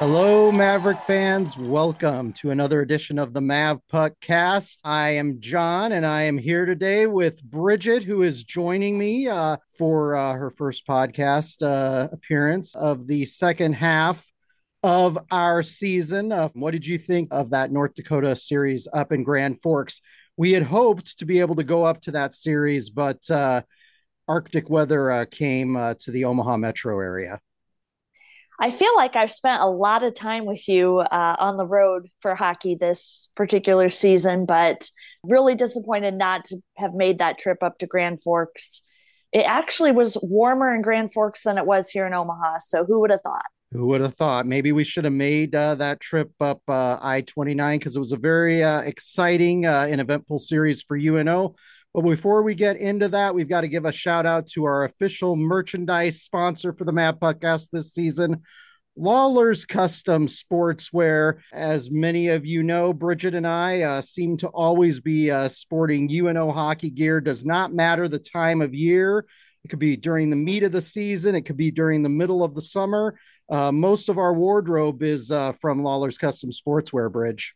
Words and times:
Hello, 0.00 0.50
Maverick 0.50 0.98
fans. 1.02 1.56
Welcome 1.56 2.32
to 2.32 2.50
another 2.50 2.80
edition 2.80 3.16
of 3.16 3.32
the 3.32 3.40
Mav 3.40 3.78
Puck 3.86 4.14
Cast. 4.20 4.80
I 4.82 5.10
am 5.10 5.38
John, 5.38 5.92
and 5.92 6.04
I 6.04 6.22
am 6.22 6.36
here 6.36 6.66
today 6.66 7.06
with 7.06 7.44
Bridget, 7.44 8.02
who 8.02 8.22
is 8.22 8.42
joining 8.42 8.98
me 8.98 9.28
uh, 9.28 9.58
for 9.78 10.16
uh, 10.16 10.32
her 10.32 10.50
first 10.50 10.88
podcast 10.88 11.62
uh, 11.62 12.08
appearance 12.10 12.74
of 12.74 13.06
the 13.06 13.24
second 13.24 13.74
half 13.74 14.26
of 14.82 15.16
our 15.30 15.62
season. 15.62 16.32
Uh, 16.32 16.48
what 16.54 16.72
did 16.72 16.84
you 16.84 16.98
think 16.98 17.28
of 17.30 17.50
that 17.50 17.70
North 17.70 17.94
Dakota 17.94 18.34
series 18.34 18.88
up 18.92 19.12
in 19.12 19.22
Grand 19.22 19.62
Forks? 19.62 20.00
We 20.36 20.52
had 20.52 20.64
hoped 20.64 21.18
to 21.18 21.24
be 21.24 21.40
able 21.40 21.56
to 21.56 21.64
go 21.64 21.84
up 21.84 22.00
to 22.02 22.10
that 22.12 22.34
series, 22.34 22.90
but 22.90 23.30
uh, 23.30 23.62
Arctic 24.26 24.68
weather 24.68 25.10
uh, 25.10 25.24
came 25.30 25.74
to 25.74 26.10
the 26.10 26.24
Omaha 26.24 26.56
metro 26.56 27.00
area. 27.00 27.40
I 28.60 28.70
feel 28.70 28.94
like 28.94 29.16
I've 29.16 29.32
spent 29.32 29.62
a 29.62 29.66
lot 29.66 30.04
of 30.04 30.14
time 30.14 30.44
with 30.44 30.68
you 30.68 31.00
uh, 31.00 31.36
on 31.38 31.56
the 31.56 31.66
road 31.66 32.08
for 32.20 32.34
hockey 32.34 32.76
this 32.76 33.28
particular 33.34 33.90
season, 33.90 34.46
but 34.46 34.88
really 35.24 35.56
disappointed 35.56 36.14
not 36.14 36.44
to 36.46 36.58
have 36.76 36.94
made 36.94 37.18
that 37.18 37.38
trip 37.38 37.62
up 37.62 37.78
to 37.78 37.86
Grand 37.86 38.22
Forks. 38.22 38.82
It 39.32 39.40
actually 39.42 39.90
was 39.90 40.16
warmer 40.22 40.72
in 40.72 40.82
Grand 40.82 41.12
Forks 41.12 41.42
than 41.42 41.58
it 41.58 41.66
was 41.66 41.90
here 41.90 42.06
in 42.06 42.14
Omaha. 42.14 42.60
So 42.60 42.84
who 42.84 43.00
would 43.00 43.10
have 43.10 43.22
thought? 43.22 43.46
Who 43.74 43.86
would 43.86 44.02
have 44.02 44.14
thought? 44.14 44.46
Maybe 44.46 44.70
we 44.70 44.84
should 44.84 45.02
have 45.02 45.12
made 45.12 45.52
uh, 45.52 45.74
that 45.74 45.98
trip 45.98 46.30
up 46.40 46.62
uh, 46.68 46.96
I 47.02 47.22
29 47.22 47.80
because 47.80 47.96
it 47.96 47.98
was 47.98 48.12
a 48.12 48.16
very 48.16 48.62
uh, 48.62 48.82
exciting 48.82 49.66
uh, 49.66 49.88
and 49.90 50.00
eventful 50.00 50.38
series 50.38 50.80
for 50.82 50.96
UNO. 50.96 51.56
But 51.92 52.02
before 52.02 52.44
we 52.44 52.54
get 52.54 52.76
into 52.76 53.08
that, 53.08 53.34
we've 53.34 53.48
got 53.48 53.62
to 53.62 53.68
give 53.68 53.84
a 53.84 53.90
shout 53.90 54.26
out 54.26 54.46
to 54.50 54.64
our 54.64 54.84
official 54.84 55.34
merchandise 55.34 56.22
sponsor 56.22 56.72
for 56.72 56.84
the 56.84 56.92
Mav 56.92 57.18
Podcast 57.18 57.70
this 57.70 57.92
season, 57.92 58.42
Lawler's 58.94 59.64
Custom 59.64 60.28
Sportswear. 60.28 61.40
As 61.52 61.90
many 61.90 62.28
of 62.28 62.46
you 62.46 62.62
know, 62.62 62.92
Bridget 62.92 63.34
and 63.34 63.46
I 63.46 63.80
uh, 63.80 64.00
seem 64.02 64.36
to 64.36 64.48
always 64.50 65.00
be 65.00 65.32
uh, 65.32 65.48
sporting 65.48 66.08
UNO 66.08 66.52
hockey 66.52 66.90
gear. 66.90 67.20
Does 67.20 67.44
not 67.44 67.74
matter 67.74 68.06
the 68.06 68.20
time 68.20 68.62
of 68.62 68.72
year. 68.72 69.26
It 69.64 69.68
could 69.68 69.78
be 69.78 69.96
during 69.96 70.30
the 70.30 70.36
meat 70.36 70.62
of 70.62 70.72
the 70.72 70.80
season. 70.80 71.34
It 71.34 71.42
could 71.42 71.56
be 71.56 71.70
during 71.70 72.02
the 72.02 72.08
middle 72.08 72.44
of 72.44 72.54
the 72.54 72.60
summer. 72.60 73.18
Uh, 73.50 73.72
most 73.72 74.08
of 74.08 74.18
our 74.18 74.34
wardrobe 74.34 75.02
is 75.02 75.30
uh, 75.30 75.52
from 75.52 75.82
Lawler's 75.82 76.18
Custom 76.18 76.50
Sportswear 76.50 77.10
Bridge. 77.10 77.54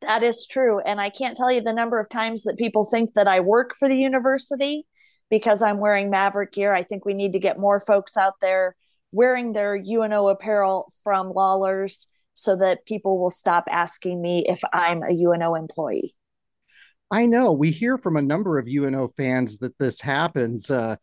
That 0.00 0.22
is 0.22 0.46
true. 0.46 0.80
And 0.80 1.00
I 1.00 1.10
can't 1.10 1.36
tell 1.36 1.50
you 1.50 1.60
the 1.60 1.72
number 1.72 1.98
of 1.98 2.08
times 2.08 2.42
that 2.44 2.56
people 2.56 2.84
think 2.84 3.14
that 3.14 3.28
I 3.28 3.40
work 3.40 3.74
for 3.78 3.88
the 3.88 3.96
university 3.96 4.86
because 5.30 5.62
I'm 5.62 5.78
wearing 5.78 6.10
Maverick 6.10 6.52
gear. 6.52 6.74
I 6.74 6.82
think 6.82 7.04
we 7.04 7.14
need 7.14 7.32
to 7.32 7.38
get 7.38 7.58
more 7.58 7.80
folks 7.80 8.16
out 8.16 8.34
there 8.40 8.76
wearing 9.12 9.52
their 9.52 9.76
UNO 9.76 10.28
apparel 10.28 10.92
from 11.02 11.32
Lawlers 11.32 12.08
so 12.34 12.56
that 12.56 12.86
people 12.86 13.18
will 13.18 13.30
stop 13.30 13.64
asking 13.70 14.20
me 14.20 14.44
if 14.48 14.60
I'm 14.72 15.02
a 15.02 15.12
UNO 15.12 15.54
employee. 15.54 16.14
I 17.12 17.26
know 17.26 17.52
we 17.52 17.70
hear 17.70 17.98
from 17.98 18.16
a 18.16 18.22
number 18.22 18.58
of 18.58 18.66
UNO 18.66 19.08
fans 19.08 19.58
that 19.58 19.78
this 19.78 20.00
happens. 20.00 20.70
Uh, 20.70 20.96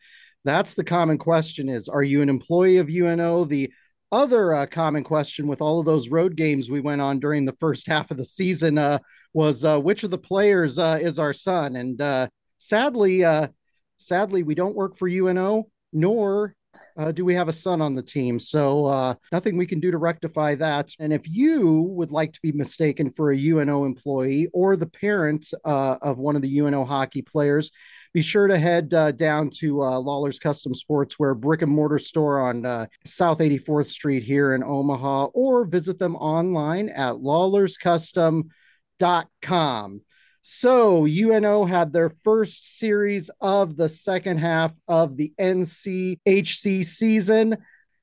that's 0.43 0.73
the 0.73 0.83
common 0.83 1.19
question 1.19 1.69
is 1.69 1.87
are 1.87 2.01
you 2.01 2.23
an 2.23 2.29
employee 2.29 2.77
of 2.77 2.89
UNO? 2.89 3.45
The 3.45 3.71
other 4.11 4.55
uh, 4.55 4.65
common 4.65 5.03
question 5.03 5.47
with 5.47 5.61
all 5.61 5.79
of 5.79 5.85
those 5.85 6.09
road 6.09 6.35
games 6.35 6.67
we 6.67 6.79
went 6.79 6.99
on 6.99 7.19
during 7.19 7.45
the 7.45 7.55
first 7.59 7.85
half 7.85 8.09
of 8.09 8.17
the 8.17 8.25
season 8.25 8.79
uh, 8.79 8.97
was 9.33 9.63
uh, 9.63 9.79
which 9.79 10.03
of 10.03 10.09
the 10.09 10.17
players 10.17 10.79
uh, 10.79 10.97
is 10.99 11.19
our 11.19 11.31
son? 11.31 11.75
And 11.75 12.01
uh, 12.01 12.27
sadly, 12.57 13.23
uh, 13.23 13.49
sadly, 13.97 14.41
we 14.41 14.55
don't 14.55 14.75
work 14.75 14.97
for 14.97 15.07
UNO, 15.07 15.67
nor 15.93 16.55
uh, 16.97 17.11
do 17.11 17.25
we 17.25 17.33
have 17.33 17.47
a 17.47 17.53
son 17.53 17.81
on 17.81 17.95
the 17.95 18.03
team? 18.03 18.39
So 18.39 18.85
uh, 18.85 19.13
nothing 19.31 19.57
we 19.57 19.65
can 19.65 19.79
do 19.79 19.91
to 19.91 19.97
rectify 19.97 20.55
that. 20.55 20.91
And 20.99 21.13
if 21.13 21.27
you 21.27 21.81
would 21.81 22.11
like 22.11 22.33
to 22.33 22.41
be 22.41 22.51
mistaken 22.51 23.09
for 23.09 23.31
a 23.31 23.37
UNO 23.37 23.85
employee 23.85 24.49
or 24.53 24.75
the 24.75 24.87
parent 24.87 25.51
uh, 25.65 25.97
of 26.01 26.17
one 26.17 26.35
of 26.35 26.41
the 26.41 26.59
UNO 26.59 26.85
hockey 26.85 27.21
players, 27.21 27.71
be 28.13 28.21
sure 28.21 28.47
to 28.47 28.57
head 28.57 28.93
uh, 28.93 29.11
down 29.11 29.49
to 29.57 29.83
uh, 29.83 29.99
Lawler's 29.99 30.39
Custom 30.39 30.73
Sportswear 30.73 31.39
brick 31.39 31.61
and 31.61 31.71
mortar 31.71 31.99
store 31.99 32.39
on 32.39 32.65
uh, 32.65 32.87
South 33.05 33.37
84th 33.39 33.87
Street 33.87 34.23
here 34.23 34.55
in 34.55 34.63
Omaha, 34.63 35.25
or 35.25 35.65
visit 35.65 35.99
them 35.99 36.15
online 36.15 36.87
at 36.89 37.15
lawlerscustom.com. 37.15 40.01
So 40.41 41.05
UNO 41.05 41.65
had 41.65 41.91
their 41.91 42.09
first 42.23 42.77
series 42.77 43.29
of 43.41 43.75
the 43.75 43.89
second 43.89 44.37
half 44.37 44.73
of 44.87 45.17
the 45.17 45.33
NCHC 45.39 46.85
season. 46.85 47.57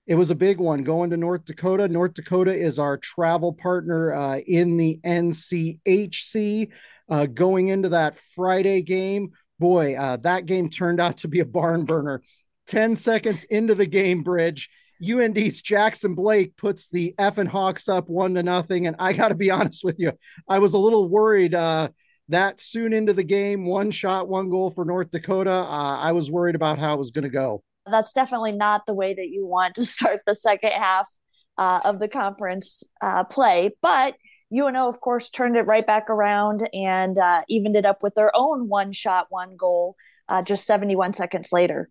It 0.06 0.14
was 0.14 0.30
a 0.30 0.36
big 0.36 0.58
one 0.58 0.84
going 0.84 1.10
to 1.10 1.16
North 1.16 1.44
Dakota. 1.46 1.88
North 1.88 2.14
Dakota 2.14 2.54
is 2.54 2.78
our 2.78 2.98
travel 2.98 3.52
partner 3.52 4.12
uh, 4.12 4.38
in 4.46 4.76
the 4.76 5.00
NCHC. 5.04 6.70
Uh, 7.08 7.26
going 7.26 7.68
into 7.68 7.88
that 7.90 8.18
Friday 8.18 8.82
game, 8.82 9.30
boy, 9.58 9.96
uh, 9.96 10.16
that 10.18 10.46
game 10.46 10.68
turned 10.68 11.00
out 11.00 11.18
to 11.18 11.28
be 11.28 11.40
a 11.40 11.44
barn 11.44 11.84
burner. 11.84 12.22
10 12.66 12.96
seconds 12.96 13.44
into 13.44 13.74
the 13.74 13.86
game 13.86 14.22
bridge, 14.22 14.68
UND's 15.02 15.62
Jackson 15.62 16.14
Blake 16.14 16.56
puts 16.56 16.88
the 16.88 17.14
Fighting 17.16 17.46
Hawks 17.46 17.88
up 17.88 18.08
one 18.08 18.34
to 18.34 18.42
nothing. 18.42 18.86
And 18.86 18.96
I 18.98 19.12
got 19.12 19.28
to 19.28 19.34
be 19.34 19.50
honest 19.50 19.84
with 19.84 19.98
you, 19.98 20.12
I 20.48 20.58
was 20.58 20.74
a 20.74 20.78
little 20.78 21.08
worried 21.08 21.54
uh, 21.54 21.88
that 22.28 22.60
soon 22.60 22.92
into 22.92 23.12
the 23.12 23.24
game, 23.24 23.66
one 23.66 23.90
shot, 23.90 24.28
one 24.28 24.50
goal 24.50 24.70
for 24.70 24.84
North 24.84 25.10
Dakota. 25.10 25.50
Uh, 25.50 25.98
I 25.98 26.12
was 26.12 26.30
worried 26.30 26.54
about 26.54 26.78
how 26.78 26.94
it 26.94 26.98
was 26.98 27.10
going 27.10 27.24
to 27.24 27.28
go. 27.28 27.62
That's 27.88 28.12
definitely 28.12 28.52
not 28.52 28.86
the 28.86 28.94
way 28.94 29.14
that 29.14 29.28
you 29.28 29.46
want 29.46 29.76
to 29.76 29.84
start 29.86 30.20
the 30.26 30.34
second 30.34 30.72
half 30.72 31.08
uh, 31.58 31.80
of 31.84 32.00
the 32.00 32.08
conference 32.08 32.82
uh, 33.00 33.24
play. 33.24 33.70
But 33.80 34.14
UNO, 34.52 34.88
of 34.88 35.00
course, 35.00 35.30
turned 35.30 35.56
it 35.56 35.62
right 35.62 35.86
back 35.86 36.08
around 36.10 36.68
and 36.72 37.18
uh, 37.18 37.42
evened 37.48 37.76
it 37.76 37.86
up 37.86 38.02
with 38.02 38.14
their 38.14 38.30
own 38.34 38.68
one 38.68 38.92
shot, 38.92 39.26
one 39.30 39.56
goal 39.56 39.96
uh, 40.28 40.42
just 40.42 40.66
71 40.66 41.12
seconds 41.12 41.52
later. 41.52 41.88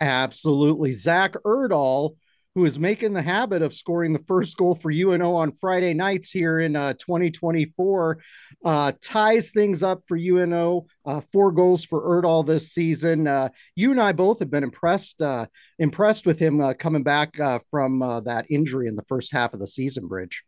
Absolutely. 0.00 0.92
Zach 0.92 1.34
Urdahl 1.44 2.16
who 2.54 2.64
is 2.64 2.78
making 2.78 3.14
the 3.14 3.22
habit 3.22 3.62
of 3.62 3.74
scoring 3.74 4.12
the 4.12 4.22
first 4.26 4.56
goal 4.56 4.74
for 4.74 4.90
UNO 4.90 5.34
on 5.34 5.52
Friday 5.52 5.94
nights 5.94 6.30
here 6.30 6.60
in 6.60 6.76
uh, 6.76 6.92
2024, 6.94 8.18
uh, 8.64 8.92
ties 9.02 9.50
things 9.50 9.82
up 9.82 10.02
for 10.06 10.16
UNO. 10.16 10.86
Uh, 11.06 11.20
four 11.32 11.50
goals 11.50 11.84
for 11.84 12.02
Urdahl 12.02 12.46
this 12.46 12.72
season. 12.72 13.26
Uh, 13.26 13.48
you 13.74 13.90
and 13.90 14.00
I 14.00 14.12
both 14.12 14.38
have 14.40 14.50
been 14.50 14.62
impressed 14.62 15.22
uh, 15.22 15.46
impressed 15.78 16.26
with 16.26 16.38
him 16.38 16.60
uh, 16.60 16.74
coming 16.74 17.02
back 17.02 17.36
from 17.70 18.00
that 18.24 18.46
injury 18.50 18.86
in 18.86 18.96
the 18.96 19.04
first 19.04 19.32
half 19.32 19.54
of 19.54 19.60
the 19.60 19.66
season. 19.66 20.06
Bridge. 20.06 20.44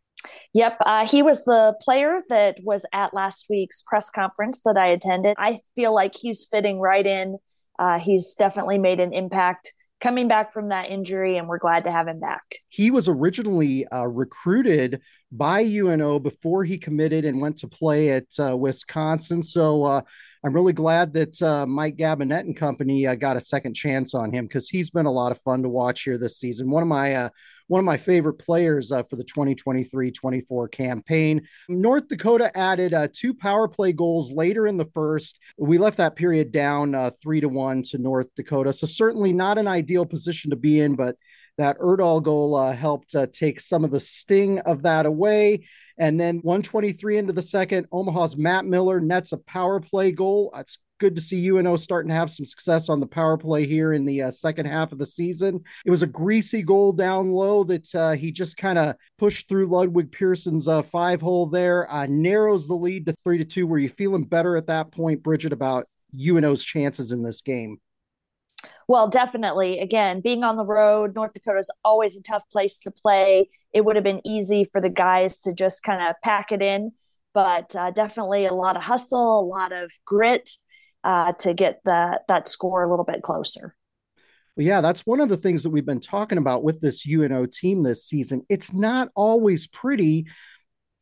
Yep, 0.53 0.79
he 1.07 1.21
was 1.21 1.43
the 1.45 1.75
player 1.81 2.19
that 2.29 2.57
was 2.63 2.85
at 2.93 3.13
last 3.13 3.45
week's 3.49 3.81
press 3.81 4.09
conference 4.09 4.61
that 4.65 4.77
I 4.77 4.87
attended. 4.87 5.35
I 5.37 5.59
feel 5.75 5.93
like 5.93 6.15
he's 6.15 6.47
fitting 6.49 6.79
right 6.79 7.05
in. 7.05 7.37
he's 7.99 8.35
definitely 8.35 8.77
made 8.77 8.99
an 8.99 9.13
impact 9.13 9.73
coming 10.01 10.27
back 10.27 10.53
from 10.53 10.69
that 10.69 10.89
injury, 10.89 11.37
and 11.37 11.47
we're 11.47 11.57
glad 11.57 11.85
to 11.85 11.91
have 11.91 12.07
him 12.07 12.19
back. 12.19 12.43
He 12.69 12.91
was 12.91 13.07
originally 13.07 13.87
uh, 13.87 14.05
recruited 14.05 15.01
by 15.37 15.61
UNO 15.61 16.19
before 16.19 16.63
he 16.63 16.77
committed 16.77 17.25
and 17.25 17.41
went 17.41 17.57
to 17.57 17.67
play 17.67 18.11
at 18.11 18.27
uh, 18.39 18.55
Wisconsin. 18.55 19.41
So 19.43 19.83
uh, 19.83 20.01
I'm 20.43 20.53
really 20.53 20.73
glad 20.73 21.11
that 21.13 21.41
uh, 21.41 21.65
Mike 21.65 21.97
Gabinet 21.97 22.41
and 22.41 22.55
company 22.55 23.07
uh, 23.07 23.15
got 23.15 23.35
a 23.35 23.41
second 23.41 23.73
chance 23.73 24.13
on 24.13 24.31
him 24.31 24.45
because 24.45 24.69
he's 24.69 24.89
been 24.89 25.07
a 25.07 25.11
lot 25.11 25.31
of 25.31 25.41
fun 25.41 25.63
to 25.63 25.69
watch 25.69 26.03
here 26.03 26.17
this 26.17 26.37
season. 26.37 26.69
One 26.69 26.83
of 26.83 26.89
my 26.89 27.15
uh, 27.15 27.29
one 27.67 27.79
of 27.79 27.85
my 27.85 27.97
favorite 27.97 28.35
players 28.35 28.91
uh, 28.91 29.01
for 29.03 29.15
the 29.15 29.23
2023-24 29.23 30.71
campaign. 30.71 31.41
North 31.67 32.07
Dakota 32.07 32.55
added 32.55 32.93
two 33.11 33.33
power 33.33 33.67
play 33.67 33.91
goals 33.91 34.31
later 34.31 34.67
in 34.67 34.77
the 34.77 34.85
first. 34.85 35.39
We 35.57 35.79
left 35.79 35.97
that 35.97 36.15
period 36.15 36.51
down 36.51 37.11
three 37.23 37.41
to 37.41 37.49
one 37.49 37.81
to 37.83 37.97
North 37.97 38.27
Dakota, 38.35 38.71
so 38.71 38.85
certainly 38.85 39.33
not 39.33 39.57
an 39.57 39.67
ideal 39.67 40.05
position 40.05 40.51
to 40.51 40.55
be 40.55 40.79
in, 40.79 40.95
but 40.95 41.15
that 41.57 41.79
Urdahl 41.79 42.21
goal 42.21 42.55
uh, 42.55 42.73
helped 42.73 43.15
uh, 43.15 43.27
take 43.31 43.59
some 43.59 43.83
of 43.83 43.91
the 43.91 43.99
sting 43.99 44.59
of 44.59 44.83
that 44.83 45.05
away. 45.05 45.65
And 45.97 46.19
then 46.19 46.39
123 46.39 47.17
into 47.17 47.33
the 47.33 47.41
second, 47.41 47.87
Omaha's 47.91 48.35
Matt 48.35 48.65
Miller 48.65 48.99
nets 48.99 49.31
a 49.31 49.37
power 49.37 49.79
play 49.79 50.11
goal. 50.11 50.53
It's 50.55 50.77
good 50.99 51.15
to 51.15 51.21
see 51.21 51.49
UNO 51.49 51.75
starting 51.75 52.09
to 52.09 52.15
have 52.15 52.31
some 52.31 52.45
success 52.45 52.89
on 52.89 52.99
the 52.99 53.07
power 53.07 53.37
play 53.37 53.65
here 53.65 53.93
in 53.93 54.05
the 54.05 54.23
uh, 54.23 54.31
second 54.31 54.65
half 54.65 54.91
of 54.91 54.97
the 54.97 55.05
season. 55.05 55.61
It 55.85 55.91
was 55.91 56.03
a 56.03 56.07
greasy 56.07 56.63
goal 56.63 56.93
down 56.93 57.31
low 57.31 57.63
that 57.65 57.93
uh, 57.93 58.11
he 58.13 58.31
just 58.31 58.57
kind 58.57 58.77
of 58.77 58.95
pushed 59.17 59.49
through 59.49 59.67
Ludvig 59.67 60.11
Persson's 60.11 60.67
uh, 60.67 60.81
five 60.83 61.21
hole 61.21 61.47
there, 61.47 61.91
uh, 61.91 62.05
narrows 62.07 62.67
the 62.67 62.75
lead 62.75 63.05
to 63.07 63.15
three 63.23 63.37
to 63.37 63.45
two. 63.45 63.67
Were 63.67 63.77
you 63.77 63.89
feeling 63.89 64.23
better 64.23 64.55
at 64.55 64.67
that 64.67 64.91
point, 64.91 65.23
Bridget, 65.23 65.53
about 65.53 65.87
UNO's 66.17 66.63
chances 66.63 67.11
in 67.11 67.23
this 67.23 67.41
game? 67.41 67.79
Well, 68.87 69.07
definitely. 69.07 69.79
Again, 69.79 70.21
being 70.21 70.43
on 70.43 70.55
the 70.57 70.65
road, 70.65 71.15
North 71.15 71.33
Dakota 71.33 71.59
is 71.59 71.71
always 71.83 72.17
a 72.17 72.21
tough 72.21 72.43
place 72.49 72.79
to 72.79 72.91
play. 72.91 73.49
It 73.73 73.85
would 73.85 73.95
have 73.95 74.03
been 74.03 74.25
easy 74.25 74.65
for 74.65 74.81
the 74.81 74.89
guys 74.89 75.39
to 75.41 75.53
just 75.53 75.83
kind 75.83 76.01
of 76.07 76.15
pack 76.23 76.51
it 76.51 76.61
in, 76.61 76.91
but 77.33 77.75
uh, 77.75 77.91
definitely 77.91 78.45
a 78.45 78.53
lot 78.53 78.75
of 78.77 78.83
hustle, 78.83 79.39
a 79.41 79.47
lot 79.47 79.71
of 79.71 79.91
grit. 80.05 80.49
uh, 81.03 81.33
to 81.33 81.53
get 81.53 81.81
that 81.85 82.21
that 82.27 82.47
score 82.47 82.83
a 82.83 82.89
little 82.89 83.05
bit 83.05 83.21
closer. 83.21 83.75
Well, 84.55 84.65
yeah, 84.65 84.81
that's 84.81 85.05
one 85.05 85.19
of 85.19 85.29
the 85.29 85.37
things 85.37 85.63
that 85.63 85.69
we've 85.69 85.85
been 85.85 85.99
talking 85.99 86.37
about 86.37 86.63
with 86.63 86.79
this 86.79 87.05
UNO 87.05 87.45
team 87.45 87.83
this 87.83 88.05
season. 88.05 88.45
It's 88.49 88.73
not 88.73 89.09
always 89.13 89.67
pretty, 89.67 90.27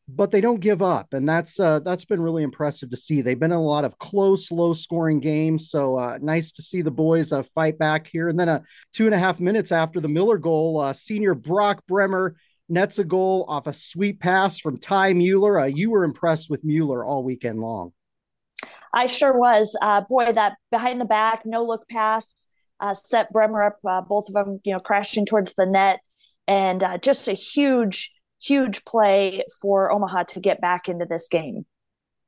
but 0.07 0.31
they 0.31 0.41
don't 0.41 0.59
give 0.59 0.81
up, 0.81 1.13
and 1.13 1.27
that's 1.27 1.59
uh, 1.59 1.79
that's 1.79 2.05
been 2.05 2.21
really 2.21 2.43
impressive 2.43 2.89
to 2.89 2.97
see. 2.97 3.21
They've 3.21 3.39
been 3.39 3.51
in 3.51 3.57
a 3.57 3.61
lot 3.61 3.85
of 3.85 3.97
close, 3.97 4.51
low-scoring 4.51 5.19
games, 5.19 5.69
so 5.69 5.97
uh, 5.97 6.17
nice 6.21 6.51
to 6.53 6.61
see 6.61 6.81
the 6.81 6.91
boys 6.91 7.31
uh, 7.31 7.43
fight 7.55 7.77
back 7.77 8.07
here. 8.07 8.27
And 8.29 8.39
then, 8.39 8.49
uh, 8.49 8.61
two 8.93 9.05
and 9.05 9.15
a 9.15 9.19
half 9.19 9.39
minutes 9.39 9.71
after 9.71 9.99
the 9.99 10.09
Miller 10.09 10.37
goal, 10.37 10.79
uh, 10.79 10.93
senior 10.93 11.35
Brock 11.35 11.83
Bremer 11.87 12.35
nets 12.69 12.99
a 12.99 13.03
goal 13.03 13.45
off 13.47 13.67
a 13.67 13.73
sweet 13.73 14.19
pass 14.19 14.59
from 14.59 14.77
Ty 14.77 15.13
Mueller. 15.13 15.59
Uh, 15.59 15.65
you 15.65 15.91
were 15.91 16.03
impressed 16.03 16.49
with 16.49 16.63
Mueller 16.63 17.05
all 17.05 17.23
weekend 17.23 17.59
long. 17.59 17.93
I 18.93 19.07
sure 19.07 19.37
was. 19.37 19.75
Uh, 19.81 20.01
boy, 20.01 20.31
that 20.31 20.57
behind 20.71 21.01
the 21.01 21.05
back, 21.05 21.43
no 21.45 21.63
look 21.63 21.87
pass 21.89 22.47
uh, 22.79 22.93
set 22.93 23.31
Bremer 23.31 23.63
up, 23.63 23.79
uh, 23.87 24.01
both 24.01 24.27
of 24.27 24.33
them, 24.33 24.59
you 24.63 24.73
know, 24.73 24.79
crashing 24.79 25.25
towards 25.25 25.53
the 25.53 25.65
net, 25.65 25.99
and 26.47 26.83
uh, 26.83 26.97
just 26.97 27.27
a 27.27 27.33
huge, 27.33 28.11
huge 28.43 28.83
play 28.85 29.43
for 29.61 29.91
Omaha 29.91 30.23
to 30.23 30.39
get 30.39 30.61
back 30.61 30.89
into 30.89 31.05
this 31.05 31.27
game. 31.27 31.65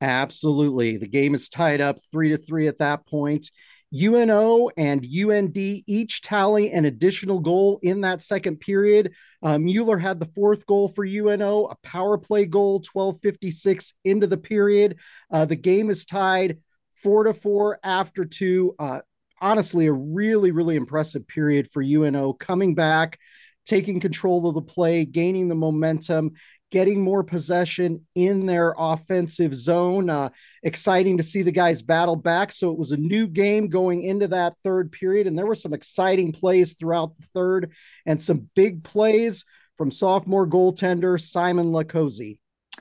Absolutely, 0.01 0.97
the 0.97 1.07
game 1.07 1.33
is 1.33 1.49
tied 1.49 1.81
up 1.81 1.97
three 2.11 2.29
to 2.29 2.37
three 2.37 2.67
at 2.67 2.79
that 2.79 3.05
point. 3.07 3.49
UNO 3.93 4.69
and 4.77 5.05
UND 5.05 5.57
each 5.57 6.21
tally 6.21 6.71
an 6.71 6.85
additional 6.85 7.39
goal 7.39 7.79
in 7.81 8.01
that 8.01 8.21
second 8.21 8.59
period. 8.59 9.13
Uh, 9.41 9.57
Mueller 9.57 9.97
had 9.97 10.19
the 10.19 10.25
fourth 10.25 10.65
goal 10.65 10.89
for 10.89 11.05
UNO, 11.05 11.65
a 11.65 11.75
power 11.83 12.17
play 12.17 12.45
goal, 12.45 12.83
1256 12.91 13.93
into 14.03 14.27
the 14.27 14.37
period. 14.37 14.97
Uh, 15.31 15.45
the 15.45 15.55
game 15.55 15.89
is 15.89 16.05
tied 16.05 16.59
four 16.95 17.23
to 17.23 17.33
four 17.33 17.79
after 17.83 18.25
two. 18.25 18.75
Uh, 18.79 19.01
honestly, 19.39 19.85
a 19.85 19.93
really, 19.93 20.51
really 20.51 20.75
impressive 20.75 21.27
period 21.27 21.69
for 21.71 21.81
UNO 21.81 22.33
coming 22.33 22.75
back, 22.75 23.19
taking 23.65 23.99
control 23.99 24.47
of 24.47 24.55
the 24.55 24.61
play, 24.61 25.05
gaining 25.05 25.47
the 25.47 25.55
momentum, 25.55 26.31
getting 26.71 27.01
more 27.01 27.23
possession 27.23 28.05
in 28.15 28.45
their 28.45 28.75
offensive 28.77 29.53
zone. 29.53 30.09
Uh, 30.09 30.29
exciting 30.63 31.17
to 31.17 31.23
see 31.23 31.41
the 31.41 31.51
guys 31.51 31.81
battle 31.81 32.15
back. 32.15 32.51
So 32.51 32.71
it 32.71 32.77
was 32.77 32.91
a 32.91 32.97
new 32.97 33.27
game 33.27 33.67
going 33.69 34.03
into 34.03 34.27
that 34.29 34.55
third 34.63 34.91
period, 34.91 35.27
and 35.27 35.37
there 35.37 35.45
were 35.45 35.55
some 35.55 35.73
exciting 35.73 36.31
plays 36.31 36.73
throughout 36.73 37.17
the 37.17 37.23
third 37.33 37.71
and 38.05 38.21
some 38.21 38.49
big 38.55 38.83
plays 38.83 39.45
from 39.77 39.91
sophomore 39.91 40.47
goaltender 40.47 41.19
Simon 41.19 41.67
Latkoczy. 41.67 42.37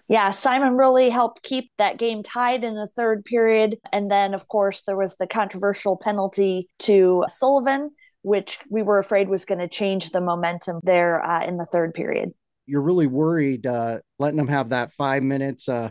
Yeah, 0.09 0.31
Simon 0.33 0.77
really 0.77 1.09
helped 1.09 1.43
keep 1.43 1.71
that 1.79 1.99
game 1.99 2.23
tied 2.23 2.63
in 2.63 2.75
the 2.75 2.87
third 2.87 3.25
period. 3.25 3.79
And 3.91 4.11
then, 4.11 4.35
of 4.35 4.49
course, 4.49 4.83
there 4.83 4.97
was 4.97 5.17
the 5.17 5.27
controversial 5.27 5.97
penalty 5.97 6.69
to 6.81 7.25
Sullivan, 7.29 7.91
which 8.25 8.59
we 8.69 8.83
were 8.83 8.99
afraid 8.99 9.29
was 9.29 9.45
going 9.45 9.61
to 9.61 9.69
change 9.69 10.11
the 10.11 10.21
momentum 10.21 10.81
there 10.83 11.25
uh, 11.25 11.45
in 11.45 11.57
the 11.57 11.67
third 11.67 11.95
period 11.95 12.33
you're 12.67 12.83
really 12.83 13.07
worried 13.07 13.67
uh, 13.67 13.99
letting 14.19 14.37
them 14.37 14.49
have 14.49 14.71
that 14.71 14.93
five 14.93 15.23
minutes. 15.23 15.69
Uh, 15.69 15.91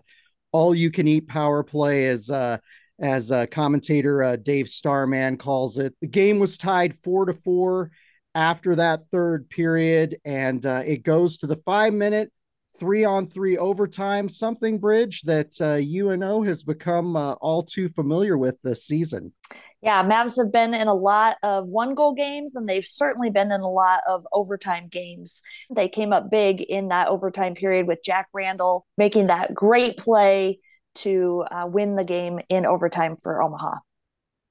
all 0.51 0.73
you 0.73 0.91
can 0.91 1.07
eat 1.07 1.27
power 1.27 1.63
play 1.63 2.07
as 2.07 2.29
uh, 2.29 2.57
as 2.99 3.31
uh, 3.31 3.45
commentator 3.47 4.23
uh, 4.23 4.35
Dave 4.35 4.69
Starman 4.69 5.37
calls 5.37 5.77
it. 5.77 5.95
The 6.01 6.07
game 6.07 6.39
was 6.39 6.57
tied 6.57 6.95
four 7.03 7.25
to 7.25 7.33
four 7.33 7.91
after 8.35 8.75
that 8.75 9.01
third 9.11 9.49
period, 9.49 10.17
and 10.25 10.65
uh, 10.65 10.83
it 10.85 11.03
goes 11.03 11.39
to 11.39 11.47
the 11.47 11.57
five 11.65 11.93
minute 11.93 12.31
three 12.77 13.05
on 13.05 13.27
three 13.27 13.57
overtime, 13.57 14.27
something 14.27 14.79
bridge 14.79 15.21
that 15.21 15.59
uh, 15.61 15.79
UNO 15.81 16.41
has 16.43 16.63
become 16.63 17.15
uh, 17.15 17.33
all 17.33 17.63
too 17.63 17.89
familiar 17.89 18.37
with 18.37 18.61
this 18.61 18.85
season. 18.85 19.33
Yeah, 19.81 20.03
Mavs 20.03 20.37
have 20.37 20.51
been 20.51 20.73
in 20.73 20.87
a 20.87 20.93
lot 20.93 21.37
of 21.43 21.67
one 21.69 21.93
goal 21.93 22.13
games 22.13 22.55
and 22.55 22.67
they've 22.67 22.85
certainly 22.85 23.29
been 23.29 23.51
in 23.51 23.61
a 23.61 23.69
lot 23.69 23.99
of 24.07 24.25
overtime 24.31 24.87
games. 24.87 25.41
They 25.69 25.87
came 25.87 26.13
up 26.13 26.31
big 26.31 26.61
in 26.61 26.87
that 26.87 27.09
overtime 27.09 27.53
period 27.53 27.87
with 27.87 27.99
Jack 28.03 28.27
Randall 28.33 28.85
making 28.97 29.27
that 29.27 29.53
great 29.53 29.97
play 29.97 30.59
to 30.95 31.43
uh, 31.51 31.65
win 31.67 31.95
the 31.95 32.03
game 32.03 32.39
in 32.49 32.65
overtime 32.65 33.17
for 33.21 33.41
Omaha. 33.41 33.75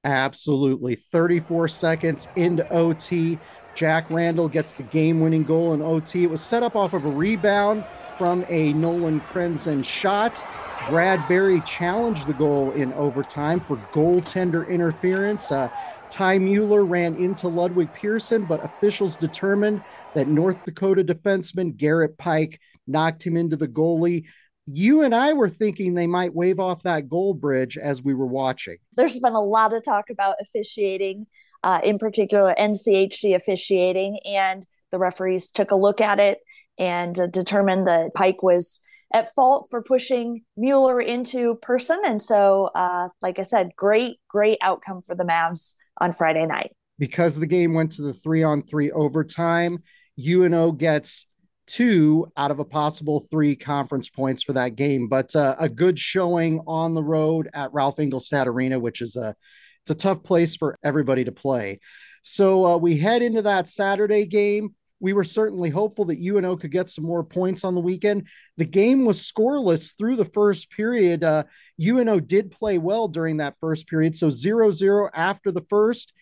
Absolutely. 0.04 0.96
34 0.96 1.68
seconds 1.68 2.28
into 2.34 2.68
OT. 2.72 3.38
Jack 3.74 4.10
Randall 4.10 4.48
gets 4.48 4.74
the 4.74 4.82
game 4.84 5.20
winning 5.20 5.44
goal 5.44 5.72
in 5.74 5.82
OT. 5.82 6.24
It 6.24 6.30
was 6.30 6.40
set 6.40 6.62
up 6.62 6.76
off 6.76 6.92
of 6.92 7.04
a 7.04 7.10
rebound 7.10 7.84
from 8.18 8.44
a 8.48 8.72
Nolan 8.74 9.20
Krenzen 9.20 9.84
shot. 9.84 10.44
Brad 10.88 11.26
Berry 11.28 11.60
challenged 11.62 12.26
the 12.26 12.34
goal 12.34 12.72
in 12.72 12.92
overtime 12.94 13.60
for 13.60 13.76
goaltender 13.92 14.68
interference. 14.68 15.52
Uh, 15.52 15.68
Ty 16.10 16.38
Mueller 16.38 16.84
ran 16.84 17.16
into 17.16 17.48
Ludvig 17.48 17.88
Persson, 17.94 18.44
but 18.44 18.62
officials 18.64 19.16
determined 19.16 19.82
that 20.14 20.28
North 20.28 20.62
Dakota 20.64 21.02
defenseman 21.02 21.76
Garrett 21.76 22.18
Pike 22.18 22.60
knocked 22.86 23.24
him 23.24 23.36
into 23.36 23.56
the 23.56 23.68
goalie. 23.68 24.24
You 24.66 25.02
and 25.02 25.14
I 25.14 25.32
were 25.32 25.48
thinking 25.48 25.94
they 25.94 26.06
might 26.06 26.34
wave 26.34 26.60
off 26.60 26.82
that 26.82 27.08
goal 27.08 27.32
bridge 27.32 27.78
as 27.78 28.02
we 28.02 28.12
were 28.12 28.26
watching. 28.26 28.76
There's 28.94 29.18
been 29.18 29.32
a 29.32 29.40
lot 29.40 29.72
of 29.72 29.82
talk 29.84 30.10
about 30.10 30.36
officiating, 30.40 31.26
uh, 31.62 31.80
in 31.82 31.98
particular 31.98 32.54
NCHC 32.58 33.34
officiating, 33.34 34.18
and 34.24 34.66
the 34.90 34.98
referees 34.98 35.50
took 35.50 35.70
a 35.70 35.76
look 35.76 36.00
at 36.00 36.18
it 36.18 36.38
and 36.78 37.18
uh, 37.18 37.26
determined 37.26 37.86
that 37.86 38.14
Pike 38.14 38.42
was 38.42 38.80
at 39.12 39.34
fault 39.34 39.68
for 39.70 39.82
pushing 39.82 40.42
Mueller 40.56 41.00
into 41.00 41.56
Persson. 41.56 42.00
And 42.04 42.22
so, 42.22 42.70
uh, 42.74 43.08
like 43.20 43.38
I 43.38 43.42
said, 43.42 43.70
great, 43.76 44.16
great 44.28 44.58
outcome 44.62 45.02
for 45.02 45.14
the 45.14 45.24
Mavs 45.24 45.74
on 46.00 46.12
Friday 46.12 46.46
night. 46.46 46.72
Because 46.98 47.38
the 47.38 47.46
game 47.46 47.74
went 47.74 47.92
to 47.92 48.02
the 48.02 48.14
three 48.14 48.42
on 48.42 48.62
three 48.62 48.90
overtime, 48.90 49.80
UNO 50.18 50.72
gets 50.72 51.26
two 51.66 52.30
out 52.36 52.50
of 52.50 52.58
a 52.58 52.64
possible 52.64 53.26
three 53.30 53.54
conference 53.56 54.08
points 54.08 54.42
for 54.42 54.52
that 54.54 54.76
game. 54.76 55.08
But 55.08 55.34
uh, 55.34 55.56
a 55.58 55.68
good 55.68 55.98
showing 55.98 56.60
on 56.66 56.94
the 56.94 57.02
road 57.02 57.48
at 57.54 57.72
Ralph 57.72 57.96
Engelstad 57.96 58.46
Arena, 58.46 58.78
which 58.78 59.00
is 59.00 59.16
a 59.16 59.34
it's 59.82 59.90
a 59.90 59.94
tough 59.94 60.22
place 60.22 60.56
for 60.56 60.78
everybody 60.82 61.24
to 61.24 61.32
play. 61.32 61.80
So 62.22 62.66
uh, 62.66 62.76
we 62.76 62.98
head 62.98 63.22
into 63.22 63.42
that 63.42 63.66
Saturday 63.66 64.26
game 64.26 64.74
we 65.02 65.12
were 65.12 65.24
certainly 65.24 65.68
hopeful 65.68 66.04
that 66.06 66.20
UNO 66.20 66.56
could 66.56 66.70
get 66.70 66.88
some 66.88 67.04
more 67.04 67.24
points 67.24 67.64
on 67.64 67.74
the 67.74 67.80
weekend. 67.80 68.28
The 68.56 68.64
game 68.64 69.04
was 69.04 69.20
scoreless 69.20 69.98
through 69.98 70.14
the 70.14 70.24
first 70.24 70.70
period. 70.70 71.24
Uh, 71.24 71.42
UNO 71.84 72.20
did 72.20 72.52
play 72.52 72.78
well 72.78 73.08
during 73.08 73.38
that 73.38 73.56
first 73.58 73.88
period. 73.88 74.16
So 74.16 74.30
0 74.30 74.70
0 74.70 75.10
after 75.12 75.50
the 75.50 75.60
first. 75.62 76.14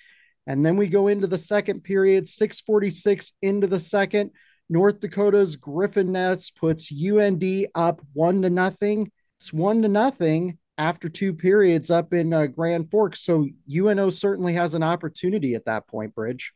And 0.46 0.64
then 0.64 0.78
we 0.78 0.88
go 0.88 1.08
into 1.08 1.26
the 1.26 1.36
second 1.36 1.84
period, 1.84 2.26
646 2.26 3.32
into 3.42 3.66
the 3.66 3.78
second. 3.78 4.30
North 4.70 5.00
Dakota's 5.00 5.56
Griffin 5.56 6.12
Ness 6.12 6.50
puts 6.50 6.90
UND 6.90 7.44
up 7.74 8.00
one 8.14 8.40
to 8.42 8.50
nothing. 8.50 9.12
It's 9.38 9.52
one 9.52 9.82
to 9.82 9.88
nothing 9.88 10.56
after 10.80 11.10
two 11.10 11.34
periods 11.34 11.90
up 11.90 12.14
in 12.14 12.32
uh, 12.32 12.46
Grand 12.46 12.90
Forks. 12.90 13.20
So 13.20 13.46
UNO 13.70 14.08
certainly 14.08 14.54
has 14.54 14.72
an 14.72 14.82
opportunity 14.82 15.54
at 15.54 15.66
that 15.66 15.86
point, 15.86 16.14
Bridge. 16.14 16.54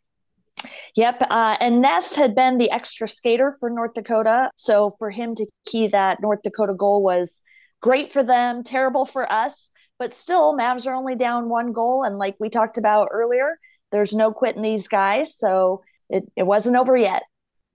Yep. 0.96 1.26
Uh, 1.28 1.58
and 1.60 1.82
Ness 1.82 2.16
had 2.16 2.34
been 2.34 2.56
the 2.56 2.70
extra 2.70 3.06
skater 3.06 3.52
for 3.60 3.68
North 3.68 3.92
Dakota. 3.92 4.50
So 4.56 4.90
for 4.98 5.10
him 5.10 5.34
to 5.34 5.46
key 5.66 5.88
that 5.88 6.22
North 6.22 6.40
Dakota 6.42 6.72
goal 6.72 7.02
was 7.02 7.42
great 7.82 8.12
for 8.12 8.22
them, 8.22 8.64
terrible 8.64 9.04
for 9.04 9.30
us. 9.30 9.70
But 9.98 10.14
still, 10.14 10.56
Mavs 10.56 10.86
are 10.86 10.94
only 10.94 11.16
down 11.16 11.50
one 11.50 11.72
goal. 11.72 12.02
And 12.02 12.16
like 12.16 12.36
we 12.40 12.48
talked 12.48 12.78
about 12.78 13.08
earlier, 13.12 13.58
there's 13.92 14.14
no 14.14 14.32
quitting 14.32 14.62
these 14.62 14.88
guys. 14.88 15.36
So 15.36 15.82
it, 16.08 16.24
it 16.34 16.44
wasn't 16.44 16.76
over 16.76 16.96
yet. 16.96 17.24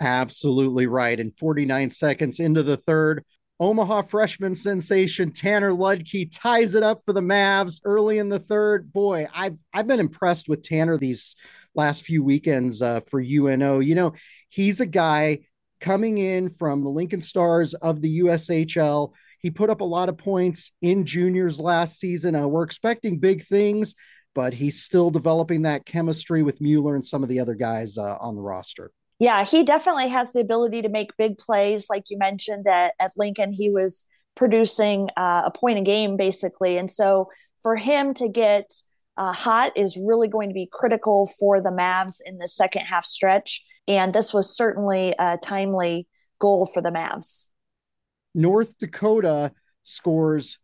Absolutely 0.01 0.87
right. 0.87 1.19
And 1.19 1.37
49 1.37 1.91
seconds 1.91 2.39
into 2.39 2.63
the 2.63 2.77
third, 2.77 3.23
Omaha 3.59 4.03
freshman 4.03 4.55
sensation 4.55 5.31
Tanner 5.31 5.71
Ludtke 5.71 6.29
ties 6.31 6.75
it 6.75 6.83
up 6.83 7.01
for 7.05 7.11
the 7.11 7.21
Mavs 7.21 7.81
early 7.83 8.17
in 8.17 8.29
the 8.29 8.39
third. 8.39 8.93
Boy, 8.93 9.27
I've 9.33 9.57
I've 9.73 9.87
been 9.87 9.99
impressed 9.99 10.47
with 10.47 10.63
Tanner 10.63 10.97
these 10.97 11.35
last 11.75 12.03
few 12.03 12.23
weekends 12.23 12.81
uh, 12.81 13.01
for 13.01 13.19
UNO. 13.19 13.79
You 13.79 13.95
know, 13.95 14.13
he's 14.47 14.79
a 14.79 14.85
guy 14.85 15.39
coming 15.81 16.17
in 16.17 16.49
from 16.49 16.83
the 16.83 16.89
Lincoln 16.89 17.21
Stars 17.21 17.73
of 17.73 18.01
the 18.01 18.19
USHL. 18.19 19.11
He 19.39 19.51
put 19.51 19.69
up 19.69 19.81
a 19.81 19.85
lot 19.85 20.09
of 20.09 20.17
points 20.17 20.71
in 20.81 21.05
juniors 21.05 21.59
last 21.59 21.99
season. 21.99 22.35
Uh, 22.35 22.47
we're 22.47 22.63
expecting 22.63 23.19
big 23.19 23.45
things, 23.45 23.95
but 24.35 24.53
he's 24.53 24.83
still 24.83 25.11
developing 25.11 25.63
that 25.63 25.85
chemistry 25.85 26.43
with 26.43 26.61
Mueller 26.61 26.95
and 26.95 27.05
some 27.05 27.23
of 27.23 27.29
the 27.29 27.39
other 27.39 27.55
guys 27.55 27.97
uh, 27.97 28.17
on 28.19 28.35
the 28.35 28.41
roster. 28.41 28.91
Yeah, 29.19 29.43
he 29.43 29.63
definitely 29.63 30.07
has 30.09 30.31
the 30.31 30.39
ability 30.39 30.81
to 30.81 30.89
make 30.89 31.17
big 31.17 31.37
plays. 31.37 31.87
Like 31.89 32.09
you 32.09 32.17
mentioned 32.17 32.67
at, 32.67 32.93
at 32.99 33.11
Lincoln, 33.17 33.51
he 33.51 33.69
was 33.69 34.07
producing 34.35 35.09
uh, 35.17 35.43
a 35.45 35.51
point 35.51 35.77
a 35.77 35.81
game 35.81 36.15
basically. 36.15 36.77
And 36.77 36.89
so 36.89 37.29
for 37.61 37.75
him 37.75 38.13
to 38.15 38.29
get 38.29 38.71
uh, 39.17 39.33
hot 39.33 39.73
is 39.75 39.97
really 39.97 40.29
going 40.29 40.49
to 40.49 40.53
be 40.53 40.69
critical 40.71 41.29
for 41.37 41.61
the 41.61 41.69
Mavs 41.69 42.21
in 42.25 42.37
the 42.37 42.47
second 42.47 42.85
half 42.85 43.05
stretch. 43.05 43.61
And 43.85 44.13
this 44.13 44.33
was 44.33 44.55
certainly 44.55 45.13
a 45.19 45.37
timely 45.37 46.07
goal 46.39 46.65
for 46.65 46.81
the 46.81 46.89
Mavs. 46.89 47.49
North 48.33 48.77
Dakota 48.77 49.51
scores 49.83 50.59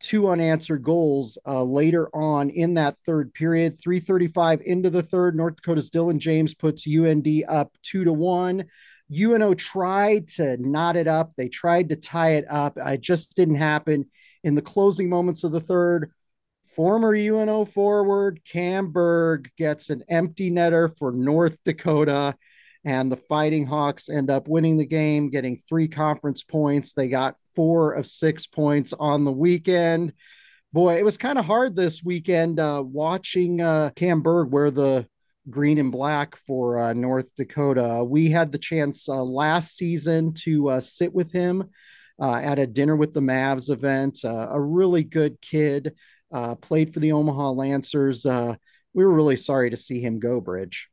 two 0.00 0.28
unanswered 0.28 0.82
goals 0.82 1.38
uh, 1.46 1.62
later 1.62 2.08
on 2.14 2.50
in 2.50 2.74
that 2.74 2.98
third 3.00 3.32
period. 3.34 3.78
335 3.80 4.62
into 4.62 4.90
the 4.90 5.02
third, 5.02 5.36
North 5.36 5.56
Dakota's 5.56 5.90
Dylan 5.90 6.18
James 6.18 6.54
puts 6.54 6.86
UND 6.86 7.26
up 7.48 7.76
two 7.82 8.04
to 8.04 8.12
one. 8.12 8.64
UNO 9.12 9.54
tried 9.54 10.28
to 10.28 10.56
knot 10.56 10.96
it 10.96 11.06
up. 11.06 11.32
They 11.36 11.48
tried 11.48 11.90
to 11.90 11.96
tie 11.96 12.32
it 12.34 12.46
up. 12.48 12.76
It 12.76 13.00
just 13.00 13.36
didn't 13.36 13.56
happen. 13.56 14.06
In 14.42 14.54
the 14.54 14.62
closing 14.62 15.08
moments 15.10 15.44
of 15.44 15.52
the 15.52 15.60
third, 15.60 16.12
former 16.74 17.14
UNO 17.14 17.64
forward 17.64 18.40
Cam 18.44 18.90
Berg 18.90 19.50
gets 19.58 19.90
an 19.90 20.02
empty 20.08 20.50
netter 20.50 20.96
for 20.96 21.12
North 21.12 21.58
Dakota 21.64 22.36
and 22.84 23.12
the 23.12 23.16
Fighting 23.16 23.66
Hawks 23.66 24.08
end 24.08 24.30
up 24.30 24.48
winning 24.48 24.76
the 24.78 24.86
game, 24.86 25.30
getting 25.30 25.58
three 25.68 25.88
conference 25.88 26.42
points. 26.42 26.92
They 26.92 27.08
got 27.08 27.36
four 27.54 27.92
of 27.92 28.06
six 28.06 28.46
points 28.46 28.94
on 28.98 29.24
the 29.24 29.32
weekend. 29.32 30.12
Boy, 30.72 30.96
it 30.96 31.04
was 31.04 31.18
kind 31.18 31.38
of 31.38 31.44
hard 31.44 31.74
this 31.74 32.02
weekend 32.02 32.60
uh, 32.60 32.82
watching 32.86 33.60
uh, 33.60 33.90
Cam 33.96 34.22
Berg 34.22 34.50
wear 34.50 34.70
the 34.70 35.06
green 35.48 35.78
and 35.78 35.90
black 35.90 36.36
for 36.36 36.78
uh, 36.78 36.92
North 36.92 37.34
Dakota. 37.34 38.04
We 38.04 38.30
had 38.30 38.52
the 38.52 38.58
chance 38.58 39.08
uh, 39.08 39.24
last 39.24 39.76
season 39.76 40.32
to 40.34 40.68
uh, 40.68 40.80
sit 40.80 41.12
with 41.12 41.32
him 41.32 41.68
uh, 42.20 42.36
at 42.36 42.58
a 42.58 42.66
dinner 42.66 42.94
with 42.94 43.12
the 43.12 43.20
Mavs 43.20 43.68
event. 43.68 44.20
a 44.24 44.60
really 44.60 45.02
good 45.02 45.40
kid, 45.40 45.96
played 46.60 46.94
for 46.94 47.00
the 47.00 47.12
Omaha 47.12 47.50
Lancers. 47.50 48.24
we 48.24 49.04
were 49.04 49.12
really 49.12 49.36
sorry 49.36 49.70
to 49.70 49.76
see 49.76 50.00
him 50.00 50.20
go, 50.20 50.40
Bridge. 50.40 50.88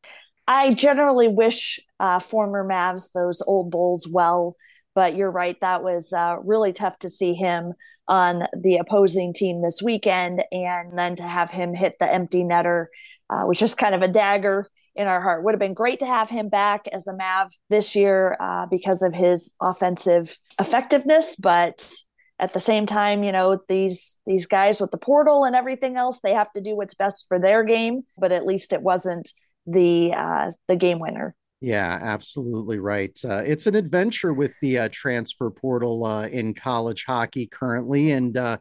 I 0.48 0.74
generally 0.74 1.27
wish 1.27 1.80
uh, 2.00 2.20
former 2.20 2.66
Mavs 2.66 3.12
those 3.13 3.42
old 3.46 3.70
Bulls 3.70 4.08
well, 4.08 4.56
but 4.96 5.16
you're 5.16 5.32
right. 5.32 5.60
That 5.62 5.84
was 5.84 6.13
uh, 6.13 6.38
really 6.44 6.74
tough 6.74 6.98
to 7.00 7.10
see 7.10 7.34
him 7.34 7.74
on 8.08 8.44
the 8.58 8.77
opposing 8.77 9.34
team 9.34 9.62
this 9.62 9.82
weekend, 9.82 10.44
and 10.51 10.98
then 10.98 11.18
to 11.18 11.24
have 11.24 11.51
him 11.51 11.74
hit 11.74 11.96
the 12.00 12.12
empty 12.12 12.44
netter 12.44 12.86
uh, 13.30 13.44
was 13.46 13.60
just 13.60 13.77
kind 13.77 13.94
of 13.94 14.01
a 14.01 14.08
dagger 14.08 14.70
in 14.96 15.08
our 15.08 15.22
heart. 15.22 15.44
Would 15.44 15.54
have 15.54 15.60
been 15.60 15.74
great 15.74 16.00
to 16.00 16.06
have 16.06 16.30
him 16.30 16.48
back 16.48 16.88
as 16.94 17.08
a 17.08 17.13
Mav 17.13 17.51
this 17.70 17.96
year 17.96 18.38
uh, 18.39 18.66
because 18.68 19.01
of 19.01 19.13
his 19.13 19.54
offensive 19.62 20.38
effectiveness, 20.60 21.36
but 21.36 21.92
at 22.39 22.54
the 22.54 22.60
same 22.60 22.86
time, 22.86 23.24
you 23.24 23.32
know, 23.32 23.60
these 23.68 24.20
these 24.25 24.46
guys 24.46 24.80
with 24.80 24.92
the 24.92 24.98
portal 24.98 25.44
and 25.44 25.56
everything 25.56 25.98
else, 25.98 26.20
they 26.24 26.34
have 26.34 26.51
to 26.54 26.62
do 26.62 26.75
what's 26.75 26.94
best 26.94 27.25
for 27.27 27.39
their 27.39 27.63
game. 27.63 28.04
But 28.18 28.32
at 28.32 28.46
least 28.46 28.72
it 28.72 28.82
wasn't 28.82 29.30
the 29.68 30.14
uh, 30.14 30.52
the 30.68 30.76
game 30.76 31.00
winner. 31.00 31.36
Yeah, 31.60 32.00
absolutely 32.02 32.78
right. 32.78 33.18
Uh, 33.28 33.42
it's 33.44 33.66
an 33.66 33.74
adventure 33.76 34.32
with 34.32 34.54
the 34.62 34.78
uh, 34.78 34.90
transfer 34.92 35.50
portal 35.50 36.06
uh, 36.06 36.28
in 36.28 36.54
college 36.54 37.04
hockey 37.06 37.48
currently, 37.48 38.12
and 38.12 38.38
uh, 38.38 38.58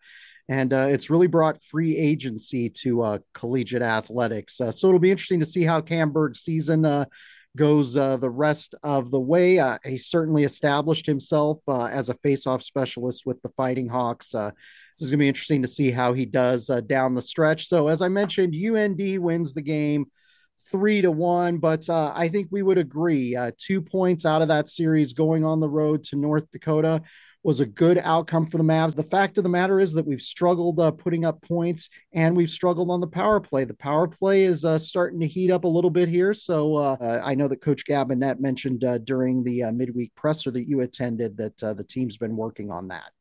and 0.48 0.72
uh, 0.72 0.86
it's 0.88 1.10
really 1.10 1.26
brought 1.26 1.62
free 1.62 1.96
agency 1.96 2.70
to 2.70 3.02
uh, 3.02 3.18
collegiate 3.34 3.82
athletics. 3.82 4.56
So 4.56 4.88
it'll 4.88 4.98
be 4.98 5.10
interesting 5.10 5.40
to 5.40 5.46
see 5.46 5.64
how 5.64 5.82
Cam 5.82 6.10
Berg's 6.10 6.40
season 6.40 6.86
uh, 6.86 7.04
goes 7.54 7.94
the 7.94 8.30
rest 8.30 8.74
of 8.82 9.10
the 9.10 9.20
way. 9.20 9.60
He 9.84 9.98
certainly 9.98 10.44
established 10.44 11.04
himself 11.04 11.58
uh, 11.66 11.86
as 11.86 12.08
a 12.08 12.14
face-off 12.14 12.62
specialist 12.62 13.26
with 13.26 13.42
the 13.42 13.48
Fighting 13.56 13.88
Hawks. 13.88 14.34
Uh, 14.34 14.52
this 14.96 15.06
is 15.06 15.10
going 15.10 15.18
to 15.18 15.24
be 15.24 15.28
interesting 15.28 15.62
to 15.62 15.68
see 15.68 15.90
how 15.90 16.12
he 16.12 16.24
does 16.24 16.70
down 16.86 17.14
the 17.14 17.22
stretch. 17.22 17.66
So, 17.66 17.88
as 17.88 18.00
I 18.00 18.08
mentioned, 18.08 18.54
UND 18.54 19.18
wins 19.18 19.52
the 19.52 19.62
game 19.62 20.06
three 20.70 21.02
to 21.02 21.10
one, 21.10 21.58
but 21.58 21.88
uh, 21.88 22.12
I 22.14 22.28
think 22.28 22.48
we 22.50 22.62
would 22.62 22.78
agree 22.78 23.36
uh, 23.36 23.52
two 23.56 23.80
points 23.80 24.26
out 24.26 24.42
of 24.42 24.48
that 24.48 24.68
series 24.68 25.12
going 25.12 25.44
on 25.44 25.60
the 25.60 25.68
road 25.68 26.02
to 26.04 26.16
North 26.16 26.50
Dakota 26.50 27.02
was 27.42 27.60
a 27.60 27.66
good 27.66 27.98
outcome 27.98 28.46
for 28.46 28.58
the 28.58 28.64
Mavs. 28.64 28.96
The 28.96 29.04
fact 29.04 29.38
of 29.38 29.44
the 29.44 29.50
matter 29.50 29.78
is 29.78 29.92
that 29.92 30.04
we've 30.04 30.20
struggled 30.20 30.80
uh, 30.80 30.90
putting 30.90 31.24
up 31.24 31.40
points 31.42 31.88
and 32.12 32.36
we've 32.36 32.50
struggled 32.50 32.90
on 32.90 33.00
the 33.00 33.06
power 33.06 33.38
play. 33.38 33.62
The 33.62 33.74
power 33.74 34.08
play 34.08 34.42
is 34.42 34.64
uh, 34.64 34.78
starting 34.78 35.20
to 35.20 35.28
heat 35.28 35.52
up 35.52 35.62
a 35.62 35.68
little 35.68 35.90
bit 35.90 36.08
here. 36.08 36.34
So 36.34 36.74
uh, 36.74 37.20
I 37.22 37.36
know 37.36 37.46
that 37.46 37.62
Coach 37.62 37.84
Gabinet 37.86 38.40
mentioned 38.40 38.82
uh, 38.82 38.98
during 38.98 39.44
the 39.44 39.70
midweek 39.72 40.12
presser 40.16 40.50
that 40.50 40.68
you 40.68 40.80
attended 40.80 41.36
that 41.36 41.56
the 41.58 41.84
team's 41.88 42.16
been 42.16 42.36
working 42.36 42.72
on 42.72 42.88
that. 42.88 43.12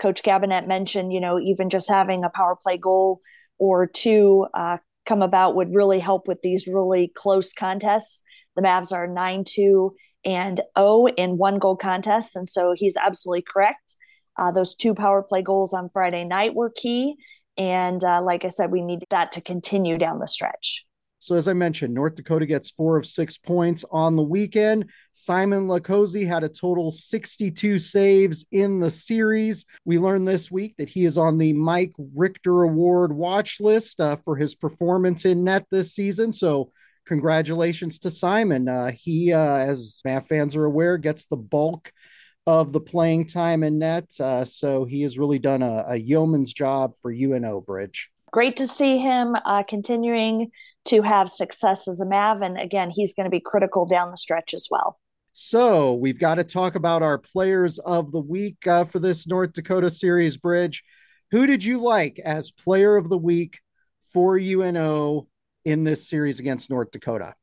Coach 0.00 0.24
Gabinet 0.24 0.66
mentioned, 0.66 1.12
you 1.12 1.20
know, 1.20 1.38
even 1.38 1.68
just 1.68 1.88
having 1.88 2.24
a 2.24 2.30
power 2.30 2.56
play 2.56 2.76
goal 2.76 3.20
or 3.58 3.86
two 3.86 4.46
uh, 4.54 4.78
come 5.08 5.22
about 5.22 5.56
would 5.56 5.74
really 5.74 5.98
help 5.98 6.28
with 6.28 6.42
these 6.42 6.68
really 6.68 7.10
close 7.16 7.52
contests. 7.52 8.22
The 8.54 8.62
Mavs 8.62 8.92
are 8.92 9.06
9 9.06 9.44
2 9.48 9.94
and 10.24 10.60
0 10.78 11.06
in 11.16 11.38
one 11.38 11.58
goal 11.58 11.76
contests. 11.76 12.36
And 12.36 12.48
so 12.48 12.74
he's 12.76 12.96
absolutely 12.96 13.44
correct. 13.50 13.96
Uh, 14.38 14.52
those 14.52 14.74
two 14.74 14.94
power 14.94 15.22
play 15.22 15.42
goals 15.42 15.72
on 15.72 15.90
Friday 15.92 16.24
night 16.24 16.54
were 16.54 16.70
key. 16.70 17.16
And 17.56 18.04
uh, 18.04 18.22
like 18.22 18.44
I 18.44 18.50
said, 18.50 18.70
we 18.70 18.82
need 18.82 19.04
that 19.10 19.32
to 19.32 19.40
continue 19.40 19.98
down 19.98 20.18
the 20.18 20.28
stretch. 20.28 20.84
So, 21.20 21.34
as 21.34 21.48
I 21.48 21.52
mentioned, 21.52 21.94
North 21.94 22.14
Dakota 22.14 22.46
gets 22.46 22.70
four 22.70 22.96
of 22.96 23.06
six 23.06 23.36
points 23.36 23.84
on 23.90 24.14
the 24.14 24.22
weekend. 24.22 24.90
Simon 25.12 25.66
Latkoczy 25.66 26.26
had 26.26 26.44
a 26.44 26.48
total 26.48 26.90
62 26.92 27.80
saves 27.80 28.46
in 28.52 28.78
the 28.78 28.90
series. 28.90 29.64
We 29.84 29.98
learned 29.98 30.28
this 30.28 30.50
week 30.50 30.76
that 30.78 30.88
he 30.88 31.04
is 31.04 31.18
on 31.18 31.38
the 31.38 31.52
Mike 31.54 31.92
Richter 32.14 32.62
Award 32.62 33.12
watch 33.12 33.60
list 33.60 34.00
uh, 34.00 34.16
for 34.24 34.36
his 34.36 34.54
performance 34.54 35.24
in 35.24 35.42
net 35.42 35.66
this 35.70 35.92
season. 35.92 36.32
So, 36.32 36.70
congratulations 37.04 37.98
to 38.00 38.10
Simon. 38.10 38.68
Uh, 38.68 38.92
he, 38.92 39.32
uh, 39.32 39.56
as 39.56 40.00
Mav 40.04 40.26
fans 40.28 40.54
are 40.54 40.66
aware, 40.66 40.98
gets 40.98 41.26
the 41.26 41.36
bulk 41.36 41.92
of 42.46 42.72
the 42.72 42.80
playing 42.80 43.26
time 43.26 43.64
in 43.64 43.78
net. 43.78 44.08
Uh, 44.20 44.44
so, 44.44 44.84
he 44.84 45.02
has 45.02 45.18
really 45.18 45.40
done 45.40 45.62
a, 45.62 45.84
a 45.88 45.96
yeoman's 45.96 46.52
job 46.52 46.94
for 47.02 47.10
UNO 47.10 47.60
Bridge. 47.60 48.10
Great 48.30 48.56
to 48.58 48.68
see 48.68 48.98
him 48.98 49.36
uh, 49.44 49.62
continuing 49.62 50.50
to 50.88 51.02
have 51.02 51.30
success 51.30 51.88
as 51.88 52.00
a 52.00 52.06
Mav. 52.06 52.42
And 52.42 52.58
again, 52.58 52.90
he's 52.90 53.14
going 53.14 53.24
to 53.24 53.30
be 53.30 53.40
critical 53.40 53.86
down 53.86 54.10
the 54.10 54.16
stretch 54.16 54.54
as 54.54 54.68
well. 54.70 54.98
So 55.32 55.94
we've 55.94 56.18
got 56.18 56.36
to 56.36 56.44
talk 56.44 56.74
about 56.74 57.02
our 57.02 57.18
players 57.18 57.78
of 57.78 58.10
the 58.10 58.20
week 58.20 58.66
uh, 58.66 58.84
for 58.84 58.98
this 58.98 59.26
North 59.26 59.52
Dakota 59.52 59.90
Series 59.90 60.36
Bridge. 60.36 60.82
Who 61.30 61.46
did 61.46 61.62
you 61.62 61.78
like 61.78 62.18
as 62.24 62.50
player 62.50 62.96
of 62.96 63.08
the 63.08 63.18
week 63.18 63.60
for 64.12 64.38
UNO 64.38 65.28
in 65.64 65.84
this 65.84 66.08
series 66.08 66.40
against 66.40 66.70
North 66.70 66.90
Dakota? 66.90 67.34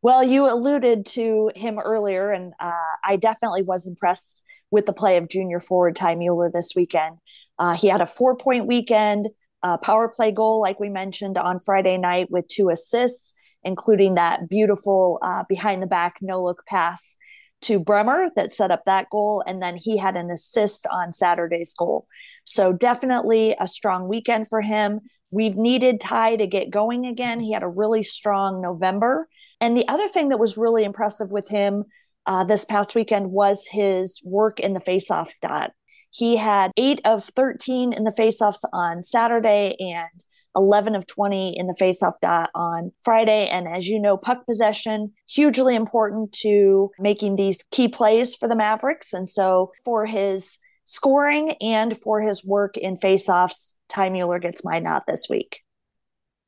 Well, 0.00 0.22
you 0.22 0.50
alluded 0.50 1.06
to 1.06 1.50
him 1.54 1.78
earlier, 1.78 2.30
and 2.30 2.52
uh, 2.60 2.72
I 3.04 3.16
definitely 3.16 3.62
was 3.62 3.86
impressed 3.86 4.44
with 4.70 4.86
the 4.86 4.92
play 4.92 5.16
of 5.16 5.28
junior 5.28 5.60
forward 5.60 5.96
Ty 5.96 6.14
Mueller 6.14 6.50
this 6.52 6.72
weekend. 6.74 7.18
Uh, 7.58 7.74
he 7.74 7.88
had 7.88 8.00
a 8.00 8.06
four 8.06 8.36
point 8.36 8.66
weekend, 8.66 9.28
uh, 9.62 9.76
power 9.78 10.08
play 10.08 10.30
goal, 10.30 10.60
like 10.60 10.78
we 10.78 10.88
mentioned 10.88 11.36
on 11.38 11.60
Friday 11.60 11.98
night, 11.98 12.30
with 12.30 12.46
two 12.48 12.70
assists, 12.70 13.34
including 13.64 14.14
that 14.14 14.48
beautiful 14.48 15.18
uh, 15.22 15.42
behind 15.48 15.82
the 15.82 15.86
back 15.86 16.16
no 16.20 16.42
look 16.42 16.64
pass 16.66 17.16
to 17.60 17.80
Bremer 17.80 18.28
that 18.36 18.52
set 18.52 18.70
up 18.70 18.84
that 18.86 19.10
goal. 19.10 19.42
And 19.46 19.60
then 19.60 19.76
he 19.76 19.96
had 19.96 20.16
an 20.16 20.30
assist 20.30 20.86
on 20.86 21.12
Saturday's 21.12 21.74
goal. 21.74 22.06
So 22.44 22.72
definitely 22.72 23.56
a 23.58 23.66
strong 23.66 24.08
weekend 24.08 24.48
for 24.48 24.60
him. 24.60 25.00
We've 25.30 25.56
needed 25.56 26.00
Ty 26.00 26.36
to 26.36 26.46
get 26.46 26.70
going 26.70 27.04
again. 27.04 27.40
He 27.40 27.52
had 27.52 27.62
a 27.62 27.68
really 27.68 28.02
strong 28.02 28.62
November. 28.62 29.28
And 29.60 29.76
the 29.76 29.88
other 29.88 30.08
thing 30.08 30.28
that 30.28 30.38
was 30.38 30.56
really 30.56 30.84
impressive 30.84 31.30
with 31.30 31.48
him 31.48 31.84
uh, 32.26 32.44
this 32.44 32.64
past 32.64 32.94
weekend 32.94 33.30
was 33.30 33.66
his 33.66 34.20
work 34.24 34.60
in 34.60 34.72
the 34.72 34.80
faceoff 34.80 35.30
dot. 35.42 35.72
He 36.18 36.36
had 36.36 36.72
eight 36.76 37.00
of 37.04 37.22
13 37.22 37.92
in 37.92 38.02
the 38.02 38.10
faceoffs 38.10 38.64
on 38.72 39.04
Saturday 39.04 39.76
and 39.78 40.24
11 40.56 40.96
of 40.96 41.06
20 41.06 41.56
in 41.56 41.68
the 41.68 41.76
faceoff 41.80 42.14
dot 42.20 42.50
on 42.56 42.90
Friday. 43.02 43.46
And 43.46 43.68
as 43.68 43.86
you 43.86 44.00
know, 44.00 44.16
puck 44.16 44.44
possession, 44.44 45.12
hugely 45.28 45.76
important 45.76 46.32
to 46.40 46.90
making 46.98 47.36
these 47.36 47.62
key 47.70 47.86
plays 47.86 48.34
for 48.34 48.48
the 48.48 48.56
Mavericks. 48.56 49.12
And 49.12 49.28
so 49.28 49.70
for 49.84 50.06
his 50.06 50.58
scoring 50.86 51.52
and 51.60 51.96
for 51.96 52.20
his 52.20 52.44
work 52.44 52.76
in 52.76 52.96
faceoffs, 52.96 53.74
Ty 53.88 54.08
Mueller 54.08 54.40
gets 54.40 54.64
my 54.64 54.80
nod 54.80 55.02
this 55.06 55.28
week. 55.30 55.60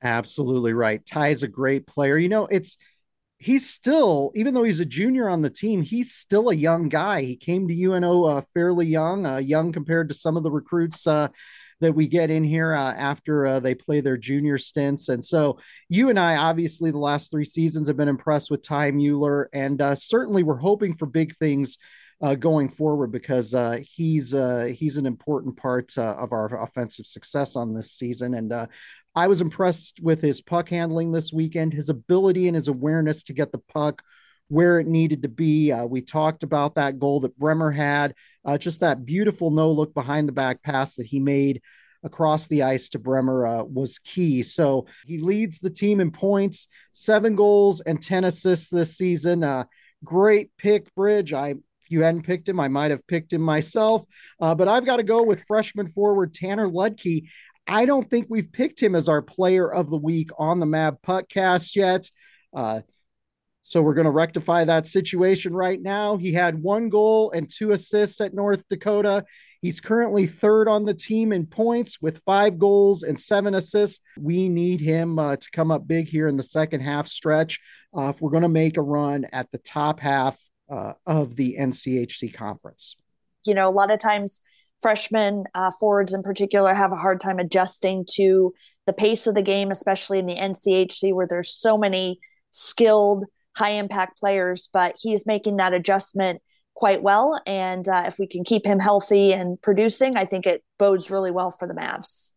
Absolutely 0.03 0.73
right. 0.73 1.07
Ty 1.07 1.29
is 1.29 1.45
a 1.45 1.49
great 1.49 1.87
player. 1.87 2.19
You 2.19 2.29
know, 2.29 2.47
it's 2.47 2.77
he's 3.41 3.69
still, 3.69 4.31
even 4.35 4.55
though 4.55 4.63
he's 4.63 4.81
a 4.81 4.85
junior 4.85 5.29
on 5.29 5.41
the 5.41 5.51
team, 5.51 5.83
he's 5.83 6.13
still 6.13 6.51
a 6.51 6.55
young 6.55 6.89
guy. 6.89 7.23
He 7.23 7.37
came 7.37 7.67
to 7.67 7.75
UNO 7.85 8.25
uh, 8.25 8.43
fairly 8.53 8.87
young, 8.87 9.27
uh, 9.27 9.39
young 9.39 9.73
compared 9.73 10.11
to 10.11 10.15
some 10.15 10.37
of 10.37 10.43
the 10.43 10.51
recruits 10.51 11.07
uh, 11.07 11.29
that 11.81 11.95
we 11.95 12.07
get 12.07 12.31
in 12.31 12.45
here 12.45 12.75
uh, 12.75 12.93
after 12.93 13.47
uh, 13.47 13.59
they 13.59 13.75
play 13.75 14.03
their 14.03 14.19
junior 14.19 14.59
stints. 14.59 15.09
And 15.09 15.25
so, 15.25 15.59
you 15.89 16.11
and 16.11 16.21
I, 16.21 16.37
obviously, 16.37 16.91
the 16.91 16.99
last 16.99 17.31
three 17.31 17.47
seasons 17.47 17.89
have 17.89 17.97
been 17.97 18.09
impressed 18.09 18.51
with 18.51 18.63
Ty 18.63 18.91
Mueller, 18.91 19.49
and 19.55 19.81
uh, 19.81 19.95
certainly 19.95 20.43
we're 20.43 20.57
hoping 20.57 20.95
for 20.95 21.07
big 21.07 21.35
things. 21.37 21.79
Going 22.39 22.69
forward, 22.69 23.13
because 23.13 23.55
he's 23.83 24.33
he's 24.33 24.97
an 24.97 25.07
important 25.07 25.57
part 25.57 25.97
of 25.97 26.33
our 26.33 26.63
offensive 26.63 27.07
success 27.07 27.57
on 27.57 27.75
this 27.75 27.93
season, 27.93 28.35
and 28.35 28.69
I 29.15 29.27
was 29.27 29.41
impressed 29.41 30.01
with 30.01 30.21
his 30.21 30.41
puck 30.41 30.69
handling 30.69 31.13
this 31.13 31.33
weekend, 31.33 31.73
his 31.73 31.89
ability 31.89 32.47
and 32.47 32.55
his 32.55 32.69
awareness 32.69 33.25
to 33.25 33.33
get 33.33 33.53
the 33.53 33.59
puck 33.59 34.03
where 34.49 34.81
it 34.81 34.87
needed 34.87 35.23
to 35.23 35.29
be. 35.29 35.73
Uh, 35.73 35.87
we 35.87 36.03
talked 36.03 36.43
about 36.43 36.75
that 36.75 36.99
goal 36.99 37.21
that 37.21 37.39
Bremer 37.39 37.71
had, 37.71 38.15
uh, 38.45 38.59
just 38.59 38.81
that 38.81 39.05
beautiful 39.05 39.51
no 39.51 39.71
look 39.71 39.95
behind 39.95 40.29
the 40.29 40.33
back 40.33 40.63
pass 40.63 40.97
that 40.97 41.07
he 41.07 41.21
made 41.21 41.63
across 42.03 42.49
the 42.49 42.63
ice 42.63 42.89
to 42.91 42.99
Bremer 42.99 43.47
uh, 43.47 43.63
was 43.63 43.99
key. 43.99 44.43
So 44.43 44.87
he 45.07 45.19
leads 45.19 45.61
the 45.61 45.71
team 45.71 46.01
in 46.01 46.11
points, 46.11 46.67
seven 46.93 47.37
goals 47.37 47.81
and 47.81 48.03
10 48.03 48.25
assists 48.25 48.71
this 48.71 48.97
season. 48.97 49.45
Uh, 49.45 49.65
great 50.03 50.51
pick, 50.57 50.93
Bridge. 50.95 51.33
I 51.33 51.55
you 51.91 52.03
hadn't 52.03 52.23
picked 52.23 52.49
him, 52.49 52.61
I 52.61 52.69
might 52.69 52.91
have 52.91 53.07
picked 53.07 53.33
him 53.33 53.43
myself. 53.43 54.05
Uh, 54.41 54.55
but 54.55 54.69
I've 54.69 54.85
got 54.85 54.97
to 54.97 55.03
go 55.03 55.23
with 55.23 55.45
freshman 55.47 55.89
forward 55.89 56.35
Tanner 56.35 56.69
Ludtke. 56.69 57.29
I 57.67 57.85
don't 57.85 58.09
think 58.09 58.27
we've 58.29 58.51
picked 58.51 58.83
him 58.83 58.95
as 58.95 59.09
our 59.09 59.23
player 59.23 59.73
of 59.73 59.91
the 59.91 59.99
week 59.99 60.31
on 60.39 60.59
the 60.59 60.67
Mav 60.67 61.01
podcast 61.03 61.77
yet. 61.77 62.11
Uh, 62.55 62.81
so 63.63 63.83
we're 63.83 63.95
going 63.95 64.07
to 64.07 64.11
rectify 64.11 64.65
that 64.65 64.87
situation 64.87 65.55
right 65.55 65.81
now. 65.81 66.17
He 66.17 66.33
had 66.33 66.63
one 66.63 66.89
goal 66.89 67.31
and 67.31 67.49
two 67.49 67.73
assists 67.73 68.21
at 68.21 68.35
North 68.35 68.65
Dakota. 68.69 69.25
He's 69.61 69.81
currently 69.81 70.27
third 70.27 70.67
on 70.67 70.87
the 70.87 70.95
team 70.95 71.33
in 71.33 71.47
points 71.47 72.01
with 72.01 72.23
five 72.25 72.59
goals 72.59 73.03
and 73.03 73.19
seven 73.19 73.55
assists. 73.55 74.01
We 74.19 74.49
need 74.49 74.81
him 74.81 75.19
uh, 75.19 75.37
to 75.37 75.51
come 75.53 75.71
up 75.71 75.87
big 75.87 76.09
here 76.09 76.27
in 76.27 76.37
the 76.37 76.43
second 76.43 76.81
half 76.81 77.07
stretch 77.07 77.61
uh, 77.97 78.09
if 78.09 78.21
we're 78.21 78.31
going 78.31 78.43
to 78.43 78.49
make 78.49 78.79
a 78.79 78.83
run 78.83 79.27
at 79.33 79.51
the 79.53 79.59
top 79.59 80.01
half 80.01 80.39
uh, 80.71 80.95
of 81.07 81.37
the 81.37 81.57
NCHC 81.59 82.33
conference. 82.33 82.97
You 83.45 83.55
know, 83.55 83.69
a 83.69 83.71
lot 83.71 83.91
of 83.91 83.99
times 83.99 84.43
freshmen 84.81 85.45
uh, 85.55 85.71
forwards 85.79 86.15
in 86.15 86.23
particular 86.23 86.75
have 86.75 86.93
a 86.93 86.97
hard 86.97 87.21
time 87.21 87.39
adjusting 87.39 88.07
to 88.15 88.55
the 88.87 88.93
pace 88.93 89.27
of 89.27 89.35
the 89.35 89.43
game, 89.43 89.71
especially 89.71 90.19
in 90.19 90.27
the 90.27 90.37
NCHC 90.37 91.13
where 91.13 91.27
there's 91.27 91.55
so 91.55 91.77
many 91.77 92.19
skilled 92.51 93.25
high 93.57 93.73
impact 93.73 94.19
players, 94.19 94.69
but 94.73 94.97
he's 95.01 95.27
making 95.27 95.57
that 95.57 95.75
adjustment 95.75 96.41
quite 96.75 97.03
well. 97.03 97.41
And 97.47 97.87
uh, 97.87 98.05
if 98.07 98.19
we 98.19 98.27
can 98.27 98.43
keep 98.43 98.65
him 98.65 98.79
healthy 98.79 99.33
and 99.33 99.61
producing, 99.61 100.17
I 100.17 100.25
think 100.25 100.47
it 100.47 100.65
bodes 100.79 101.11
really 101.11 101.31
well 101.31 101.51
for 101.51 101.69
the 101.69 101.75
Mavs. 101.75 102.33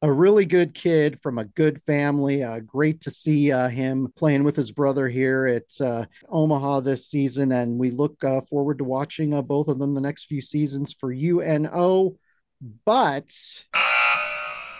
A 0.00 0.12
really 0.12 0.46
good 0.46 0.74
kid 0.74 1.20
from 1.22 1.38
a 1.38 1.44
good 1.44 1.82
family. 1.82 2.44
Uh, 2.44 2.60
great 2.60 3.00
to 3.00 3.10
see 3.10 3.50
uh, 3.50 3.68
him 3.68 4.12
playing 4.14 4.44
with 4.44 4.54
his 4.54 4.70
brother 4.70 5.08
here 5.08 5.44
at 5.46 5.80
uh, 5.84 6.04
Omaha 6.28 6.80
this 6.80 7.08
season. 7.08 7.50
And 7.50 7.78
we 7.78 7.90
look 7.90 8.22
uh, 8.22 8.42
forward 8.42 8.78
to 8.78 8.84
watching 8.84 9.34
uh, 9.34 9.42
both 9.42 9.66
of 9.66 9.80
them 9.80 9.94
the 9.94 10.00
next 10.00 10.26
few 10.26 10.40
seasons 10.40 10.92
for 10.92 11.12
UNO. 11.12 12.14
But 12.84 13.28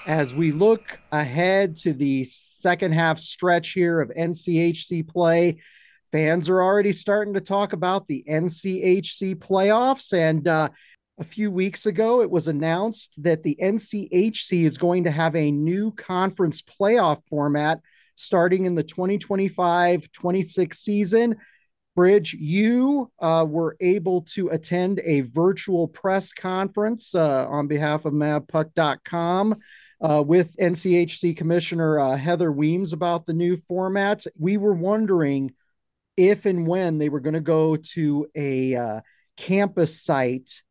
as 0.07 0.37
we 0.37 0.53
look 0.53 1.01
ahead 1.11 1.75
to 1.79 1.93
the 1.93 2.23
second 2.23 2.93
half 2.93 3.19
stretch 3.19 3.73
here 3.73 4.01
of 4.01 4.11
NCHC 4.11 5.09
play, 5.09 5.59
fans 6.13 6.49
are 6.49 6.63
already 6.63 6.93
starting 6.93 7.35
to 7.35 7.41
talk 7.41 7.73
about 7.73 8.07
the 8.07 8.25
NCHC 8.29 9.35
playoffs. 9.35 10.13
And 10.17 10.47
uh, 10.47 10.69
a 11.19 11.25
few 11.25 11.51
weeks 11.51 11.87
ago, 11.87 12.21
it 12.23 12.31
was 12.31 12.49
announced 12.49 13.23
that 13.23 13.43
the 13.43 13.57
NCHC 13.61 14.65
is 14.65 14.79
going 14.79 15.05
to 15.05 15.11
have 15.11 15.35
a 15.35 15.51
new 15.51 15.91
conference 15.93 16.63
playoff 16.63 17.21
format 17.29 17.81
starting 18.15 18.67
in 18.67 18.75
the 18.75 18.83
2025 18.83 20.11
26 20.13 20.79
season. 20.79 21.37
Bridge, 21.97 22.35
you 22.35 23.11
uh, 23.19 23.45
were 23.49 23.77
able 23.81 24.23
to 24.23 24.49
attend 24.49 25.01
a 25.05 25.23
virtual 25.23 25.89
press 25.89 26.33
conference 26.33 27.15
uh, 27.17 27.49
on 27.49 27.67
behalf 27.67 28.05
of 28.05 28.13
mavpuck.com 28.13 29.57
uh, 30.01 30.23
with 30.25 30.57
NCHC 30.59 31.37
Commissioner 31.37 31.99
uh, 31.99 32.17
Heather 32.17 32.53
Weems 32.53 32.93
about 32.93 33.27
the 33.27 33.33
new 33.33 33.57
formats. 33.57 34.29
We 34.39 34.57
were 34.57 34.75
wondering 34.75 35.55
if 36.17 36.47
and 36.47 36.69
when 36.69 36.99
they 36.99 37.09
were 37.09 37.21
going 37.21 37.35
to 37.35 37.41
go 37.41 37.75
to 37.75 38.29
a 38.37 38.77
uh, 38.77 39.01
campus 39.37 40.01
site 40.01 40.63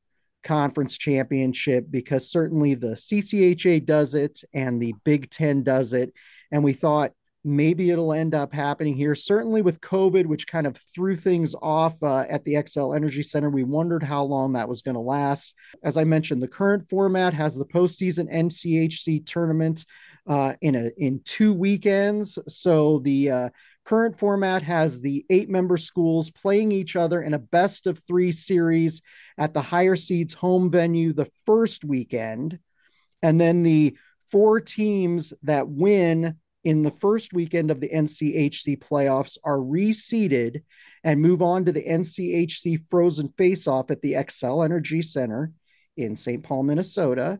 conference 0.43 0.97
championship 0.97 1.85
because 1.89 2.29
certainly 2.29 2.73
the 2.73 2.95
CCHA 2.95 3.85
does 3.85 4.15
it 4.15 4.41
and 4.53 4.81
the 4.81 4.93
Big 5.03 5.29
Ten 5.29 5.63
does 5.63 5.93
it. 5.93 6.13
And 6.51 6.63
we 6.63 6.73
thought 6.73 7.11
maybe 7.43 7.91
it'll 7.91 8.13
end 8.13 8.35
up 8.35 8.53
happening 8.53 8.95
here. 8.95 9.15
Certainly 9.15 9.61
with 9.61 9.79
COVID, 9.79 10.25
which 10.25 10.47
kind 10.47 10.67
of 10.67 10.77
threw 10.93 11.15
things 11.15 11.55
off 11.61 12.01
uh, 12.03 12.25
at 12.29 12.43
the 12.43 12.55
Xcel 12.55 12.95
Energy 12.95 13.23
Center, 13.23 13.49
we 13.49 13.63
wondered 13.63 14.03
how 14.03 14.23
long 14.23 14.53
that 14.53 14.67
was 14.67 14.81
going 14.81 14.95
to 14.95 15.01
last. 15.01 15.55
As 15.83 15.97
I 15.97 16.03
mentioned, 16.03 16.43
the 16.43 16.47
current 16.47 16.89
format 16.89 17.33
has 17.33 17.55
the 17.55 17.65
postseason 17.65 18.31
NCHC 18.31 19.25
tournament 19.25 19.85
uh, 20.27 20.53
in 20.61 20.75
a 20.75 20.91
in 20.97 21.21
two 21.23 21.53
weekends. 21.53 22.37
So 22.47 22.99
the 22.99 23.31
uh, 23.31 23.49
current 23.87 24.19
format 24.19 24.63
has 24.63 24.99
the 24.99 25.25
eight 25.29 25.49
member 25.49 25.77
schools 25.77 26.29
playing 26.29 26.73
each 26.73 26.97
other 26.97 27.21
in 27.21 27.33
a 27.33 27.39
best 27.39 27.87
of 27.87 27.97
three 27.99 28.33
series 28.33 29.01
at 29.37 29.53
the 29.53 29.61
higher 29.61 29.95
seeds 29.95 30.33
home 30.33 30.69
venue 30.69 31.13
the 31.13 31.29
first 31.45 31.85
weekend, 31.85 32.59
and 33.21 33.39
then 33.39 33.63
the 33.63 33.97
four 34.29 34.59
teams 34.59 35.33
that 35.43 35.69
win 35.69 36.35
in 36.65 36.81
the 36.81 36.91
first 36.91 37.31
weekend 37.31 37.71
of 37.71 37.79
the 37.79 37.87
NCHC 37.87 38.77
playoffs 38.77 39.37
are 39.45 39.57
reseeded 39.57 40.63
and 41.05 41.21
move 41.21 41.41
on 41.41 41.63
to 41.63 41.71
the 41.71 41.83
NCHC 41.83 42.83
Frozen 42.89 43.33
Face-Off 43.37 43.89
at 43.89 44.01
the 44.01 44.13
Xcel 44.13 44.65
Energy 44.65 45.01
Center 45.01 45.53
in 45.95 46.17
St. 46.17 46.43
Paul, 46.43 46.63
Minnesota. 46.63 47.39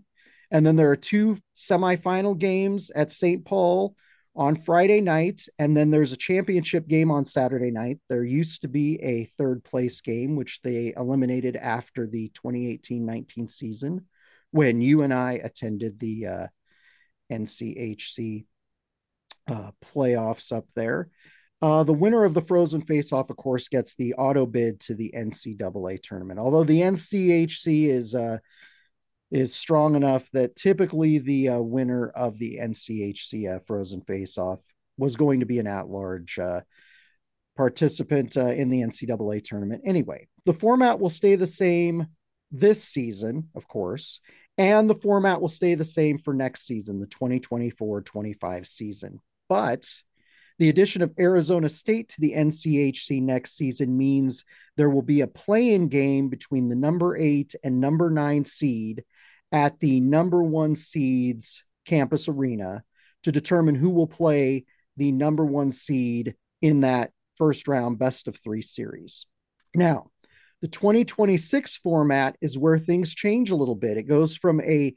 And 0.50 0.66
then 0.66 0.78
there 0.78 0.92
are 0.92 0.96
two 0.96 1.40
semifinal 1.58 2.38
games 2.38 2.90
at 2.92 3.12
St. 3.12 3.44
Paul 3.44 3.98
on 4.38 4.56
Friday 4.56 5.02
night, 5.02 5.48
and 5.58 5.76
then 5.76 5.90
there's 5.90 6.14
a 6.14 6.18
championship 6.18 6.88
game 6.88 7.10
on 7.10 7.26
Saturday 7.26 7.72
night. 7.72 8.00
There 8.08 8.24
used 8.24 8.62
to 8.62 8.68
be 8.68 9.02
a 9.02 9.26
third 9.38 9.64
place 9.64 10.00
game, 10.00 10.36
which 10.36 10.62
they 10.62 10.94
eliminated 10.96 11.56
after 11.56 12.06
the 12.06 12.30
2018 12.30 13.06
19 13.06 13.48
season 13.50 14.06
when 14.52 14.80
you 14.80 15.02
and 15.02 15.14
I 15.14 15.34
attended 15.44 16.00
the 16.00 16.28
uh, 16.28 16.48
NCHC 17.32 18.46
uh, 19.50 19.72
playoffs 19.84 20.56
up 20.56 20.66
there. 20.76 21.10
Uh, 21.60 21.84
the 21.84 21.94
winner 21.94 22.24
of 22.24 22.36
the 22.36 22.42
Frozen 22.42 22.82
Face 22.82 23.12
Off, 23.12 23.32
of 23.32 23.38
course, 23.38 23.68
gets 23.68 23.96
the 23.96 24.14
auto 24.14 24.46
bid 24.46 24.80
to 24.82 24.94
the 24.94 25.12
NCAA 25.18 26.02
tournament. 26.04 26.40
Although 26.40 26.64
the 26.64 26.82
NCHC 26.82 27.88
is 27.88 28.14
uh, 28.14 28.38
is 29.32 29.54
strong 29.54 29.96
enough 29.96 30.30
that 30.32 30.56
typically 30.56 31.18
the 31.18 31.50
uh, 31.50 31.60
winner 31.60 32.08
of 32.10 32.38
the 32.40 32.58
NCHC 32.62 33.56
uh, 33.56 33.60
Frozen 33.66 34.02
Face 34.02 34.38
Off 34.38 34.60
was 34.98 35.16
going 35.16 35.42
to 35.42 35.46
be 35.46 35.60
an 35.60 35.68
at 35.68 35.88
large 35.88 36.40
uh, 36.40 36.62
participant 37.56 38.38
uh, 38.38 38.48
in 38.48 38.70
the 38.70 38.82
NCAA 38.82 39.44
tournament. 39.44 39.82
Anyway, 39.86 40.28
the 40.46 40.54
format 40.54 41.00
will 41.00 41.10
stay 41.10 41.36
the 41.36 41.48
same 41.48 42.08
this 42.52 42.84
season, 42.84 43.50
of 43.56 43.68
course, 43.68 44.22
and 44.58 44.90
the 44.90 44.96
format 44.96 45.42
will 45.42 45.50
stay 45.50 45.76
the 45.76 45.86
same 45.86 46.18
for 46.18 46.34
next 46.34 46.66
season, 46.66 47.00
the 47.00 47.08
2024 47.08 48.02
25 48.02 48.68
season. 48.68 49.20
But 49.50 49.86
the 50.60 50.70
addition 50.70 51.02
of 51.02 51.14
Arizona 51.20 51.70
State 51.70 52.10
to 52.10 52.22
the 52.22 52.34
NCHC 52.34 53.22
next 53.22 53.56
season 53.56 53.96
means 53.98 54.44
there 54.76 54.90
will 54.90 55.04
be 55.04 55.22
a 55.22 55.28
play 55.28 55.74
in 55.74 55.88
game 55.88 56.30
between 56.30 56.70
the 56.70 56.76
number 56.76 57.16
eight 57.16 57.54
and 57.64 57.80
number 57.80 58.10
nine 58.10 58.46
seed 58.46 59.04
at 59.52 59.80
the 59.80 60.00
number 60.00 60.44
one 60.44 60.76
seed's 60.76 61.64
campus 61.86 62.28
arena 62.28 62.84
to 63.24 63.32
determine 63.32 63.76
who 63.76 63.90
will 63.90 64.08
play 64.08 64.66
the 64.98 65.12
number 65.12 65.46
one 65.46 65.72
seed 65.72 66.36
in 66.62 66.82
that 66.82 67.12
first 67.38 67.68
round 67.68 68.00
best 68.00 68.28
of 68.28 68.36
three 68.38 68.62
series. 68.62 69.26
Now, 69.76 70.12
the 70.62 70.68
2026 70.68 71.78
format 71.78 72.36
is 72.42 72.58
where 72.58 72.80
things 72.80 73.14
change 73.14 73.52
a 73.52 73.56
little 73.56 73.76
bit. 73.76 73.98
It 73.98 74.08
goes 74.08 74.36
from 74.36 74.60
a 74.62 74.94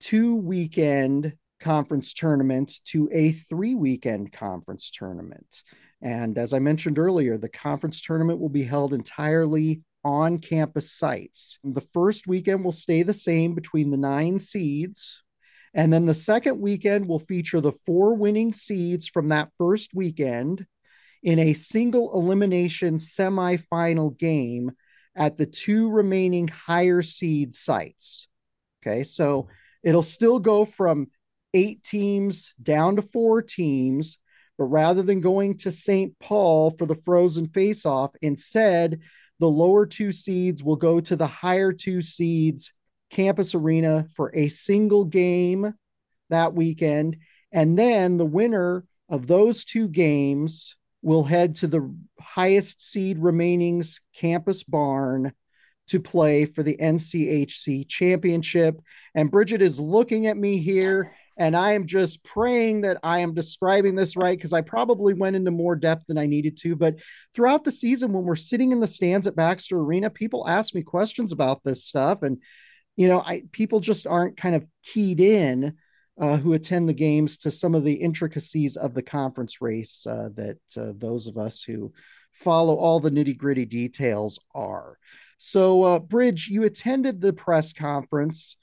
two 0.00 0.36
weekend 0.36 1.34
conference 1.58 2.12
tournament 2.12 2.80
to 2.86 3.08
a 3.12 3.32
three 3.32 3.74
weekend 3.74 4.32
conference 4.32 4.90
tournament. 4.90 5.62
And 6.02 6.38
as 6.38 6.52
I 6.52 6.58
mentioned 6.58 6.98
earlier, 6.98 7.36
the 7.36 7.48
conference 7.48 8.00
tournament 8.00 8.40
will 8.40 8.48
be 8.48 8.64
held 8.64 8.94
entirely 8.94 9.82
on 10.04 10.38
campus 10.38 10.92
sites. 10.92 11.58
The 11.62 11.80
first 11.80 12.26
weekend 12.26 12.64
will 12.64 12.72
stay 12.72 13.02
the 13.02 13.14
same 13.14 13.54
between 13.54 13.90
the 13.90 13.96
nine 13.96 14.38
seeds. 14.38 15.22
And 15.74 15.92
then 15.92 16.06
the 16.06 16.14
second 16.14 16.60
weekend 16.60 17.06
will 17.06 17.18
feature 17.18 17.60
the 17.60 17.72
four 17.72 18.14
winning 18.14 18.52
seeds 18.52 19.06
from 19.08 19.28
that 19.28 19.50
first 19.58 19.92
weekend 19.94 20.66
in 21.22 21.38
a 21.38 21.52
single 21.52 22.12
elimination 22.14 22.96
semifinal 22.96 24.16
game 24.16 24.72
at 25.14 25.36
the 25.36 25.46
two 25.46 25.90
remaining 25.90 26.48
higher 26.48 27.02
seed 27.02 27.54
sites. 27.54 28.28
Okay, 28.82 29.04
so 29.04 29.48
it'll 29.82 30.02
still 30.02 30.38
go 30.38 30.64
from 30.64 31.08
eight 31.52 31.82
teams 31.82 32.54
down 32.62 32.96
to 32.96 33.02
four 33.02 33.42
teams, 33.42 34.18
but 34.56 34.64
rather 34.64 35.02
than 35.02 35.20
going 35.20 35.56
to 35.58 35.72
St. 35.72 36.18
Paul 36.18 36.70
for 36.70 36.86
the 36.86 36.94
frozen 36.94 37.48
face 37.48 37.84
off, 37.84 38.12
instead, 38.22 39.00
the 39.40 39.48
lower 39.48 39.86
two 39.86 40.12
seeds 40.12 40.62
will 40.62 40.76
go 40.76 41.00
to 41.00 41.16
the 41.16 41.26
higher 41.26 41.72
two 41.72 42.02
seeds 42.02 42.72
campus 43.10 43.54
arena 43.54 44.06
for 44.14 44.30
a 44.34 44.48
single 44.48 45.04
game 45.04 45.74
that 46.28 46.54
weekend. 46.54 47.16
And 47.50 47.76
then 47.76 48.18
the 48.18 48.26
winner 48.26 48.84
of 49.08 49.26
those 49.26 49.64
two 49.64 49.88
games 49.88 50.76
will 51.02 51.24
head 51.24 51.56
to 51.56 51.66
the 51.66 51.92
highest 52.20 52.80
seed 52.82 53.18
remaining's 53.18 54.00
campus 54.14 54.62
barn 54.62 55.32
to 55.90 55.98
play 55.98 56.44
for 56.44 56.62
the 56.62 56.76
NCHC 56.76 57.88
championship. 57.88 58.80
And 59.14 59.30
Bridget 59.30 59.60
is 59.60 59.80
looking 59.80 60.28
at 60.28 60.36
me 60.36 60.58
here, 60.58 61.10
and 61.36 61.56
I 61.56 61.72
am 61.72 61.86
just 61.86 62.22
praying 62.22 62.82
that 62.82 62.98
I 63.02 63.20
am 63.20 63.34
describing 63.34 63.96
this 63.96 64.16
right 64.16 64.38
because 64.38 64.52
I 64.52 64.60
probably 64.60 65.14
went 65.14 65.34
into 65.34 65.50
more 65.50 65.74
depth 65.74 66.04
than 66.06 66.16
I 66.16 66.26
needed 66.26 66.56
to. 66.58 66.76
But 66.76 67.00
throughout 67.34 67.64
the 67.64 67.72
season, 67.72 68.12
when 68.12 68.22
we're 68.22 68.36
sitting 68.36 68.70
in 68.70 68.78
the 68.78 68.86
stands 68.86 69.26
at 69.26 69.34
Baxter 69.34 69.78
Arena, 69.78 70.10
people 70.10 70.48
ask 70.48 70.74
me 70.76 70.82
questions 70.82 71.32
about 71.32 71.64
this 71.64 71.84
stuff. 71.84 72.22
And, 72.22 72.38
you 72.96 73.08
know, 73.08 73.20
I 73.20 73.42
people 73.50 73.80
just 73.80 74.06
aren't 74.06 74.36
kind 74.36 74.54
of 74.54 74.66
keyed 74.84 75.20
in. 75.20 75.76
Uh, 76.18 76.36
who 76.36 76.52
attend 76.52 76.86
the 76.86 76.92
games 76.92 77.38
to 77.38 77.50
some 77.50 77.74
of 77.74 77.82
the 77.82 77.94
intricacies 77.94 78.76
of 78.76 78.92
the 78.92 79.02
conference 79.02 79.62
race 79.62 80.06
uh, 80.06 80.28
that 80.34 80.58
uh, 80.76 80.92
those 80.94 81.26
of 81.26 81.38
us 81.38 81.62
who 81.62 81.90
follow 82.32 82.74
all 82.76 83.00
the 83.00 83.10
nitty 83.10 83.36
gritty 83.36 83.64
details 83.64 84.38
are. 84.54 84.98
So, 85.42 85.84
uh, 85.84 85.98
Bridge, 86.00 86.48
you 86.48 86.64
attended 86.64 87.22
the 87.22 87.32
press 87.32 87.72
conference. 87.72 88.58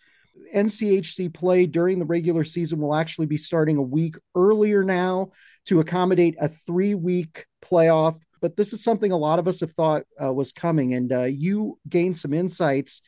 NCHC 0.54 1.34
play 1.34 1.66
during 1.66 1.98
the 1.98 2.06
regular 2.06 2.44
season 2.44 2.80
will 2.80 2.94
actually 2.94 3.26
be 3.26 3.36
starting 3.36 3.78
a 3.78 3.82
week 3.82 4.16
earlier 4.36 4.84
now 4.84 5.32
to 5.66 5.80
accommodate 5.80 6.36
a 6.40 6.48
three 6.48 6.94
week 6.94 7.48
playoff. 7.64 8.20
But 8.42 8.58
this 8.58 8.74
is 8.74 8.84
something 8.84 9.12
a 9.12 9.18
lot 9.18 9.40
of 9.40 9.48
us 9.48 9.62
have 9.62 9.72
thought 9.72 10.04
uh, 10.24 10.32
was 10.32 10.52
coming, 10.52 10.94
and 10.94 11.12
uh, 11.12 11.24
you 11.24 11.80
gained 11.90 12.16
some 12.16 12.32
insights 12.32 13.02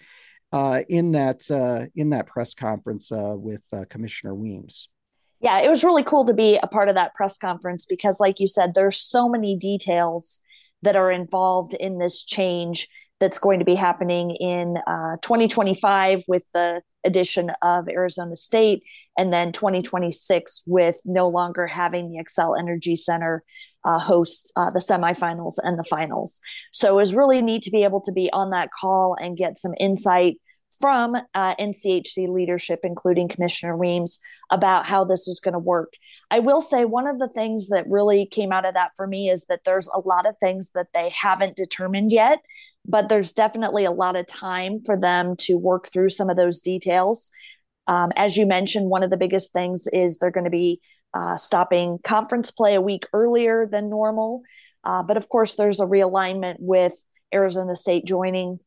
uh, 0.51 0.79
in 0.89 1.12
that 1.12 1.49
uh, 1.51 1.86
in 1.95 2.10
that 2.10 2.25
press 2.25 2.55
conference 2.55 3.12
uh, 3.12 3.36
with 3.38 3.62
uh, 3.71 3.86
Commissioner 3.88 4.34
Weems. 4.34 4.89
Yeah, 5.41 5.60
it 5.60 5.69
was 5.69 5.84
really 5.84 6.03
cool 6.03 6.25
to 6.25 6.34
be 6.34 6.58
a 6.58 6.67
part 6.67 6.89
of 6.89 6.95
that 6.95 7.13
press 7.13 7.38
conference 7.38 7.86
because, 7.86 8.19
like 8.19 8.39
you 8.39 8.47
said, 8.47 8.73
there's 8.73 8.99
so 8.99 9.29
many 9.29 9.55
details 9.55 10.39
that 10.82 10.95
are 10.95 11.12
involved 11.12 11.75
in 11.75 11.99
this 11.99 12.23
change 12.23 12.88
that's 13.19 13.38
going 13.38 13.60
to 13.60 13.65
be 13.65 13.75
happening 13.75 14.32
in 14.32 14.77
uh, 14.88 15.17
2025 15.21 16.23
with 16.27 16.43
the 16.53 16.82
addition 17.05 17.51
of 17.62 17.88
Arizona 17.88 18.36
State, 18.36 18.84
and 19.17 19.32
then 19.32 19.51
2026 19.51 20.63
with 20.65 20.99
no 21.05 21.27
longer 21.27 21.67
having 21.67 22.12
the 22.12 22.23
Xcel 22.23 22.58
Energy 22.58 22.95
Center 22.95 23.43
uh, 23.86 23.99
host 23.99 24.51
uh, 24.55 24.69
the 24.69 24.79
semifinals 24.79 25.55
and 25.62 25.79
the 25.79 25.84
finals. 25.84 26.41
So 26.71 26.93
it 26.93 26.95
was 26.97 27.15
really 27.15 27.41
neat 27.41 27.63
to 27.63 27.71
be 27.71 27.84
able 27.84 28.01
to 28.01 28.12
be 28.12 28.29
on 28.32 28.51
that 28.51 28.69
call 28.79 29.15
and 29.19 29.38
get 29.38 29.58
some 29.58 29.73
insight 29.79 30.38
from 30.79 31.15
uh, 31.34 31.55
NCHC 31.55 32.27
leadership, 32.27 32.82
including 32.84 33.27
Commissioner 33.27 33.75
Weems, 33.75 34.19
about 34.51 34.86
how 34.86 35.03
this 35.03 35.25
was 35.27 35.39
going 35.39 35.53
to 35.53 35.60
work. 35.60 35.93
I 36.32 36.39
will 36.39 36.62
say 36.62 36.86
one 36.86 37.08
of 37.08 37.19
the 37.19 37.27
things 37.27 37.69
that 37.69 37.89
really 37.89 38.25
came 38.25 38.51
out 38.51 38.65
of 38.65 38.75
that 38.75 38.91
for 38.95 39.08
me 39.08 39.29
is 39.29 39.45
that 39.45 39.63
there's 39.65 39.89
a 39.93 39.99
lot 39.99 40.27
of 40.27 40.36
things 40.39 40.71
that 40.75 40.88
they 40.93 41.10
haven't 41.10 41.55
determined 41.55 42.12
yet, 42.12 42.39
but 42.89 43.08
there's 43.08 43.34
definitely 43.34 43.86
a 43.86 43.91
lot 43.91 44.15
of 44.15 44.28
time 44.28 44.82
for 44.86 44.99
them 44.99 45.36
to 45.38 45.56
work 45.56 45.88
through 45.88 46.10
some 46.10 46.30
of 46.30 46.36
those 46.36 46.60
details. 46.60 47.32
Um, 47.88 48.12
as 48.15 48.36
you 48.36 48.45
mentioned, 48.45 48.89
one 48.89 49.04
of 49.04 49.10
the 49.10 49.17
biggest 49.17 49.54
things 49.54 49.88
is 49.93 50.17
they're 50.17 50.32
going 50.32 50.43
to 50.43 50.49
be 50.49 50.82
uh, 51.13 51.38
stopping 51.38 51.99
conference 52.04 52.52
play 52.52 52.75
a 52.75 52.82
week 52.82 53.06
earlier 53.13 53.65
than 53.65 53.89
normal. 53.89 54.41
Uh, 54.84 55.04
but 55.04 55.17
of 55.17 55.30
course, 55.30 55.56
there's 55.56 55.80
a 55.80 55.86
realignment 55.86 56.56
with 56.60 56.93
Arizona 57.34 57.75
State 57.75 58.06
joining 58.06 58.60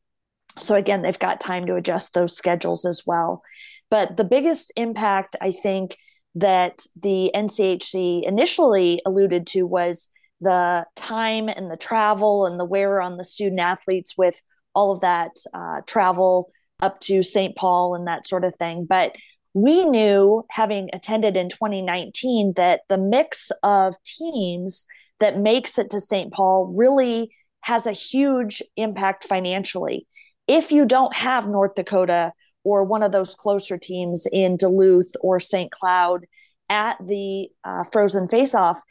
so 0.57 0.75
again, 0.75 1.01
they've 1.01 1.17
got 1.17 1.39
time 1.39 1.65
to 1.65 1.75
adjust 1.75 2.13
those 2.13 2.35
schedules 2.35 2.85
as 2.85 3.03
well. 3.05 3.43
But 3.89 4.17
the 4.17 4.23
biggest 4.23 4.71
impact, 4.75 5.35
I 5.41 5.51
think, 5.51 5.97
that 6.35 6.85
the 6.99 7.31
NCHC 7.35 8.23
initially 8.23 9.01
alluded 9.05 9.47
to 9.47 9.63
was 9.63 10.09
the 10.43 10.85
time 10.95 11.49
and 11.49 11.71
the 11.71 11.77
travel 11.77 12.45
and 12.45 12.59
the 12.59 12.65
wear 12.65 13.01
on 13.01 13.17
the 13.17 13.23
student 13.23 13.59
athletes 13.59 14.15
with 14.17 14.41
all 14.75 14.91
of 14.91 15.01
that 15.01 15.31
uh, 15.53 15.81
travel 15.85 16.51
up 16.81 16.99
to 17.01 17.23
St. 17.23 17.55
Paul 17.55 17.95
and 17.95 18.07
that 18.07 18.27
sort 18.27 18.43
of 18.43 18.55
thing. 18.55 18.85
But 18.85 19.13
we 19.53 19.85
knew, 19.85 20.45
having 20.49 20.89
attended 20.93 21.37
in 21.37 21.49
2019, 21.49 22.53
that 22.55 22.81
the 22.89 22.97
mix 22.97 23.51
of 23.61 23.95
teams 24.03 24.85
that 25.19 25.39
makes 25.39 25.77
it 25.77 25.91
to 25.91 25.99
St. 25.99 26.33
Paul 26.33 26.73
really 26.75 27.35
has 27.61 27.85
a 27.85 27.91
huge 27.91 28.61
impact 28.75 29.25
financially 29.25 30.07
if 30.47 30.71
you 30.71 30.85
don't 30.85 31.15
have 31.15 31.47
North 31.47 31.75
Dakota 31.75 32.33
or 32.63 32.83
one 32.83 33.03
of 33.03 33.11
those 33.11 33.35
closer 33.35 33.77
teams 33.77 34.27
in 34.31 34.57
Duluth 34.57 35.13
or 35.21 35.39
St. 35.39 35.71
Cloud 35.71 36.25
at 36.69 36.97
the 37.05 37.49
uh, 37.63 37.83
Frozen 37.91 38.29
Face 38.29 38.55
Off, 38.55 38.81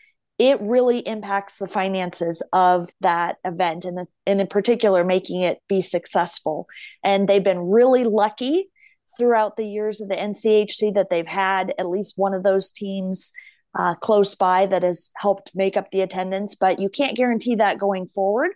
it 0.42 0.60
really 0.60 0.98
impacts 0.98 1.58
the 1.58 1.68
finances 1.68 2.42
of 2.52 2.90
that 3.00 3.36
event 3.44 3.84
and, 3.84 3.96
the, 3.96 4.06
and 4.26 4.40
in 4.40 4.48
particular 4.48 5.04
making 5.04 5.40
it 5.40 5.62
be 5.68 5.80
successful. 5.80 6.66
And 7.04 7.28
they've 7.28 7.44
been 7.44 7.70
really 7.70 8.02
lucky 8.02 8.66
throughout 9.16 9.56
the 9.56 9.64
years 9.64 10.00
of 10.00 10.08
the 10.08 10.16
NCHC 10.16 10.94
that 10.94 11.10
they've 11.10 11.24
had 11.24 11.72
at 11.78 11.88
least 11.88 12.14
one 12.16 12.34
of 12.34 12.42
those 12.42 12.72
teams 12.72 13.32
uh, 13.78 13.94
close 13.94 14.34
by 14.34 14.66
that 14.66 14.82
has 14.82 15.12
helped 15.16 15.52
make 15.54 15.76
up 15.76 15.92
the 15.92 16.00
attendance, 16.00 16.56
but 16.56 16.80
you 16.80 16.88
can't 16.88 17.16
guarantee 17.16 17.54
that 17.54 17.78
going 17.78 18.08
forward 18.08 18.50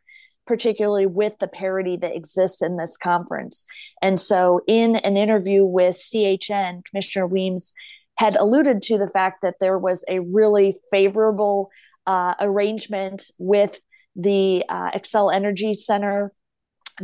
particularly 0.46 1.07
with 1.07 1.37
the 1.40 1.49
parity 1.49 1.96
that 1.96 2.14
exists 2.14 2.62
in 2.62 2.77
this 2.77 2.96
conference. 2.96 3.66
And 4.01 4.20
so, 4.20 4.61
in 4.68 4.94
an 4.94 5.16
interview 5.16 5.64
with 5.64 5.96
CHN, 5.96 6.85
Commissioner 6.85 7.27
Weems 7.27 7.72
had 8.16 8.37
alluded 8.37 8.83
to 8.83 8.98
the 8.98 9.09
fact 9.09 9.42
that 9.42 9.57
there 9.61 9.79
was 9.79 10.05
a 10.09 10.20
really 10.20 10.76
favorable 10.90 11.70
uh, 12.07 12.35
arrangement 12.40 13.31
with 13.38 13.81
the 14.14 14.64
uh, 14.68 14.90
Xcel 14.92 15.35
Energy 15.35 15.74
Center, 15.74 16.33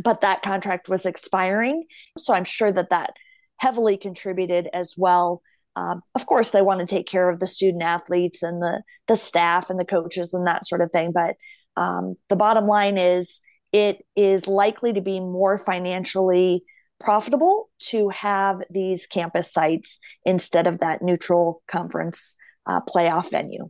but 0.01 0.21
that 0.21 0.41
contract 0.41 0.89
was 0.89 1.05
expiring. 1.05 1.85
So, 2.17 2.33
I'm 2.33 2.45
sure 2.45 2.71
that 2.71 2.89
that 2.89 3.15
heavily 3.57 3.97
contributed 3.97 4.69
as 4.73 4.95
well. 4.97 5.41
Um, 5.75 6.01
of 6.15 6.25
course, 6.25 6.51
they 6.51 6.61
want 6.61 6.79
to 6.81 6.85
take 6.85 7.07
care 7.07 7.29
of 7.29 7.39
the 7.39 7.47
student 7.47 7.83
athletes 7.83 8.43
and 8.43 8.61
the 8.61 8.83
the 9.07 9.15
staff 9.15 9.69
and 9.69 9.79
the 9.79 9.85
coaches 9.85 10.33
and 10.33 10.47
that 10.47 10.65
sort 10.65 10.81
of 10.81 10.91
thing, 10.91 11.11
but 11.11 11.35
um, 11.75 12.15
the 12.29 12.35
bottom 12.35 12.67
line 12.67 12.97
is 12.97 13.41
it 13.71 14.05
is 14.15 14.47
likely 14.47 14.93
to 14.93 15.01
be 15.01 15.19
more 15.19 15.57
financially 15.57 16.63
profitable 16.99 17.69
to 17.77 18.09
have 18.09 18.61
these 18.69 19.05
campus 19.05 19.51
sites 19.51 19.99
instead 20.25 20.67
of 20.67 20.79
that 20.79 21.01
neutral 21.01 21.61
conference 21.67 22.35
uh, 22.65 22.79
playoff 22.81 23.29
venue. 23.29 23.69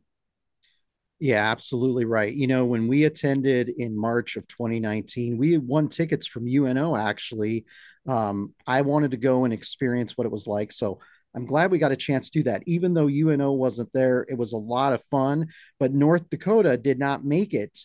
Yeah, 1.20 1.50
absolutely 1.52 2.06
right. 2.06 2.34
You 2.34 2.48
know, 2.48 2.66
when 2.66 2.88
we 2.88 3.06
attended 3.06 3.70
in 3.70 3.98
March 3.98 4.36
of 4.36 4.48
2019, 4.48 5.38
we 5.38 5.58
won 5.58 5.88
tickets 5.88 6.28
from 6.28 6.48
UNO 6.48 6.96
actually. 6.96 7.66
Um, 8.08 8.54
I 8.68 8.82
wanted 8.82 9.12
to 9.12 9.18
go 9.18 9.46
and 9.46 9.54
experience 9.54 10.18
what 10.18 10.26
it 10.26 10.32
was 10.32 10.48
like. 10.48 10.72
So 10.72 11.00
I'm 11.36 11.46
glad 11.46 11.72
we 11.72 11.80
got 11.80 11.92
a 11.92 11.98
chance 11.98 12.30
to 12.30 12.40
do 12.40 12.44
that. 12.44 12.64
Even 12.66 12.94
though 12.94 13.08
UNO 13.08 13.54
wasn't 13.54 13.92
there, 13.94 14.26
it 14.30 14.38
was 14.38 14.54
a 14.54 14.58
lot 14.58 14.94
of 14.94 15.04
fun. 15.06 15.48
But 15.80 15.94
North 15.94 16.30
Dakota 16.30 16.78
did 16.78 17.00
not 17.00 17.26
make 17.26 17.54
it 17.54 17.78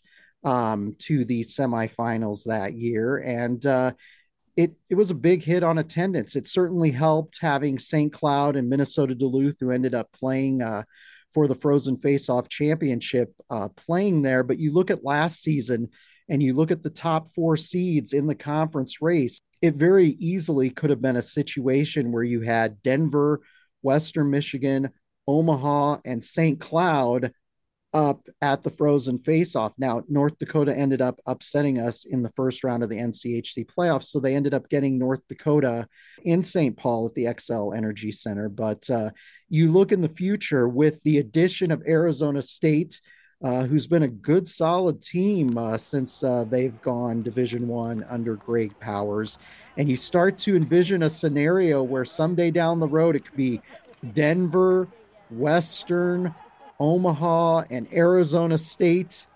um, 0.44 0.96
to 1.00 1.24
the 1.24 1.42
semifinals 1.42 2.44
that 2.44 2.74
year, 2.74 3.18
and 3.18 3.64
uh, 3.66 3.92
it 4.58 4.72
it 4.90 4.96
was 4.96 5.10
a 5.10 5.14
big 5.14 5.42
hit 5.42 5.62
on 5.62 5.78
attendance. 5.78 6.34
It 6.36 6.46
certainly 6.46 6.90
helped 6.90 7.38
having 7.40 7.78
St. 7.78 8.12
Cloud 8.12 8.56
and 8.56 8.68
Minnesota 8.68 9.14
Duluth, 9.14 9.56
who 9.60 9.70
ended 9.70 9.94
up 9.94 10.10
playing 10.12 10.62
uh, 10.62 10.82
for 11.32 11.46
the 11.46 11.54
Frozen 11.54 11.98
Face-Off 11.98 12.48
Championship, 12.48 13.32
uh, 13.50 13.68
playing 13.76 14.22
there. 14.22 14.42
But 14.42 14.58
you 14.58 14.72
look 14.72 14.90
at 14.90 15.04
last 15.04 15.42
season, 15.42 15.90
and 16.28 16.42
you 16.42 16.54
look 16.54 16.72
at 16.72 16.82
the 16.82 16.90
top 16.90 17.28
four 17.28 17.56
seeds 17.56 18.12
in 18.12 18.26
the 18.26 18.34
conference 18.34 19.00
race 19.00 19.40
it 19.60 19.74
very 19.74 20.10
easily 20.20 20.70
could 20.70 20.90
have 20.90 21.02
been 21.02 21.16
a 21.16 21.22
situation 21.22 22.12
where 22.12 22.22
you 22.22 22.42
had 22.42 22.82
Denver, 22.82 23.40
Western 23.82 24.30
Michigan, 24.30 24.90
Omaha, 25.26 25.98
and 26.04 26.22
St. 26.22 26.60
Cloud 26.60 27.32
up 27.94 28.26
at 28.42 28.62
the 28.62 28.70
frozen 28.70 29.18
face-off. 29.18 29.72
Now, 29.78 30.02
North 30.08 30.38
Dakota 30.38 30.76
ended 30.76 31.00
up 31.00 31.20
upsetting 31.26 31.78
us 31.78 32.04
in 32.04 32.22
the 32.22 32.32
first 32.36 32.62
round 32.62 32.82
of 32.82 32.90
the 32.90 32.98
NCHC 32.98 33.66
playoffs, 33.66 34.04
so 34.04 34.20
they 34.20 34.34
ended 34.34 34.54
up 34.54 34.68
getting 34.68 34.98
North 34.98 35.26
Dakota 35.28 35.88
in 36.24 36.42
St. 36.42 36.76
Paul 36.76 37.06
at 37.06 37.14
the 37.14 37.24
Xcel 37.24 37.76
Energy 37.76 38.12
Center. 38.12 38.48
But 38.48 38.88
uh, 38.90 39.10
you 39.48 39.70
look 39.70 39.92
in 39.92 40.00
the 40.00 40.08
future 40.08 40.68
with 40.68 41.02
the 41.02 41.18
addition 41.18 41.70
of 41.70 41.82
Arizona 41.86 42.42
State 42.42 43.00
uh, 43.42 43.64
who's 43.64 43.86
been 43.86 44.02
a 44.02 44.08
good 44.08 44.48
solid 44.48 45.00
team 45.00 45.56
uh, 45.56 45.78
since 45.78 46.24
uh, 46.24 46.44
they've 46.48 46.80
gone 46.82 47.22
division 47.22 47.68
one 47.68 48.04
under 48.08 48.34
greg 48.34 48.74
powers 48.80 49.38
and 49.76 49.88
you 49.88 49.96
start 49.96 50.36
to 50.38 50.56
envision 50.56 51.04
a 51.04 51.10
scenario 51.10 51.82
where 51.82 52.04
someday 52.04 52.50
down 52.50 52.80
the 52.80 52.88
road 52.88 53.14
it 53.14 53.24
could 53.24 53.36
be 53.36 53.60
denver 54.12 54.88
western 55.30 56.34
omaha 56.80 57.64
and 57.70 57.92
arizona 57.92 58.56
state 58.58 59.26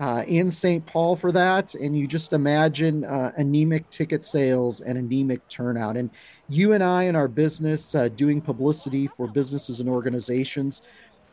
uh, 0.00 0.22
in 0.26 0.50
st 0.50 0.86
paul 0.86 1.16
for 1.16 1.32
that. 1.32 1.74
And 1.74 1.96
you 1.96 2.06
just 2.06 2.32
imagine 2.32 3.04
uh, 3.04 3.32
anemic 3.36 3.90
ticket 3.90 4.22
sales 4.22 4.80
and 4.80 4.96
anemic 4.96 5.46
turnout. 5.48 5.96
And 5.96 6.10
you 6.48 6.72
and 6.72 6.84
i 6.84 7.04
in 7.04 7.16
our 7.16 7.28
business 7.28 7.94
uh, 7.94 8.08
doing 8.08 8.40
publicity 8.40 9.08
for 9.16 9.26
businesses 9.26 9.80
and 9.80 9.88
organizations 9.88 10.82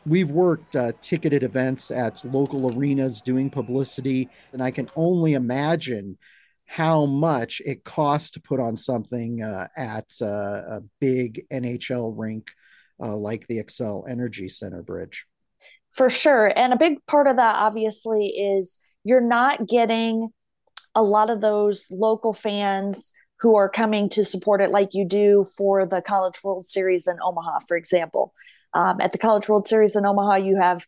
we've 0.06 0.30
worked 0.30 0.76
uh, 0.76 0.92
ticketed 1.00 1.42
events 1.42 1.90
at 1.90 2.24
local 2.24 2.72
arenas 2.72 3.20
doing 3.20 3.50
publicity, 3.50 4.28
and 4.52 4.62
I 4.62 4.70
can 4.70 4.88
only 4.94 5.34
imagine 5.34 6.16
how 6.64 7.06
much 7.06 7.60
it 7.64 7.84
costs 7.84 8.30
to 8.32 8.40
put 8.40 8.60
on 8.60 8.76
something 8.76 9.42
uh, 9.42 9.66
at 9.76 10.10
uh, 10.22 10.26
a 10.26 10.80
big 11.00 11.44
NHL 11.52 12.14
rink 12.16 12.52
like 12.98 13.46
the 13.46 13.62
Xcel 13.62 14.08
Energy 14.08 14.48
Center 14.48 14.82
Bridge. 14.82 15.26
For 15.96 16.10
sure. 16.10 16.52
And 16.54 16.72
a 16.74 16.76
big 16.76 17.04
part 17.06 17.26
of 17.26 17.36
that, 17.36 17.56
obviously, 17.56 18.26
is 18.26 18.80
you're 19.02 19.20
not 19.20 19.66
getting 19.66 20.28
a 20.94 21.02
lot 21.02 21.30
of 21.30 21.40
those 21.40 21.86
local 21.90 22.34
fans 22.34 23.14
who 23.40 23.56
are 23.56 23.68
coming 23.68 24.08
to 24.10 24.24
support 24.24 24.60
it 24.60 24.70
like 24.70 24.90
you 24.92 25.06
do 25.06 25.46
for 25.56 25.86
the 25.86 26.02
College 26.02 26.42
World 26.44 26.64
Series 26.64 27.06
in 27.06 27.16
Omaha, 27.22 27.60
for 27.66 27.76
example. 27.76 28.34
Um, 28.74 29.00
at 29.00 29.12
the 29.12 29.18
College 29.18 29.48
World 29.48 29.66
Series 29.66 29.96
in 29.96 30.04
Omaha, 30.04 30.36
you 30.36 30.56
have 30.56 30.86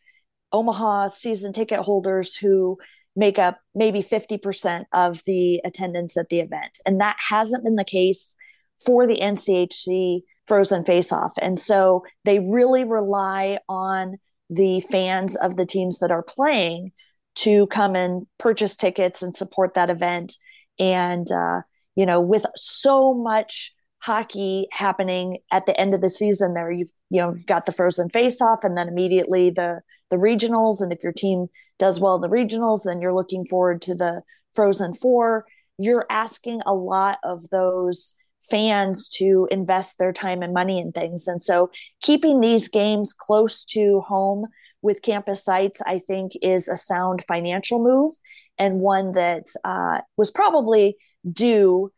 Omaha 0.51 1.07
season 1.07 1.53
ticket 1.53 1.79
holders 1.79 2.35
who 2.35 2.77
make 3.15 3.39
up 3.39 3.59
maybe 3.73 4.01
50% 4.03 4.85
of 4.93 5.23
the 5.25 5.61
attendance 5.65 6.17
at 6.17 6.29
the 6.29 6.39
event. 6.39 6.79
And 6.85 7.01
that 7.01 7.17
hasn't 7.29 7.63
been 7.63 7.75
the 7.75 7.83
case 7.83 8.35
for 8.83 9.07
the 9.07 9.19
NCHC 9.19 10.21
Frozen 10.47 10.85
Face 10.85 11.11
Off. 11.11 11.33
And 11.41 11.59
so 11.59 12.03
they 12.25 12.39
really 12.39 12.83
rely 12.83 13.59
on 13.67 14.17
the 14.49 14.81
fans 14.81 15.35
of 15.35 15.57
the 15.57 15.65
teams 15.65 15.99
that 15.99 16.11
are 16.11 16.23
playing 16.23 16.91
to 17.35 17.67
come 17.67 17.95
and 17.95 18.25
purchase 18.37 18.75
tickets 18.75 19.21
and 19.21 19.35
support 19.35 19.73
that 19.73 19.89
event. 19.89 20.33
And, 20.79 21.31
uh, 21.31 21.61
you 21.95 22.05
know, 22.05 22.19
with 22.19 22.45
so 22.55 23.13
much 23.13 23.73
hockey 23.99 24.67
happening 24.71 25.37
at 25.51 25.65
the 25.65 25.79
end 25.79 25.93
of 25.93 26.01
the 26.01 26.09
season 26.09 26.53
there, 26.53 26.71
you've, 26.71 26.91
you 27.09 27.21
know, 27.21 27.35
got 27.45 27.65
the 27.65 27.71
frozen 27.71 28.09
face 28.09 28.41
off 28.41 28.63
and 28.63 28.77
then 28.77 28.87
immediately 28.87 29.49
the, 29.49 29.81
the 30.09 30.17
regionals. 30.17 30.81
And 30.81 30.91
if 30.91 31.03
your 31.03 31.13
team 31.13 31.47
does 31.77 31.99
well 31.99 32.15
in 32.15 32.21
the 32.21 32.29
regionals, 32.29 32.83
then 32.83 33.01
you're 33.01 33.13
looking 33.13 33.45
forward 33.45 33.81
to 33.83 33.95
the 33.95 34.21
frozen 34.53 34.93
four. 34.93 35.45
You're 35.77 36.05
asking 36.09 36.61
a 36.65 36.73
lot 36.73 37.19
of 37.23 37.49
those 37.49 38.13
fans 38.49 39.07
to 39.09 39.47
invest 39.51 39.97
their 39.97 40.13
time 40.13 40.41
and 40.41 40.53
money 40.53 40.79
in 40.79 40.91
things. 40.91 41.27
And 41.27 41.41
so 41.41 41.71
keeping 42.01 42.39
these 42.39 42.67
games 42.67 43.13
close 43.13 43.63
to 43.65 44.01
home 44.01 44.47
with 44.81 45.01
campus 45.01 45.43
sites, 45.43 45.81
I 45.85 45.99
think, 45.99 46.33
is 46.41 46.67
a 46.67 46.77
sound 46.77 47.23
financial 47.27 47.83
move 47.83 48.13
and 48.57 48.79
one 48.79 49.13
that 49.13 49.45
uh, 49.63 50.01
was 50.17 50.31
probably 50.31 50.97
due 51.29 51.91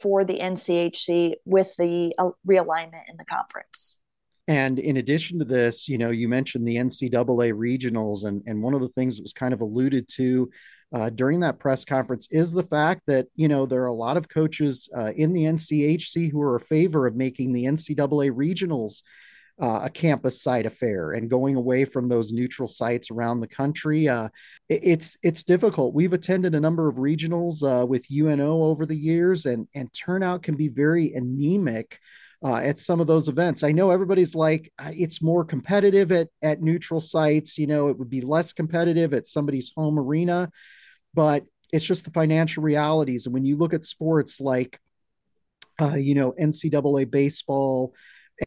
for 0.00 0.24
the 0.24 0.38
NCHC 0.38 1.34
with 1.44 1.74
the 1.76 2.14
uh, 2.18 2.30
realignment 2.46 3.02
in 3.08 3.16
the 3.16 3.24
conference. 3.24 3.98
And 4.46 4.78
in 4.78 4.98
addition 4.98 5.38
to 5.38 5.44
this, 5.44 5.88
you 5.88 5.96
know, 5.96 6.10
you 6.10 6.28
mentioned 6.28 6.66
the 6.66 6.76
NCAA 6.76 7.52
regionals, 7.54 8.24
and, 8.26 8.42
and 8.46 8.62
one 8.62 8.74
of 8.74 8.82
the 8.82 8.90
things 8.90 9.16
that 9.16 9.22
was 9.22 9.32
kind 9.32 9.54
of 9.54 9.60
alluded 9.62 10.06
to 10.16 10.50
uh, 10.94 11.10
during 11.10 11.40
that 11.40 11.58
press 11.58 11.84
conference 11.84 12.28
is 12.30 12.52
the 12.52 12.62
fact 12.62 13.02
that, 13.08 13.26
you 13.34 13.48
know, 13.48 13.66
there 13.66 13.82
are 13.82 13.86
a 13.86 13.92
lot 13.92 14.16
of 14.16 14.28
coaches 14.28 14.88
uh, 14.96 15.10
in 15.16 15.32
the 15.32 15.42
NCHC 15.42 16.30
who 16.30 16.40
are 16.40 16.54
a 16.54 16.60
favor 16.60 17.06
of 17.06 17.16
making 17.16 17.52
the 17.52 17.64
NCAA 17.64 18.30
regionals 18.30 19.02
uh, 19.60 19.80
a 19.84 19.90
campus 19.90 20.40
site 20.40 20.66
affair 20.66 21.12
and 21.12 21.30
going 21.30 21.56
away 21.56 21.84
from 21.84 22.08
those 22.08 22.32
neutral 22.32 22.68
sites 22.68 23.10
around 23.10 23.40
the 23.40 23.48
country. 23.48 24.08
Uh, 24.08 24.28
it, 24.68 24.80
it's 24.82 25.16
it's 25.22 25.44
difficult. 25.44 25.94
We've 25.94 26.12
attended 26.12 26.54
a 26.54 26.60
number 26.60 26.88
of 26.88 26.96
regionals 26.96 27.62
uh, 27.62 27.84
with 27.86 28.10
UNO 28.10 28.62
over 28.62 28.86
the 28.86 28.96
years, 28.96 29.46
and 29.46 29.66
and 29.74 29.92
turnout 29.92 30.42
can 30.42 30.56
be 30.56 30.68
very 30.68 31.12
anemic. 31.12 31.98
Uh, 32.44 32.56
at 32.56 32.78
some 32.78 33.00
of 33.00 33.06
those 33.06 33.28
events. 33.28 33.62
I 33.62 33.72
know 33.72 33.90
everybody's 33.90 34.34
like, 34.34 34.70
it's 34.78 35.22
more 35.22 35.46
competitive 35.46 36.12
at, 36.12 36.28
at 36.42 36.60
neutral 36.60 37.00
sites. 37.00 37.56
You 37.56 37.66
know, 37.66 37.88
it 37.88 37.98
would 37.98 38.10
be 38.10 38.20
less 38.20 38.52
competitive 38.52 39.14
at 39.14 39.26
somebody's 39.26 39.72
home 39.74 39.98
arena, 39.98 40.50
but 41.14 41.44
it's 41.72 41.84
just 41.84 42.04
the 42.04 42.10
financial 42.10 42.62
realities. 42.62 43.26
And 43.26 43.34
when 43.34 43.44
you 43.44 43.56
look 43.56 43.74
at 43.74 43.84
sports 43.84 44.40
like, 44.40 44.78
uh, 45.80 45.94
you 45.94 46.14
know, 46.14 46.32
NCAA 46.32 47.10
baseball, 47.10 47.94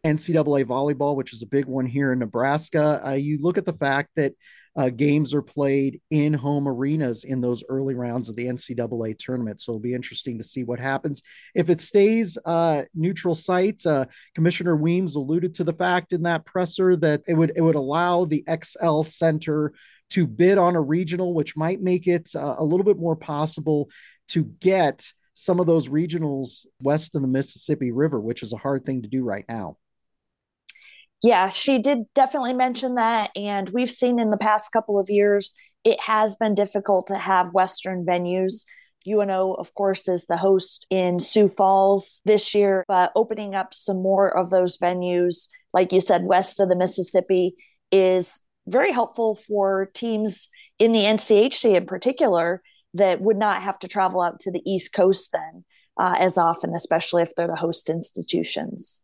NCAA 0.05 0.65
volleyball, 0.65 1.15
which 1.15 1.33
is 1.33 1.41
a 1.41 1.47
big 1.47 1.65
one 1.65 1.85
here 1.85 2.13
in 2.13 2.19
Nebraska. 2.19 3.01
Uh, 3.05 3.13
you 3.13 3.37
look 3.41 3.57
at 3.57 3.65
the 3.65 3.73
fact 3.73 4.09
that 4.15 4.33
uh, 4.77 4.89
games 4.89 5.33
are 5.33 5.41
played 5.41 5.99
in 6.11 6.33
home 6.33 6.67
arenas 6.67 7.23
in 7.23 7.41
those 7.41 7.63
early 7.67 7.95
rounds 7.95 8.29
of 8.29 8.35
the 8.35 8.45
NCAA 8.45 9.17
tournament. 9.17 9.59
So 9.59 9.71
it'll 9.71 9.79
be 9.79 9.95
interesting 9.95 10.37
to 10.37 10.43
see 10.43 10.63
what 10.63 10.79
happens. 10.79 11.23
If 11.55 11.71
it 11.71 11.79
stays 11.79 12.37
uh, 12.45 12.83
neutral 12.93 13.33
sites, 13.33 13.87
uh, 13.87 14.05
Commissioner 14.35 14.75
Weems 14.75 15.15
alluded 15.15 15.55
to 15.55 15.63
the 15.63 15.73
fact 15.73 16.13
in 16.13 16.21
that 16.23 16.45
presser 16.45 16.95
that 16.97 17.23
it 17.27 17.33
would 17.33 17.53
it 17.55 17.61
would 17.61 17.75
allow 17.75 18.25
the 18.25 18.43
Xcel 18.47 19.03
Center 19.03 19.73
to 20.11 20.27
bid 20.27 20.57
on 20.57 20.75
a 20.75 20.81
regional, 20.81 21.33
which 21.33 21.57
might 21.57 21.81
make 21.81 22.07
it 22.07 22.29
uh, 22.35 22.55
a 22.57 22.63
little 22.63 22.85
bit 22.85 22.97
more 22.97 23.15
possible 23.15 23.89
to 24.29 24.43
get 24.59 25.11
some 25.33 25.59
of 25.59 25.67
those 25.67 25.89
regionals 25.89 26.65
west 26.81 27.15
of 27.15 27.21
the 27.21 27.27
Mississippi 27.27 27.91
River, 27.91 28.19
which 28.19 28.41
is 28.41 28.53
a 28.53 28.57
hard 28.57 28.85
thing 28.85 29.03
to 29.03 29.07
do 29.07 29.23
right 29.23 29.45
now. 29.47 29.77
Yeah, 31.23 31.49
she 31.49 31.79
did 31.79 32.03
definitely 32.13 32.53
mention 32.53 32.95
that. 32.95 33.31
And 33.35 33.69
we've 33.69 33.91
seen 33.91 34.19
in 34.19 34.29
the 34.29 34.37
past 34.37 34.71
couple 34.71 34.99
of 34.99 35.09
years, 35.09 35.53
it 35.83 35.99
has 36.01 36.35
been 36.35 36.55
difficult 36.55 37.07
to 37.07 37.17
have 37.17 37.53
Western 37.53 38.05
venues. 38.05 38.65
UNO, 39.07 39.53
of 39.53 39.73
course, 39.73 40.07
is 40.07 40.25
the 40.25 40.37
host 40.37 40.85
in 40.89 41.19
Sioux 41.19 41.47
Falls 41.47 42.21
this 42.25 42.53
year, 42.53 42.83
but 42.87 43.11
opening 43.15 43.55
up 43.55 43.73
some 43.73 44.01
more 44.01 44.35
of 44.35 44.49
those 44.49 44.77
venues, 44.77 45.47
like 45.73 45.93
you 45.93 46.01
said, 46.01 46.25
west 46.25 46.59
of 46.59 46.67
the 46.67 46.75
Mississippi, 46.75 47.55
is 47.91 48.43
very 48.67 48.91
helpful 48.91 49.35
for 49.35 49.89
teams 49.93 50.49
in 50.79 50.91
the 50.91 51.01
NCHC 51.01 51.75
in 51.75 51.85
particular 51.85 52.61
that 52.93 53.21
would 53.21 53.37
not 53.37 53.63
have 53.63 53.79
to 53.79 53.87
travel 53.87 54.21
out 54.21 54.39
to 54.41 54.51
the 54.51 54.61
East 54.65 54.93
Coast 54.93 55.29
then 55.31 55.63
uh, 55.99 56.15
as 56.19 56.37
often, 56.37 56.73
especially 56.75 57.23
if 57.23 57.33
they're 57.35 57.47
the 57.47 57.55
host 57.55 57.89
institutions. 57.89 59.03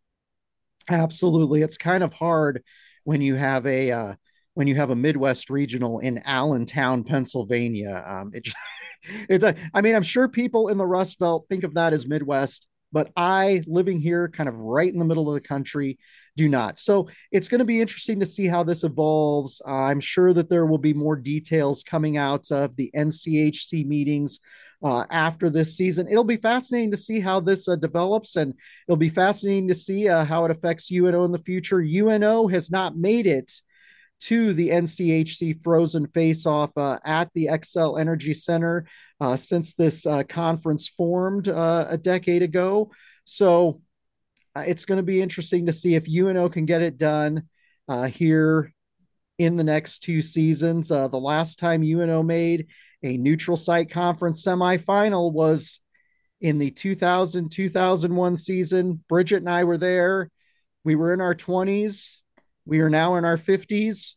Absolutely, 0.90 1.62
it's 1.62 1.78
kind 1.78 2.04
of 2.04 2.14
hard 2.14 2.64
when 3.04 3.22
you 3.22 3.36
have 3.36 3.66
a 3.66 3.92
uh, 3.92 4.14
when 4.54 4.68
you 4.68 4.76
have 4.76 4.90
a 4.90 4.96
Midwest 4.96 5.50
regional 5.50 6.00
in 6.00 6.22
Allentown, 6.26 7.04
Pennsylvania. 7.04 8.04
Um, 8.06 8.32
it 8.34 8.48
it's 9.30 9.44
a, 9.44 9.56
I 9.74 9.82
mean, 9.82 9.96
I'm 9.96 10.04
sure 10.04 10.28
people 10.28 10.68
in 10.68 10.78
the 10.78 10.86
Rust 10.86 11.20
Belt 11.20 11.46
think 11.50 11.64
of 11.64 11.74
that 11.76 11.94
as 11.94 12.08
Midwest, 12.08 12.68
but 12.94 13.12
I, 13.18 13.64
living 13.68 14.00
here, 14.00 14.30
kind 14.30 14.48
of 14.48 14.58
right 14.58 14.92
in 14.92 15.00
the 15.00 15.06
middle 15.06 15.28
of 15.28 15.34
the 15.34 15.48
country, 15.48 15.98
do 16.38 16.48
not. 16.48 16.80
So 16.80 17.10
it's 17.32 17.48
going 17.48 17.60
to 17.60 17.66
be 17.66 17.82
interesting 17.82 18.20
to 18.20 18.26
see 18.26 18.48
how 18.48 18.64
this 18.64 18.84
evolves. 18.84 19.62
Uh, 19.68 19.72
I'm 19.72 20.00
sure 20.00 20.32
that 20.34 20.50
there 20.50 20.66
will 20.66 20.78
be 20.78 20.94
more 20.94 21.16
details 21.16 21.84
coming 21.84 22.18
out 22.18 22.52
of 22.52 22.76
the 22.76 22.92
NCHC 22.96 23.86
meetings 23.86 24.40
uh, 24.84 25.06
after 25.10 25.50
this 25.50 25.76
season. 25.76 26.08
It'll 26.08 26.24
be 26.24 26.38
fascinating 26.38 26.92
to 26.92 26.98
see 26.98 27.20
how 27.20 27.40
this 27.40 27.68
uh, 27.68 27.76
develops, 27.76 28.36
and 28.36 28.54
it'll 28.88 28.98
be 28.98 29.10
fascinating 29.10 29.68
to 29.70 29.74
see 29.74 30.08
uh, 30.08 30.24
how 30.24 30.46
it 30.46 30.52
affects 30.52 30.92
UNO 30.92 31.24
in 31.24 31.32
the 31.32 31.40
future. 31.40 31.82
UNO 31.82 32.48
has 32.48 32.70
not 32.70 32.96
made 32.96 33.26
it 33.28 33.52
to 34.24 34.54
the 34.54 34.70
NCHC 34.70 35.62
Frozen 35.64 36.08
Face 36.08 36.46
Off 36.46 36.72
uh, 36.78 37.00
at 37.04 37.30
the 37.34 37.48
Xcel 37.48 38.00
Energy 38.00 38.34
Center 38.34 38.86
uh, 39.20 39.36
since 39.36 39.74
this 39.74 40.06
uh, 40.06 40.24
conference 40.24 40.88
formed 40.88 41.50
uh, 41.50 41.88
a 41.90 41.98
decade 41.98 42.42
ago. 42.42 42.92
So 43.26 43.82
uh, 44.56 44.64
it's 44.66 44.86
going 44.86 44.98
to 44.98 45.04
be 45.04 45.22
interesting 45.22 45.66
to 45.66 45.74
see 45.74 45.96
if 45.96 46.08
UNO 46.08 46.50
can 46.50 46.66
get 46.66 46.82
it 46.82 46.98
done 46.98 47.44
uh, 47.88 48.06
here 48.06 48.74
in 49.38 49.58
the 49.58 49.64
next 49.64 50.00
two 50.00 50.22
seasons. 50.22 50.88
the 50.88 51.08
last 51.10 51.60
time 51.60 51.84
UNO 51.84 52.24
made 52.24 52.68
a 53.04 53.18
neutral 53.18 53.58
site 53.58 53.90
conference 53.90 54.46
semifinal 54.46 55.34
was 55.34 55.82
in 56.40 56.60
the 56.60 56.72
2000 56.72 57.50
2001 57.52 58.36
season. 58.38 59.04
Bridget 59.10 59.38
and 59.38 59.50
I 59.50 59.66
were 59.66 59.78
there. 59.78 60.30
We 60.86 60.96
were 60.96 61.14
in 61.14 61.20
our 61.20 61.36
20s 61.36 62.20
we 62.66 62.80
are 62.80 62.90
now 62.90 63.16
in 63.16 63.26
our 63.26 63.38
50s. 63.38 64.16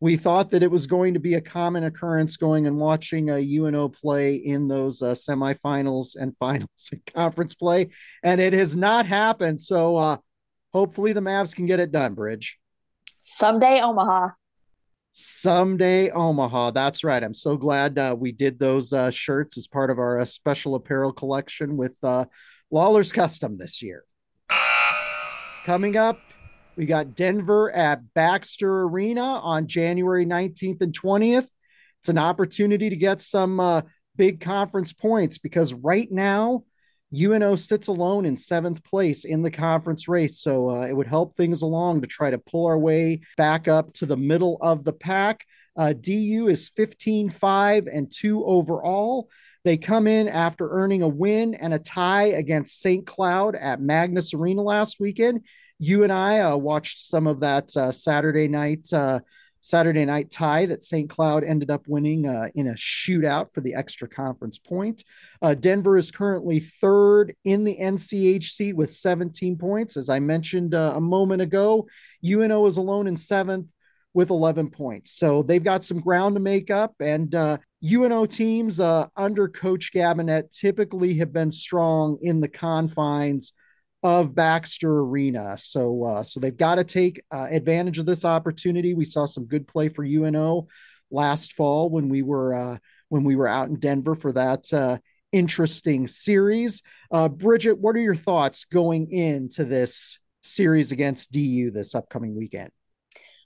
We 0.00 0.16
thought 0.16 0.50
that 0.50 0.62
it 0.62 0.70
was 0.70 0.86
going 0.86 1.14
to 1.14 1.20
be 1.20 1.34
a 1.34 1.40
common 1.40 1.84
occurrence 1.84 2.36
going 2.36 2.66
and 2.66 2.76
watching 2.76 3.30
a 3.30 3.38
UNO 3.38 3.88
play 3.88 4.34
in 4.34 4.68
those 4.68 5.00
uh, 5.00 5.14
semifinals 5.14 6.16
and 6.16 6.36
finals 6.40 6.90
and 6.92 7.00
conference 7.06 7.54
play, 7.54 7.88
and 8.22 8.40
it 8.40 8.52
has 8.52 8.76
not 8.76 9.06
happened. 9.06 9.60
So 9.60 9.96
uh, 9.96 10.16
hopefully 10.72 11.12
the 11.12 11.20
Mavs 11.20 11.54
can 11.54 11.66
get 11.66 11.80
it 11.80 11.92
done, 11.92 12.14
Bridge. 12.14 12.58
Someday, 13.22 13.80
Omaha. 13.80 14.30
Someday, 15.12 16.10
Omaha. 16.10 16.72
That's 16.72 17.04
right. 17.04 17.22
I'm 17.22 17.34
so 17.34 17.56
glad 17.56 17.98
uh, 17.98 18.16
we 18.18 18.32
did 18.32 18.58
those 18.58 18.92
uh, 18.92 19.10
shirts 19.10 19.56
as 19.56 19.68
part 19.68 19.90
of 19.90 19.98
our 19.98 20.18
uh, 20.18 20.24
special 20.24 20.74
apparel 20.74 21.12
collection 21.12 21.76
with 21.76 21.96
uh, 22.02 22.24
Lawler's 22.70 23.12
Custom 23.12 23.56
this 23.56 23.80
year. 23.80 24.04
Coming 25.64 25.96
up, 25.96 26.18
we 26.76 26.86
got 26.86 27.14
Denver 27.14 27.70
at 27.70 28.14
Baxter 28.14 28.82
Arena 28.82 29.22
on 29.22 29.66
January 29.66 30.26
19th 30.26 30.80
and 30.80 30.98
20th. 30.98 31.48
It's 32.00 32.08
an 32.08 32.18
opportunity 32.18 32.90
to 32.90 32.96
get 32.96 33.20
some 33.20 33.60
uh, 33.60 33.82
big 34.16 34.40
conference 34.40 34.92
points 34.92 35.38
because 35.38 35.72
right 35.72 36.10
now, 36.10 36.64
UNO 37.16 37.54
sits 37.54 37.86
alone 37.86 38.26
in 38.26 38.36
seventh 38.36 38.82
place 38.82 39.24
in 39.24 39.42
the 39.42 39.50
conference 39.50 40.08
race. 40.08 40.40
So 40.40 40.70
uh, 40.70 40.86
it 40.86 40.96
would 40.96 41.06
help 41.06 41.36
things 41.36 41.62
along 41.62 42.00
to 42.00 42.08
try 42.08 42.30
to 42.30 42.38
pull 42.38 42.66
our 42.66 42.78
way 42.78 43.20
back 43.36 43.68
up 43.68 43.92
to 43.94 44.06
the 44.06 44.16
middle 44.16 44.58
of 44.60 44.84
the 44.84 44.92
pack. 44.92 45.46
Uh, 45.76 45.92
DU 45.92 46.48
is 46.48 46.70
15 46.70 47.30
5 47.30 47.86
and 47.86 48.12
2 48.12 48.44
overall. 48.44 49.28
They 49.64 49.76
come 49.76 50.06
in 50.06 50.28
after 50.28 50.68
earning 50.70 51.02
a 51.02 51.08
win 51.08 51.54
and 51.54 51.72
a 51.72 51.78
tie 51.78 52.26
against 52.26 52.80
St. 52.80 53.06
Cloud 53.06 53.54
at 53.54 53.80
Magness 53.80 54.34
Arena 54.34 54.62
last 54.62 55.00
weekend. 55.00 55.44
You 55.78 56.02
and 56.02 56.12
I 56.12 56.40
uh, 56.40 56.56
watched 56.56 57.00
some 57.00 57.26
of 57.26 57.40
that 57.40 57.76
uh, 57.76 57.92
Saturday 57.92 58.48
night 58.48 58.92
uh, 58.92 59.20
Saturday 59.60 60.04
night 60.04 60.30
tie 60.30 60.66
that 60.66 60.82
St. 60.82 61.08
Cloud 61.08 61.42
ended 61.42 61.70
up 61.70 61.88
winning 61.88 62.26
uh, 62.26 62.48
in 62.54 62.68
a 62.68 62.74
shootout 62.74 63.50
for 63.54 63.62
the 63.62 63.74
extra 63.74 64.06
conference 64.06 64.58
point. 64.58 65.02
Uh, 65.40 65.54
Denver 65.54 65.96
is 65.96 66.10
currently 66.10 66.60
third 66.60 67.34
in 67.44 67.64
the 67.64 67.78
NCHC 67.80 68.74
with 68.74 68.92
17 68.92 69.56
points. 69.56 69.96
As 69.96 70.10
I 70.10 70.18
mentioned 70.20 70.74
a 70.74 71.00
moment 71.00 71.40
ago, 71.40 71.88
UNO 72.22 72.66
is 72.66 72.76
alone 72.76 73.06
in 73.06 73.16
seventh 73.16 73.72
with 74.14 74.30
11 74.30 74.70
points. 74.70 75.10
So 75.10 75.42
they've 75.42 75.62
got 75.62 75.84
some 75.84 76.00
ground 76.00 76.36
to 76.36 76.40
make 76.40 76.70
up. 76.70 76.94
And 77.00 77.34
uh, 77.34 77.58
UNO 77.84 78.26
teams 78.26 78.80
uh, 78.80 79.08
under 79.16 79.48
Coach 79.48 79.92
Gabinet 79.92 80.56
typically 80.56 81.14
have 81.18 81.32
been 81.32 81.50
strong 81.50 82.18
in 82.22 82.40
the 82.40 82.48
confines 82.48 83.52
of 84.04 84.34
Baxter 84.34 85.00
Arena. 85.00 85.56
So 85.56 86.04
uh, 86.04 86.22
so 86.22 86.38
they've 86.38 86.56
got 86.56 86.76
to 86.76 86.84
take 86.84 87.24
uh, 87.32 87.48
advantage 87.50 87.98
of 87.98 88.06
this 88.06 88.24
opportunity. 88.24 88.92
We 88.94 89.06
saw 89.06 89.24
some 89.24 89.46
good 89.46 89.66
play 89.66 89.88
for 89.88 90.04
UNO 90.04 90.68
last 91.10 91.54
fall 91.54 91.88
when 91.88 92.10
we 92.10 92.22
were 92.22 92.54
uh, 92.54 92.78
when 93.08 93.24
we 93.24 93.34
were 93.34 93.48
out 93.48 93.68
in 93.68 93.80
Denver 93.80 94.14
for 94.14 94.30
that 94.32 94.72
uh, 94.72 94.98
interesting 95.32 96.06
series. 96.06 96.82
Uh, 97.10 97.28
Bridget, 97.28 97.78
what 97.78 97.96
are 97.96 98.00
your 98.00 98.14
thoughts 98.14 98.66
going 98.66 99.10
into 99.10 99.64
this 99.64 100.18
series 100.42 100.92
against 100.92 101.32
DU 101.32 101.70
this 101.70 101.94
upcoming 101.94 102.36
weekend? 102.36 102.70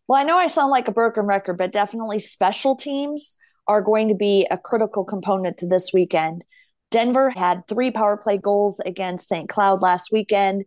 Well, 0.09 0.21
I 0.21 0.25
know 0.25 0.39
I 0.39 0.49
sound 0.49 0.71
like 0.71 0.89
a 0.89 0.93
broken 0.93 1.25
record, 1.25 1.57
but 1.59 1.71
definitely 1.71 2.19
special 2.19 2.75
teams 2.75 3.37
are 3.69 3.83
going 3.83 4.09
to 4.09 4.15
be 4.15 4.47
a 4.51 4.59
critical 4.59 5.05
component 5.05 5.59
to 5.59 5.69
this 5.69 5.93
weekend. 5.93 6.43
Denver 6.91 7.31
had 7.31 7.67
three 7.69 7.91
power 7.91 8.17
play 8.17 8.39
goals 8.39 8.81
against 8.81 9.29
St. 9.29 9.49
Cloud 9.49 9.83
last 9.83 10.11
weekend. 10.11 10.65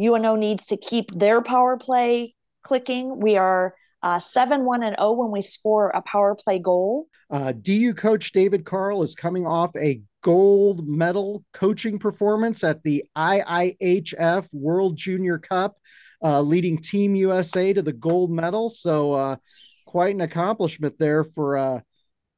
UNO 0.00 0.36
needs 0.36 0.66
to 0.66 0.76
keep 0.76 1.10
their 1.12 1.42
power 1.42 1.76
play 1.76 2.34
clicking. 2.62 3.20
We 3.20 3.36
are 3.36 3.74
uh, 4.02 4.18
7 4.18 4.64
1 4.64 4.82
and 4.82 4.96
0 4.98 5.12
when 5.12 5.30
we 5.30 5.42
score 5.42 5.90
a 5.90 6.02
power 6.02 6.34
play 6.34 6.58
goal. 6.58 7.06
Uh, 7.30 7.52
DU 7.52 7.94
coach 7.94 8.32
David 8.32 8.64
Carle 8.64 9.02
is 9.02 9.14
coming 9.14 9.46
off 9.46 9.70
a 9.76 10.00
gold 10.22 10.86
medal 10.88 11.44
coaching 11.52 11.98
performance 11.98 12.64
at 12.64 12.82
the 12.82 13.04
IIHF 13.16 14.48
World 14.52 14.96
Junior 14.96 15.38
Cup, 15.38 15.76
uh, 16.22 16.40
leading 16.40 16.78
Team 16.78 17.14
USA 17.14 17.72
to 17.72 17.82
the 17.82 17.92
gold 17.92 18.30
medal. 18.30 18.70
So, 18.70 19.12
uh, 19.12 19.36
quite 19.86 20.14
an 20.14 20.20
accomplishment 20.20 20.98
there 20.98 21.24
for 21.24 21.56
uh, 21.56 21.80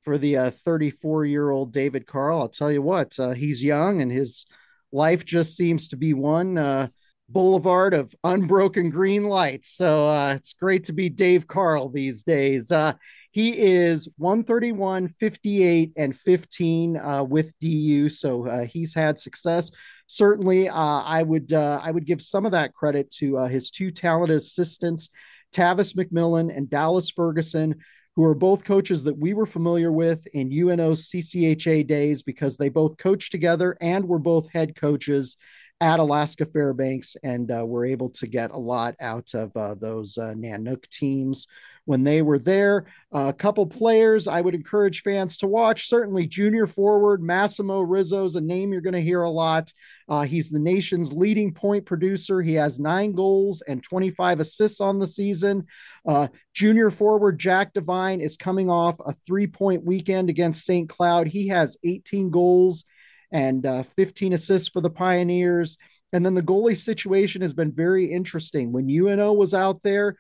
for 0.03 0.19
the 0.19 0.51
34 0.51 1.21
uh, 1.21 1.27
year 1.27 1.51
old 1.51 1.73
David 1.73 2.07
Carle. 2.07 2.41
I'll 2.41 2.49
tell 2.49 2.73
you 2.73 2.83
what, 2.83 3.19
uh, 3.19 3.31
he's 3.31 3.65
young 3.65 4.03
and 4.03 4.11
his 4.11 4.47
life 4.93 5.25
just 5.25 5.57
seems 5.57 5.88
to 5.88 5.97
be 5.97 6.12
one 6.12 6.59
uh, 6.59 6.88
boulevard 7.29 7.95
of 7.95 8.15
unbroken 8.25 8.91
green 8.91 9.25
lights. 9.25 9.71
So 9.71 10.09
uh, 10.09 10.35
it's 10.37 10.53
great 10.53 10.85
to 10.85 10.93
be 10.93 11.09
Dave 11.09 11.47
Carle 11.47 11.88
these 11.88 12.23
days. 12.23 12.71
Uh, 12.71 12.95
he 13.31 13.59
is 13.59 14.09
131, 14.19 15.09
58, 15.09 15.93
and 15.97 16.15
15 16.15 16.97
uh, 16.99 17.23
with 17.23 17.59
DU. 17.61 18.11
So 18.11 18.67
he's 18.71 18.95
had 18.95 19.19
success. 19.19 19.71
Certainly, 20.07 20.69
I 20.69 21.23
would 21.23 21.51
I 21.55 21.91
would 21.91 22.05
give 22.05 22.21
some 22.21 22.45
of 22.45 22.53
that 22.53 22.75
credit 22.75 23.11
to 23.12 23.38
his 23.47 23.71
two 23.71 23.91
talented 23.91 24.37
assistants, 24.37 25.09
Tavis 25.55 25.95
MacMillan 25.95 26.55
and 26.55 26.69
Dallas 26.69 27.11
Ferguson, 27.11 27.77
who 28.16 28.25
are 28.25 28.35
both 28.35 28.64
coaches 28.64 29.05
that 29.05 29.16
we 29.16 29.33
were 29.33 29.46
familiar 29.46 29.90
with 29.90 30.27
in 30.29 30.53
UNO's 30.53 31.09
CCHA 31.09 31.87
days 31.87 32.22
because 32.22 32.57
they 32.57 32.68
both 32.68 32.98
coached 32.98 33.33
together 33.33 33.77
and 33.81 34.07
were 34.07 34.18
both 34.18 34.51
head 34.51 34.77
coaches 34.77 35.37
at 35.83 35.99
Alaska 35.99 36.47
Fairbanks 36.47 37.16
and 37.25 37.51
uh, 37.51 37.66
were 37.66 37.85
able 37.85 38.09
to 38.11 38.29
get 38.29 38.53
a 38.53 38.57
lot 38.57 38.95
out 39.01 39.35
of 39.35 39.51
uh, 39.57 39.75
those 39.75 40.16
uh, 40.16 40.33
Nanook 40.33 40.88
teams 40.90 41.49
when 41.87 42.05
they 42.05 42.23
were 42.23 42.38
there. 42.38 42.87
a 43.11 43.33
couple 43.33 43.66
players 43.66 44.29
I 44.29 44.40
would 44.40 44.55
encourage 44.55 45.03
fans 45.03 45.37
to 45.38 45.49
watch. 45.49 45.88
Certainly, 45.88 46.29
junior 46.29 46.68
forward 46.68 47.21
Massimo 47.21 47.81
Rizzo 47.81 48.25
is 48.25 48.37
a 48.37 48.40
name 48.40 48.73
you're 48.73 48.81
going 48.81 48.95
to 48.95 49.03
hear 49.03 49.23
a 49.23 49.31
lot. 49.31 49.73
Uh, 50.09 50.23
he's 50.23 50.51
the 50.51 50.61
nation's 50.61 51.12
leading 51.12 51.53
point 51.53 51.85
producer. 51.85 52.40
He 52.40 52.55
has 52.55 52.79
nine 52.79 53.11
goals 53.11 53.61
and 53.66 53.83
25 53.83 54.38
assists 54.38 54.81
on 54.81 55.01
the 55.01 55.07
season. 55.09 55.66
Uh, 56.07 56.29
junior 56.55 56.92
forward 56.92 57.40
Jack 57.40 57.73
Devine 57.73 58.21
is 58.21 58.37
coming 58.37 58.71
off 58.71 59.01
a 59.05 59.12
three 59.12 59.49
point 59.49 59.85
weekend 59.85 60.31
against 60.31 60.64
St. 60.64 60.88
Cloud. 60.88 61.27
He 61.27 61.49
has 61.49 61.77
18 61.83 62.31
goals 62.31 62.85
and 63.33 63.66
uh, 63.66 63.83
15 63.97 64.35
assists 64.35 64.68
for 64.68 64.81
the 64.81 64.90
Pioneers. 64.90 65.79
And 66.12 66.25
then 66.25 66.35
the 66.35 66.42
goalie 66.42 66.77
situation 66.77 67.42
has 67.42 67.55
been 67.55 67.73
very 67.73 68.12
interesting. 68.12 68.71
When 68.71 68.88
UNO 68.88 69.33
was 69.33 69.55
out 69.55 69.83
there, 69.83 70.16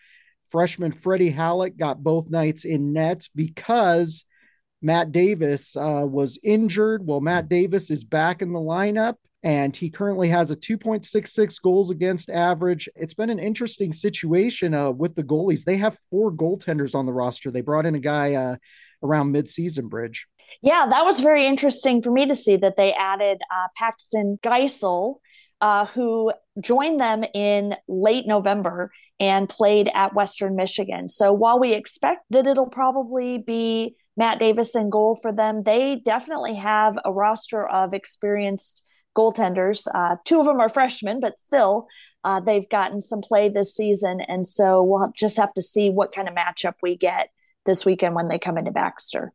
freshman 0.48 0.92
Freddie 0.92 1.30
Halleck 1.30 1.76
got 1.76 2.02
both 2.02 2.30
nights 2.30 2.64
in 2.64 2.92
net 2.92 3.28
because 3.34 4.24
Matt 4.80 5.12
Davis 5.12 5.76
uh, 5.76 6.06
was 6.08 6.38
injured. 6.42 7.06
Well, 7.06 7.20
Matt 7.20 7.48
Davis 7.48 7.90
is 7.90 8.04
back 8.04 8.42
in 8.42 8.52
the 8.52 8.58
lineup 8.58 9.16
and 9.42 9.74
he 9.76 9.90
currently 9.90 10.28
has 10.28 10.50
a 10.50 10.56
2.66 10.56 11.60
goals 11.62 11.90
against 11.90 12.30
average. 12.30 12.88
It's 12.94 13.14
been 13.14 13.30
an 13.30 13.40
interesting 13.40 13.92
situation 13.92 14.72
uh, 14.72 14.90
with 14.90 15.14
the 15.14 15.24
goalies. 15.24 15.64
They 15.64 15.76
have 15.78 15.98
four 16.10 16.30
goaltenders 16.30 16.94
on 16.94 17.06
the 17.06 17.12
roster. 17.12 17.50
They 17.50 17.60
brought 17.60 17.86
in 17.86 17.94
a 17.94 18.00
guy 18.00 18.34
uh, 18.34 18.56
around 19.02 19.32
midseason 19.32 19.88
bridge. 19.88 20.26
Yeah, 20.60 20.86
that 20.90 21.04
was 21.04 21.20
very 21.20 21.46
interesting 21.46 22.02
for 22.02 22.10
me 22.10 22.26
to 22.26 22.34
see 22.34 22.56
that 22.56 22.76
they 22.76 22.92
added 22.92 23.40
uh, 23.50 23.68
Paxton 23.76 24.38
Geisel, 24.42 25.16
uh, 25.60 25.86
who 25.86 26.32
joined 26.60 27.00
them 27.00 27.24
in 27.34 27.76
late 27.88 28.26
November 28.26 28.92
and 29.20 29.48
played 29.48 29.90
at 29.94 30.14
Western 30.14 30.56
Michigan. 30.56 31.08
So 31.08 31.32
while 31.32 31.58
we 31.58 31.72
expect 31.72 32.22
that 32.30 32.46
it'll 32.46 32.66
probably 32.66 33.38
be 33.38 33.96
Matt 34.16 34.38
Davis 34.40 34.74
in 34.74 34.90
goal 34.90 35.18
for 35.20 35.32
them, 35.32 35.62
they 35.62 36.02
definitely 36.04 36.56
have 36.56 36.98
a 37.04 37.12
roster 37.12 37.66
of 37.66 37.94
experienced 37.94 38.84
goaltenders. 39.16 39.86
Uh, 39.94 40.16
two 40.24 40.40
of 40.40 40.46
them 40.46 40.60
are 40.60 40.68
freshmen, 40.68 41.20
but 41.20 41.38
still, 41.38 41.86
uh, 42.24 42.40
they've 42.40 42.68
gotten 42.68 43.00
some 43.00 43.20
play 43.20 43.48
this 43.48 43.74
season. 43.74 44.20
And 44.20 44.46
so 44.46 44.82
we'll 44.82 45.12
just 45.16 45.36
have 45.36 45.52
to 45.54 45.62
see 45.62 45.90
what 45.90 46.14
kind 46.14 46.28
of 46.28 46.34
matchup 46.34 46.74
we 46.82 46.96
get 46.96 47.28
this 47.64 47.84
weekend 47.84 48.14
when 48.14 48.28
they 48.28 48.38
come 48.38 48.58
into 48.58 48.70
Baxter. 48.70 49.32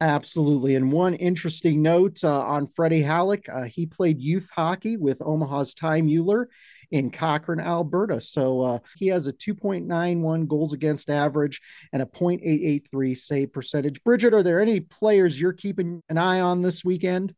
Absolutely. 0.00 0.76
And 0.76 0.92
one 0.92 1.14
interesting 1.14 1.82
note 1.82 2.22
uh, 2.22 2.40
on 2.40 2.68
Freddie 2.68 3.02
Halleck, 3.02 3.48
uh, 3.48 3.64
he 3.64 3.84
played 3.84 4.20
youth 4.20 4.48
hockey 4.54 4.96
with 4.96 5.20
Omaha's 5.20 5.74
Ty 5.74 6.02
Mueller 6.02 6.48
in 6.90 7.10
Cochrane, 7.10 7.60
Alberta. 7.60 8.20
So 8.20 8.60
uh, 8.60 8.78
he 8.96 9.08
has 9.08 9.26
a 9.26 9.32
2.91 9.32 10.46
goals 10.46 10.72
against 10.72 11.10
average 11.10 11.60
and 11.92 12.00
a 12.00 12.06
0.883 12.06 13.18
save 13.18 13.52
percentage. 13.52 14.02
Bridget, 14.04 14.34
are 14.34 14.42
there 14.42 14.60
any 14.60 14.80
players 14.80 15.40
you're 15.40 15.52
keeping 15.52 16.02
an 16.08 16.16
eye 16.16 16.40
on 16.40 16.62
this 16.62 16.84
weekend? 16.84 17.34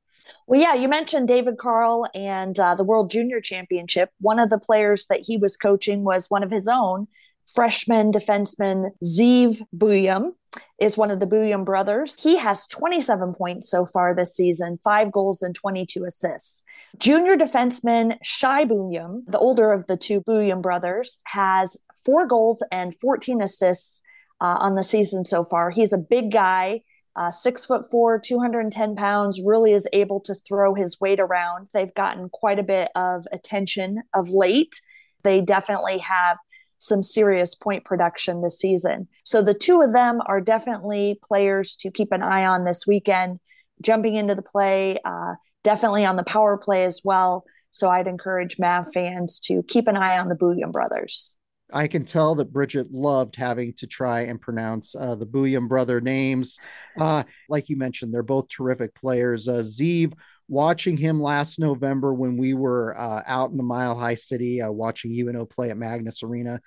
Well, 0.47 0.61
yeah, 0.61 0.75
you 0.75 0.87
mentioned 0.87 1.29
David 1.29 1.59
Carle 1.59 2.07
and 2.15 2.59
uh, 2.59 2.75
the 2.75 2.85
World 2.85 3.11
Junior 3.11 3.41
Championship. 3.41 4.11
One 4.21 4.39
of 4.39 4.51
the 4.51 4.59
players 4.59 5.07
that 5.07 5.21
he 5.21 5.39
was 5.39 5.57
coaching 5.57 6.05
was 6.05 6.31
one 6.31 6.43
of 6.43 6.51
his 6.51 6.69
own, 6.69 7.09
freshman 7.55 8.13
defenseman 8.13 8.91
Zeev 9.05 9.63
Buium 9.77 10.33
is 10.81 10.97
one 10.97 11.11
of 11.11 11.21
the 11.21 11.27
Buium 11.27 11.65
brothers. 11.65 12.17
He 12.19 12.37
has 12.37 12.67
27 12.67 13.35
points 13.35 13.71
so 13.71 13.87
far 13.87 14.15
this 14.15 14.35
season, 14.35 14.79
five 14.83 15.13
goals 15.13 15.43
and 15.43 15.55
22 15.55 16.05
assists. 16.05 16.65
Junior 16.99 17.37
defenseman 17.37 18.17
Shai 18.23 18.65
Buium, 18.65 19.23
the 19.27 19.39
older 19.39 19.73
of 19.73 19.87
the 19.87 19.97
two 19.97 20.21
Buium 20.23 20.63
brothers, 20.63 21.21
has 21.25 21.79
four 22.05 22.27
goals 22.27 22.65
and 22.73 22.97
14 23.01 23.43
assists 23.43 24.03
uh, 24.41 24.57
on 24.59 24.75
the 24.75 24.83
season 24.83 25.25
so 25.25 25.45
far. 25.45 25.71
He's 25.71 25.93
a 25.93 25.99
big 25.99 26.33
guy. 26.33 26.83
Uh, 27.17 27.31
six 27.31 27.67
foot 27.67 27.91
four, 27.91 28.19
210 28.19 28.95
pounds, 28.95 29.41
really 29.45 29.73
is 29.73 29.89
able 29.93 30.21
to 30.21 30.35
throw 30.35 30.75
his 30.75 31.01
weight 31.01 31.19
around. 31.19 31.69
They've 31.75 31.95
gotten 31.95 32.29
quite 32.29 32.59
a 32.59 32.65
bit 32.65 32.89
of 32.95 33.27
attention 33.33 34.03
of 34.15 34.31
late. 34.31 34.81
They 35.25 35.41
definitely 35.41 35.99
have 35.99 36.39
some 36.81 37.03
serious 37.03 37.55
point 37.55 37.85
production 37.85 38.43
this 38.43 38.59
season. 38.59 39.07
So 39.25 39.43
the 39.43 39.55
two 39.55 39.83
of 39.83 39.93
them 39.93 40.21
are 40.27 40.41
definitely 40.41 41.21
players 41.23 41.77
to 41.77 41.91
keep 41.91 42.11
an 42.11 42.23
eye 42.23 42.47
on 42.47 42.65
this 42.65 42.87
weekend, 42.87 43.39
jumping 43.83 44.17
into 44.17 44.35
the 44.35 44.43
play, 44.43 44.99
uh, 45.05 45.35
definitely 45.63 46.07
on 46.07 46.17
the 46.17 46.25
power 46.25 46.57
play 46.57 46.85
as 46.85 47.03
well. 47.05 47.45
So 47.71 47.89
I'd 47.89 48.09
encourage 48.09 48.59
Mav 48.59 48.93
fans 48.93 49.39
to 49.41 49.63
keep 49.63 49.87
an 49.89 49.97
eye 49.97 50.19
on 50.19 50.29
the 50.29 50.35
Buium 50.35 50.73
brothers. 50.73 51.37
I 51.73 51.87
can 51.87 52.05
tell 52.05 52.35
that 52.37 52.53
Bridget 52.53 52.91
loved 52.91 53.37
having 53.37 53.75
to 53.75 53.87
try 53.87 54.23
and 54.23 54.41
pronounce 54.41 54.97
uh, 54.97 55.15
the 55.15 55.27
Buium 55.27 55.69
brother 55.69 56.01
names. 56.01 56.59
Uh, 56.99 57.23
like 57.49 57.69
you 57.69 57.77
mentioned, 57.77 58.13
they're 58.13 58.23
both 58.23 58.49
terrific 58.49 58.95
players. 58.95 59.47
Uh, 59.47 59.59
Zeev 59.59 60.15
watching 60.51 60.97
him 60.97 61.23
last 61.23 61.61
November 61.61 62.13
when 62.13 62.37
we 62.37 62.55
were 62.55 62.99
uh, 62.99 63.23
out 63.25 63.53
in 63.53 63.57
the 63.57 63.63
Mile 63.63 63.97
High 63.97 64.17
City 64.17 64.61
uh, 64.61 64.71
watching 64.71 65.17
UNO 65.17 65.47
play 65.47 65.71
at 65.71 65.77
Magness 65.77 66.25
Arena. 66.25 66.61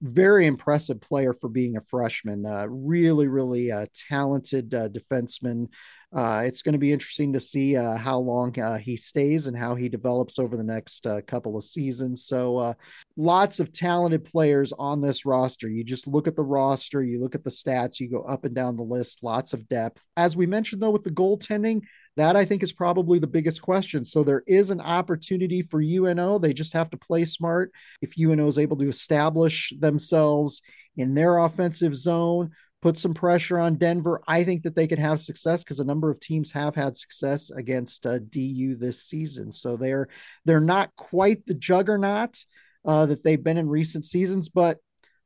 Very 0.00 0.46
impressive 0.46 1.00
player 1.00 1.34
for 1.34 1.48
being 1.48 1.76
a 1.76 1.80
freshman. 1.80 2.46
Uh, 2.46 2.66
really, 2.68 3.26
really 3.26 3.72
uh, 3.72 3.86
talented 4.08 4.72
uh, 4.72 4.88
defenseman. 4.88 5.68
Uh, 6.14 6.42
it's 6.44 6.62
going 6.62 6.72
to 6.72 6.78
be 6.78 6.92
interesting 6.92 7.32
to 7.32 7.40
see 7.40 7.76
uh, 7.76 7.96
how 7.96 8.18
long 8.18 8.58
uh, 8.58 8.78
he 8.78 8.96
stays 8.96 9.46
and 9.46 9.56
how 9.56 9.74
he 9.74 9.88
develops 9.88 10.38
over 10.38 10.56
the 10.56 10.64
next 10.64 11.06
uh, 11.06 11.20
couple 11.22 11.56
of 11.56 11.64
seasons. 11.64 12.26
So, 12.26 12.74
lots 13.16 13.60
of 13.60 13.72
talented 13.72 14.24
players 14.24 14.72
on 14.78 15.00
this 15.00 15.26
roster. 15.26 15.68
You 15.68 15.82
just 15.84 16.06
look 16.06 16.28
at 16.28 16.36
the 16.36 16.44
roster, 16.44 17.02
you 17.02 17.20
look 17.20 17.34
at 17.34 17.44
the 17.44 17.50
stats, 17.50 17.98
you 17.98 18.08
go 18.08 18.22
up 18.22 18.44
and 18.44 18.54
down 18.54 18.76
the 18.76 18.82
list, 18.82 19.22
lots 19.22 19.52
of 19.52 19.68
depth. 19.68 20.02
As 20.16 20.36
we 20.36 20.46
mentioned, 20.46 20.82
though, 20.82 20.90
with 20.90 21.04
the 21.04 21.10
goaltending, 21.10 21.82
that 22.16 22.34
I 22.34 22.44
think 22.44 22.62
is 22.62 22.72
probably 22.72 23.18
the 23.18 23.26
biggest 23.26 23.60
question. 23.60 24.04
So 24.04 24.24
there 24.24 24.42
is 24.46 24.70
an 24.70 24.80
opportunity 24.80 25.62
for 25.62 25.82
UNO. 25.82 26.38
They 26.38 26.54
just 26.54 26.72
have 26.72 26.90
to 26.90 26.96
play 26.96 27.24
smart. 27.24 27.72
If 28.00 28.18
UNO 28.18 28.46
is 28.46 28.58
able 28.58 28.76
to 28.78 28.88
establish 28.88 29.72
themselves 29.78 30.62
in 30.96 31.14
their 31.14 31.38
offensive 31.38 31.94
zone, 31.94 32.52
put 32.86 32.96
some 32.96 33.14
pressure 33.14 33.58
on 33.58 33.74
Denver, 33.74 34.22
I 34.28 34.44
think 34.44 34.62
that 34.62 34.76
they 34.76 34.86
could 34.86 35.00
have 35.00 35.18
success 35.18 35.64
because 35.64 35.80
a 35.80 35.84
number 35.84 36.08
of 36.08 36.20
teams 36.20 36.52
have 36.52 36.76
had 36.76 36.96
success 36.96 37.50
against 37.50 38.06
uh, 38.06 38.20
DU 38.20 38.76
this 38.76 39.02
season. 39.02 39.50
So 39.50 39.76
they're 39.76 40.06
they're 40.44 40.60
not 40.60 40.94
quite 40.94 41.44
the 41.46 41.54
juggernaut 41.54 42.44
uh, 42.84 43.06
that 43.06 43.24
they've 43.24 43.42
been 43.42 43.56
in 43.56 43.68
recent 43.68 44.04
seasons, 44.04 44.48
but 44.48 44.78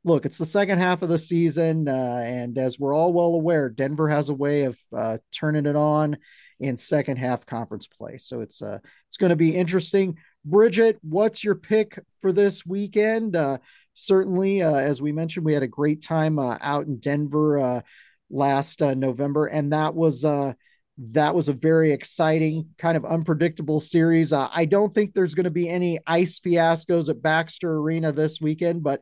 look, 0.03 0.25
it's 0.25 0.39
the 0.39 0.45
second 0.45 0.79
half 0.79 1.03
of 1.03 1.09
the 1.09 1.19
season, 1.19 1.87
uh, 1.87 2.23
and 2.25 2.57
as 2.57 2.79
we're 2.79 2.95
all 2.95 3.13
well 3.13 3.35
aware, 3.35 3.69
Denver 3.69 4.09
has 4.09 4.29
a 4.29 4.33
way 4.33 4.63
of 4.63 4.79
uh, 4.91 5.19
turning 5.31 5.67
it 5.67 5.75
on 5.75 6.17
in 6.59 6.77
second 6.77 7.17
half 7.17 7.45
conference 7.45 7.85
play. 7.85 8.17
So 8.17 8.41
it's 8.41 8.63
uh 8.63 8.79
it's 9.07 9.17
going 9.17 9.31
to 9.31 9.35
be 9.35 9.55
interesting. 9.55 10.17
Bridget, 10.45 10.97
what's 11.01 11.43
your 11.43 11.53
pick 11.53 11.99
for 12.21 12.31
this 12.31 12.65
weekend? 12.65 13.35
Uh, 13.35 13.59
certainly, 13.93 14.61
uh, 14.61 14.75
as 14.75 15.01
we 15.01 15.11
mentioned, 15.11 15.45
we 15.45 15.53
had 15.53 15.63
a 15.63 15.67
great 15.67 16.01
time 16.01 16.39
uh, 16.39 16.57
out 16.61 16.85
in 16.85 16.99
Denver 16.99 17.57
uh, 17.57 17.81
last 18.29 18.81
uh, 18.81 18.93
November, 18.93 19.45
and 19.45 19.73
that 19.73 19.95
was 19.95 20.25
uh, 20.25 20.53
that 20.97 21.33
was 21.33 21.49
a 21.49 21.53
very 21.53 21.91
exciting, 21.91 22.69
kind 22.77 22.97
of 22.97 23.05
unpredictable 23.05 23.79
series. 23.79 24.33
Uh, 24.33 24.49
I 24.53 24.65
don't 24.65 24.93
think 24.93 25.13
there's 25.13 25.35
going 25.35 25.45
to 25.45 25.49
be 25.49 25.69
any 25.69 25.99
ice 26.05 26.39
fiascos 26.39 27.09
at 27.09 27.21
Baxter 27.21 27.77
Arena 27.77 28.11
this 28.11 28.39
weekend, 28.39 28.83
but 28.83 29.01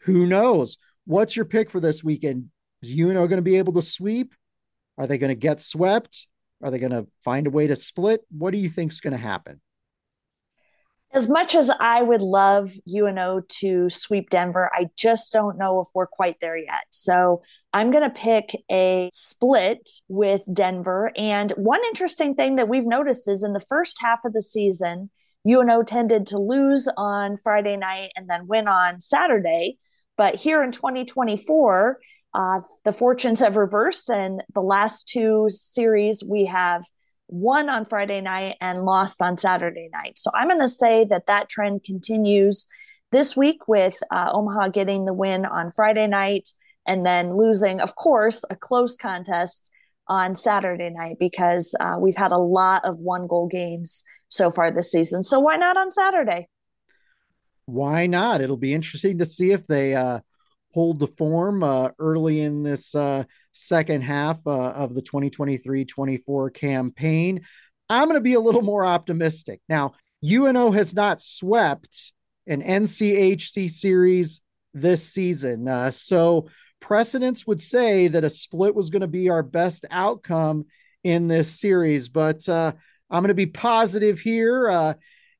who 0.00 0.26
knows? 0.26 0.78
What's 1.06 1.36
your 1.36 1.44
pick 1.44 1.70
for 1.70 1.80
this 1.80 2.02
weekend? 2.02 2.50
Is 2.82 2.90
UNO 2.90 3.26
going 3.26 3.38
to 3.38 3.42
be 3.42 3.58
able 3.58 3.74
to 3.74 3.82
sweep? 3.82 4.34
Are 4.98 5.06
they 5.06 5.18
going 5.18 5.28
to 5.28 5.34
get 5.34 5.60
swept? 5.60 6.26
Are 6.62 6.70
they 6.70 6.78
going 6.78 6.92
to 6.92 7.06
find 7.24 7.46
a 7.46 7.50
way 7.50 7.66
to 7.66 7.76
split? 7.76 8.22
What 8.36 8.52
do 8.52 8.58
you 8.58 8.68
think's 8.68 9.00
going 9.00 9.12
to 9.12 9.18
happen? 9.18 9.60
As 11.12 11.28
much 11.28 11.56
as 11.56 11.70
I 11.80 12.02
would 12.02 12.22
love 12.22 12.70
UNO 12.86 13.40
to 13.40 13.90
sweep 13.90 14.30
Denver, 14.30 14.70
I 14.72 14.90
just 14.96 15.32
don't 15.32 15.58
know 15.58 15.80
if 15.80 15.88
we're 15.92 16.06
quite 16.06 16.38
there 16.38 16.56
yet. 16.56 16.84
So 16.90 17.42
I'm 17.72 17.90
going 17.90 18.04
to 18.04 18.10
pick 18.10 18.54
a 18.70 19.08
split 19.12 19.90
with 20.08 20.42
Denver. 20.52 21.10
And 21.16 21.50
one 21.52 21.80
interesting 21.86 22.36
thing 22.36 22.56
that 22.56 22.68
we've 22.68 22.86
noticed 22.86 23.28
is 23.28 23.42
in 23.42 23.54
the 23.54 23.60
first 23.60 23.96
half 24.00 24.20
of 24.24 24.32
the 24.32 24.42
season, 24.42 25.10
UNO 25.48 25.82
tended 25.82 26.26
to 26.26 26.38
lose 26.38 26.88
on 26.96 27.38
Friday 27.38 27.76
night 27.76 28.10
and 28.14 28.30
then 28.30 28.46
win 28.46 28.68
on 28.68 29.00
Saturday. 29.00 29.78
But 30.16 30.36
here 30.36 30.62
in 30.62 30.70
2024, 30.70 31.98
uh, 32.34 32.60
the 32.84 32.92
fortunes 32.92 33.40
have 33.40 33.56
reversed, 33.56 34.08
and 34.08 34.44
the 34.54 34.62
last 34.62 35.08
two 35.08 35.48
series 35.48 36.22
we 36.22 36.44
have 36.44 36.84
won 37.30 37.70
on 37.70 37.84
Friday 37.84 38.20
night 38.20 38.56
and 38.60 38.84
lost 38.84 39.22
on 39.22 39.36
Saturday 39.36 39.88
night. 39.92 40.18
So 40.18 40.30
I'm 40.34 40.48
going 40.48 40.60
to 40.60 40.68
say 40.68 41.04
that 41.06 41.26
that 41.26 41.48
trend 41.48 41.84
continues 41.84 42.66
this 43.12 43.36
week 43.36 43.68
with 43.68 43.96
uh, 44.10 44.30
Omaha 44.32 44.68
getting 44.68 45.04
the 45.04 45.14
win 45.14 45.44
on 45.44 45.70
Friday 45.70 46.06
night 46.06 46.48
and 46.86 47.06
then 47.06 47.30
losing, 47.30 47.80
of 47.80 47.94
course, 47.96 48.44
a 48.50 48.56
close 48.56 48.96
contest 48.96 49.70
on 50.08 50.34
Saturday 50.34 50.90
night 50.90 51.16
because 51.20 51.74
uh, 51.78 51.96
we've 51.98 52.16
had 52.16 52.32
a 52.32 52.38
lot 52.38 52.84
of 52.84 52.98
one 52.98 53.26
goal 53.26 53.46
games 53.46 54.04
so 54.28 54.50
far 54.50 54.70
this 54.70 54.90
season. 54.90 55.22
So 55.22 55.38
why 55.38 55.56
not 55.56 55.76
on 55.76 55.92
Saturday? 55.92 56.48
Why 57.66 58.06
not? 58.08 58.40
It'll 58.40 58.56
be 58.56 58.74
interesting 58.74 59.18
to 59.18 59.26
see 59.26 59.52
if 59.52 59.66
they 59.68 59.94
uh, 59.94 60.20
hold 60.72 60.98
the 60.98 61.06
form 61.06 61.62
uh, 61.62 61.90
early 62.00 62.40
in 62.40 62.64
this 62.64 62.94
uh, 62.94 63.24
second 63.60 64.02
half 64.02 64.38
uh, 64.46 64.70
of 64.70 64.94
the 64.94 65.02
2023 65.02 65.84
24 65.84 66.50
campaign. 66.50 67.42
I'm 67.88 68.04
going 68.04 68.14
to 68.14 68.20
be 68.20 68.34
a 68.34 68.40
little 68.40 68.62
more 68.62 68.84
optimistic. 68.84 69.60
Now, 69.68 69.94
UNO 70.24 70.70
has 70.70 70.94
not 70.94 71.20
swept 71.20 72.12
an 72.46 72.62
NCHC 72.62 73.70
series 73.70 74.40
this 74.74 75.12
season. 75.12 75.66
Uh, 75.68 75.90
so, 75.90 76.48
precedents 76.80 77.46
would 77.46 77.60
say 77.60 78.08
that 78.08 78.24
a 78.24 78.30
split 78.30 78.74
was 78.74 78.90
going 78.90 79.02
to 79.02 79.08
be 79.08 79.28
our 79.28 79.42
best 79.42 79.84
outcome 79.90 80.66
in 81.04 81.28
this 81.28 81.58
series, 81.60 82.08
but 82.08 82.48
uh, 82.48 82.72
I'm 83.10 83.22
going 83.22 83.28
to 83.28 83.34
be 83.34 83.46
positive 83.46 84.20
here. 84.20 84.70
Uh, 84.70 84.94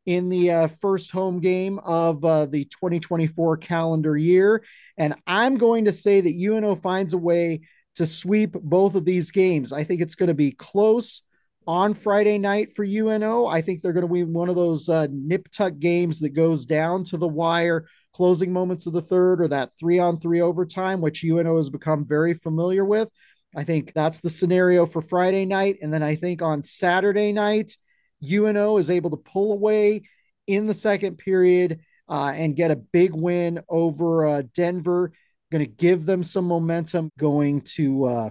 in 0.06 0.28
the 0.28 0.50
uh, 0.50 0.68
first 0.80 1.10
home 1.10 1.40
game 1.40 1.78
of 1.80 2.24
uh, 2.24 2.46
the 2.46 2.64
2024 2.64 3.58
calendar 3.58 4.16
year. 4.16 4.64
And 4.96 5.14
I'm 5.26 5.56
going 5.56 5.84
to 5.84 5.92
say 5.92 6.20
that 6.20 6.34
UNO 6.34 6.74
finds 6.76 7.14
a 7.14 7.18
way 7.18 7.60
to 7.96 8.06
sweep 8.06 8.52
both 8.52 8.94
of 8.94 9.04
these 9.04 9.30
games. 9.30 9.72
I 9.72 9.84
think 9.84 10.00
it's 10.00 10.14
going 10.14 10.28
to 10.28 10.34
be 10.34 10.52
close 10.52 11.22
on 11.66 11.94
Friday 11.94 12.38
night 12.38 12.74
for 12.74 12.84
UNO. 12.84 13.46
I 13.46 13.60
think 13.62 13.82
they're 13.82 13.92
going 13.92 14.02
to 14.02 14.06
win 14.06 14.32
one 14.32 14.48
of 14.48 14.56
those 14.56 14.88
uh, 14.88 15.06
nip 15.10 15.48
tuck 15.50 15.78
games 15.78 16.20
that 16.20 16.30
goes 16.30 16.66
down 16.66 17.04
to 17.04 17.16
the 17.16 17.28
wire, 17.28 17.86
closing 18.12 18.52
moments 18.52 18.86
of 18.86 18.92
the 18.92 19.02
third, 19.02 19.40
or 19.40 19.48
that 19.48 19.72
three 19.78 19.98
on 19.98 20.18
three 20.18 20.40
overtime, 20.40 21.00
which 21.00 21.24
UNO 21.24 21.56
has 21.56 21.70
become 21.70 22.06
very 22.06 22.34
familiar 22.34 22.84
with. 22.84 23.10
I 23.54 23.64
think 23.64 23.92
that's 23.92 24.20
the 24.20 24.30
scenario 24.30 24.86
for 24.86 25.02
Friday 25.02 25.44
night. 25.44 25.78
And 25.82 25.92
then 25.92 26.02
I 26.02 26.14
think 26.14 26.40
on 26.40 26.62
Saturday 26.62 27.32
night, 27.32 27.76
UNO 28.22 28.78
is 28.78 28.90
able 28.90 29.10
to 29.10 29.16
pull 29.16 29.52
away 29.52 30.02
in 30.46 30.66
the 30.66 30.74
second 30.74 31.18
period 31.18 31.80
uh, 32.08 32.32
and 32.34 32.56
get 32.56 32.70
a 32.70 32.76
big 32.76 33.14
win 33.14 33.60
over 33.68 34.26
uh, 34.26 34.42
Denver. 34.54 35.12
Going 35.50 35.64
to 35.64 35.70
give 35.70 36.06
them 36.06 36.22
some 36.22 36.44
momentum 36.44 37.10
going 37.18 37.62
to 37.62 38.04
uh, 38.04 38.30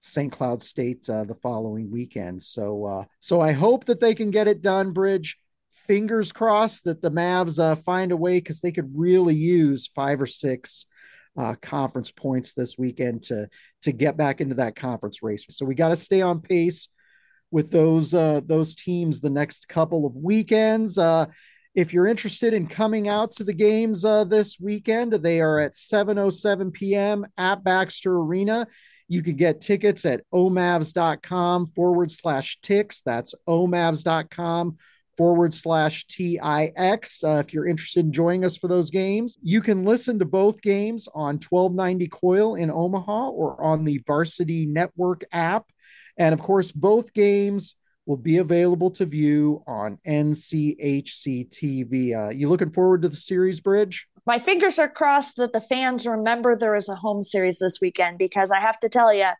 St. 0.00 0.30
Cloud 0.30 0.62
State 0.62 1.08
uh, 1.08 1.24
the 1.24 1.34
following 1.36 1.90
weekend. 1.90 2.42
So, 2.42 2.84
uh, 2.84 3.04
so 3.20 3.40
I 3.40 3.52
hope 3.52 3.86
that 3.86 4.00
they 4.00 4.14
can 4.14 4.30
get 4.30 4.48
it 4.48 4.60
done. 4.60 4.92
Bridge, 4.92 5.38
fingers 5.86 6.32
crossed 6.32 6.84
that 6.84 7.00
the 7.00 7.10
Mavs 7.10 7.58
uh, 7.58 7.76
find 7.76 8.12
a 8.12 8.16
way 8.16 8.38
because 8.38 8.60
they 8.60 8.72
could 8.72 8.92
really 8.94 9.34
use 9.34 9.88
five 9.94 10.20
or 10.20 10.26
six 10.26 10.86
conference 11.62 12.10
points 12.10 12.52
this 12.52 12.76
weekend 12.76 13.22
to 13.22 13.48
to 13.80 13.90
get 13.90 14.18
back 14.18 14.42
into 14.42 14.56
that 14.56 14.76
conference 14.76 15.22
race. 15.22 15.46
So 15.48 15.64
we 15.64 15.74
got 15.74 15.88
to 15.88 15.96
stay 15.96 16.20
on 16.20 16.40
pace 16.42 16.88
with 17.52 17.70
those 17.70 18.14
uh, 18.14 18.40
those 18.44 18.74
teams 18.74 19.20
the 19.20 19.30
next 19.30 19.68
couple 19.68 20.04
of 20.04 20.16
weekends. 20.16 20.98
If 21.74 21.94
you're 21.94 22.06
interested 22.06 22.52
in 22.52 22.66
coming 22.66 23.08
out 23.08 23.32
to 23.32 23.44
the 23.44 23.54
games 23.54 24.04
uh, 24.04 24.24
this 24.24 24.58
weekend, 24.60 25.12
they 25.14 25.40
are 25.40 25.58
at 25.58 25.72
7:07 25.72 26.72
p.m. 26.72 27.26
at 27.38 27.64
Baxter 27.64 28.14
Arena. 28.14 28.66
You 29.08 29.22
can 29.22 29.36
get 29.36 29.60
tickets 29.60 30.04
at 30.04 30.22
omavs.com 30.32 31.66
forward 31.68 32.10
slash 32.10 32.58
ticks. 32.60 33.00
That's 33.00 33.34
omavs.com 33.48 34.76
forward 35.16 35.54
slash 35.54 36.06
TIX. 36.06 37.24
Uh, 37.24 37.42
if 37.44 37.52
you're 37.52 37.66
interested 37.66 38.06
in 38.06 38.12
joining 38.12 38.44
us 38.44 38.56
for 38.56 38.68
those 38.68 38.90
games, 38.90 39.38
you 39.42 39.60
can 39.60 39.84
listen 39.84 40.18
to 40.18 40.24
both 40.24 40.62
games 40.62 41.08
on 41.14 41.38
1290 41.38 42.08
KOIL 42.08 42.58
in 42.58 42.70
Omaha 42.70 43.28
or 43.28 43.62
on 43.62 43.84
the 43.84 44.02
Varsity 44.06 44.66
Network 44.66 45.24
app. 45.32 45.66
And 46.16 46.32
of 46.32 46.40
course, 46.40 46.72
both 46.72 47.12
games 47.12 47.74
will 48.12 48.18
be 48.18 48.36
available 48.36 48.90
to 48.90 49.06
view 49.06 49.62
on 49.66 49.98
NCHC 50.06 51.48
TV. 51.48 52.14
Uh, 52.14 52.28
you 52.28 52.46
looking 52.46 52.70
forward 52.70 53.00
to 53.00 53.08
the 53.08 53.16
series, 53.16 53.58
Bridge? 53.58 54.06
My 54.26 54.36
fingers 54.36 54.78
are 54.78 54.90
crossed 54.90 55.36
that 55.36 55.54
the 55.54 55.62
fans 55.62 56.06
remember 56.06 56.54
there 56.54 56.76
is 56.76 56.90
a 56.90 56.94
home 56.94 57.22
series 57.22 57.58
this 57.58 57.78
weekend 57.80 58.18
because 58.18 58.50
I 58.50 58.60
have 58.60 58.78
to 58.80 58.90
tell 58.90 59.14
you, 59.14 59.30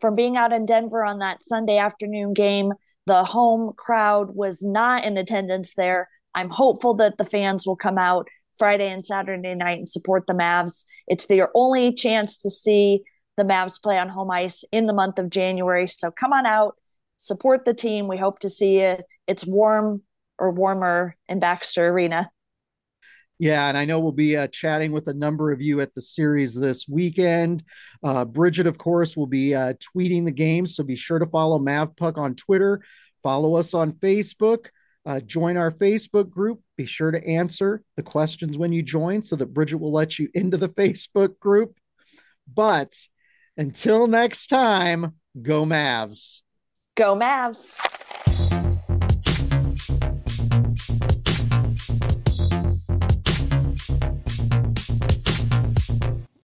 from 0.00 0.14
being 0.14 0.38
out 0.38 0.50
in 0.50 0.64
Denver 0.64 1.04
on 1.04 1.18
that 1.18 1.42
Sunday 1.42 1.76
afternoon 1.76 2.32
game, 2.32 2.72
the 3.04 3.22
home 3.22 3.74
crowd 3.76 4.34
was 4.34 4.62
not 4.62 5.04
in 5.04 5.18
attendance 5.18 5.74
there. 5.76 6.08
I'm 6.34 6.48
hopeful 6.48 6.94
that 6.94 7.18
the 7.18 7.26
fans 7.26 7.66
will 7.66 7.76
come 7.76 7.98
out 7.98 8.28
Friday 8.56 8.90
and 8.90 9.04
Saturday 9.04 9.54
night 9.54 9.76
and 9.76 9.88
support 9.88 10.26
the 10.26 10.32
Mavs. 10.32 10.86
It's 11.06 11.26
their 11.26 11.50
only 11.54 11.92
chance 11.92 12.38
to 12.38 12.48
see 12.48 13.02
the 13.36 13.44
Mavs 13.44 13.80
play 13.82 13.98
on 13.98 14.08
home 14.08 14.30
ice 14.30 14.64
in 14.72 14.86
the 14.86 14.94
month 14.94 15.18
of 15.18 15.28
January. 15.28 15.86
So 15.86 16.10
come 16.10 16.32
on 16.32 16.46
out, 16.46 16.76
support 17.22 17.64
the 17.64 17.72
team. 17.72 18.08
We 18.08 18.16
hope 18.16 18.40
to 18.40 18.50
see 18.50 18.78
it. 18.78 19.04
It's 19.28 19.46
warm 19.46 20.02
or 20.38 20.50
warmer 20.50 21.16
in 21.28 21.38
Baxter 21.38 21.88
Arena. 21.88 22.28
Yeah, 23.38 23.68
and 23.68 23.78
I 23.78 23.84
know 23.84 24.00
we'll 24.00 24.12
be 24.12 24.36
uh, 24.36 24.48
chatting 24.48 24.92
with 24.92 25.06
a 25.06 25.14
number 25.14 25.52
of 25.52 25.62
you 25.62 25.80
at 25.80 25.94
the 25.94 26.02
series 26.02 26.54
this 26.54 26.86
weekend. 26.88 27.62
Uh, 28.02 28.24
Bridget, 28.24 28.66
of 28.66 28.76
course, 28.76 29.16
will 29.16 29.26
be 29.26 29.54
uh, 29.54 29.74
tweeting 29.96 30.24
the 30.24 30.32
game, 30.32 30.66
so 30.66 30.82
be 30.84 30.96
sure 30.96 31.20
to 31.20 31.26
follow 31.26 31.58
MavPuck 31.58 32.18
on 32.18 32.34
Twitter. 32.34 32.82
Follow 33.22 33.54
us 33.54 33.72
on 33.72 33.92
Facebook. 33.92 34.68
Uh, 35.06 35.20
join 35.20 35.56
our 35.56 35.70
Facebook 35.70 36.28
group. 36.28 36.60
Be 36.76 36.86
sure 36.86 37.10
to 37.10 37.24
answer 37.24 37.82
the 37.96 38.02
questions 38.02 38.58
when 38.58 38.72
you 38.72 38.82
join 38.82 39.22
so 39.22 39.36
that 39.36 39.54
Bridget 39.54 39.78
will 39.78 39.92
let 39.92 40.18
you 40.18 40.28
into 40.34 40.56
the 40.56 40.68
Facebook 40.80 41.38
group. 41.38 41.76
But 42.52 42.92
until 43.56 44.08
next 44.08 44.48
time, 44.48 45.14
go 45.40 45.64
Mavs. 45.64 46.42
Go 46.94 47.16
Mavs. 47.16 47.78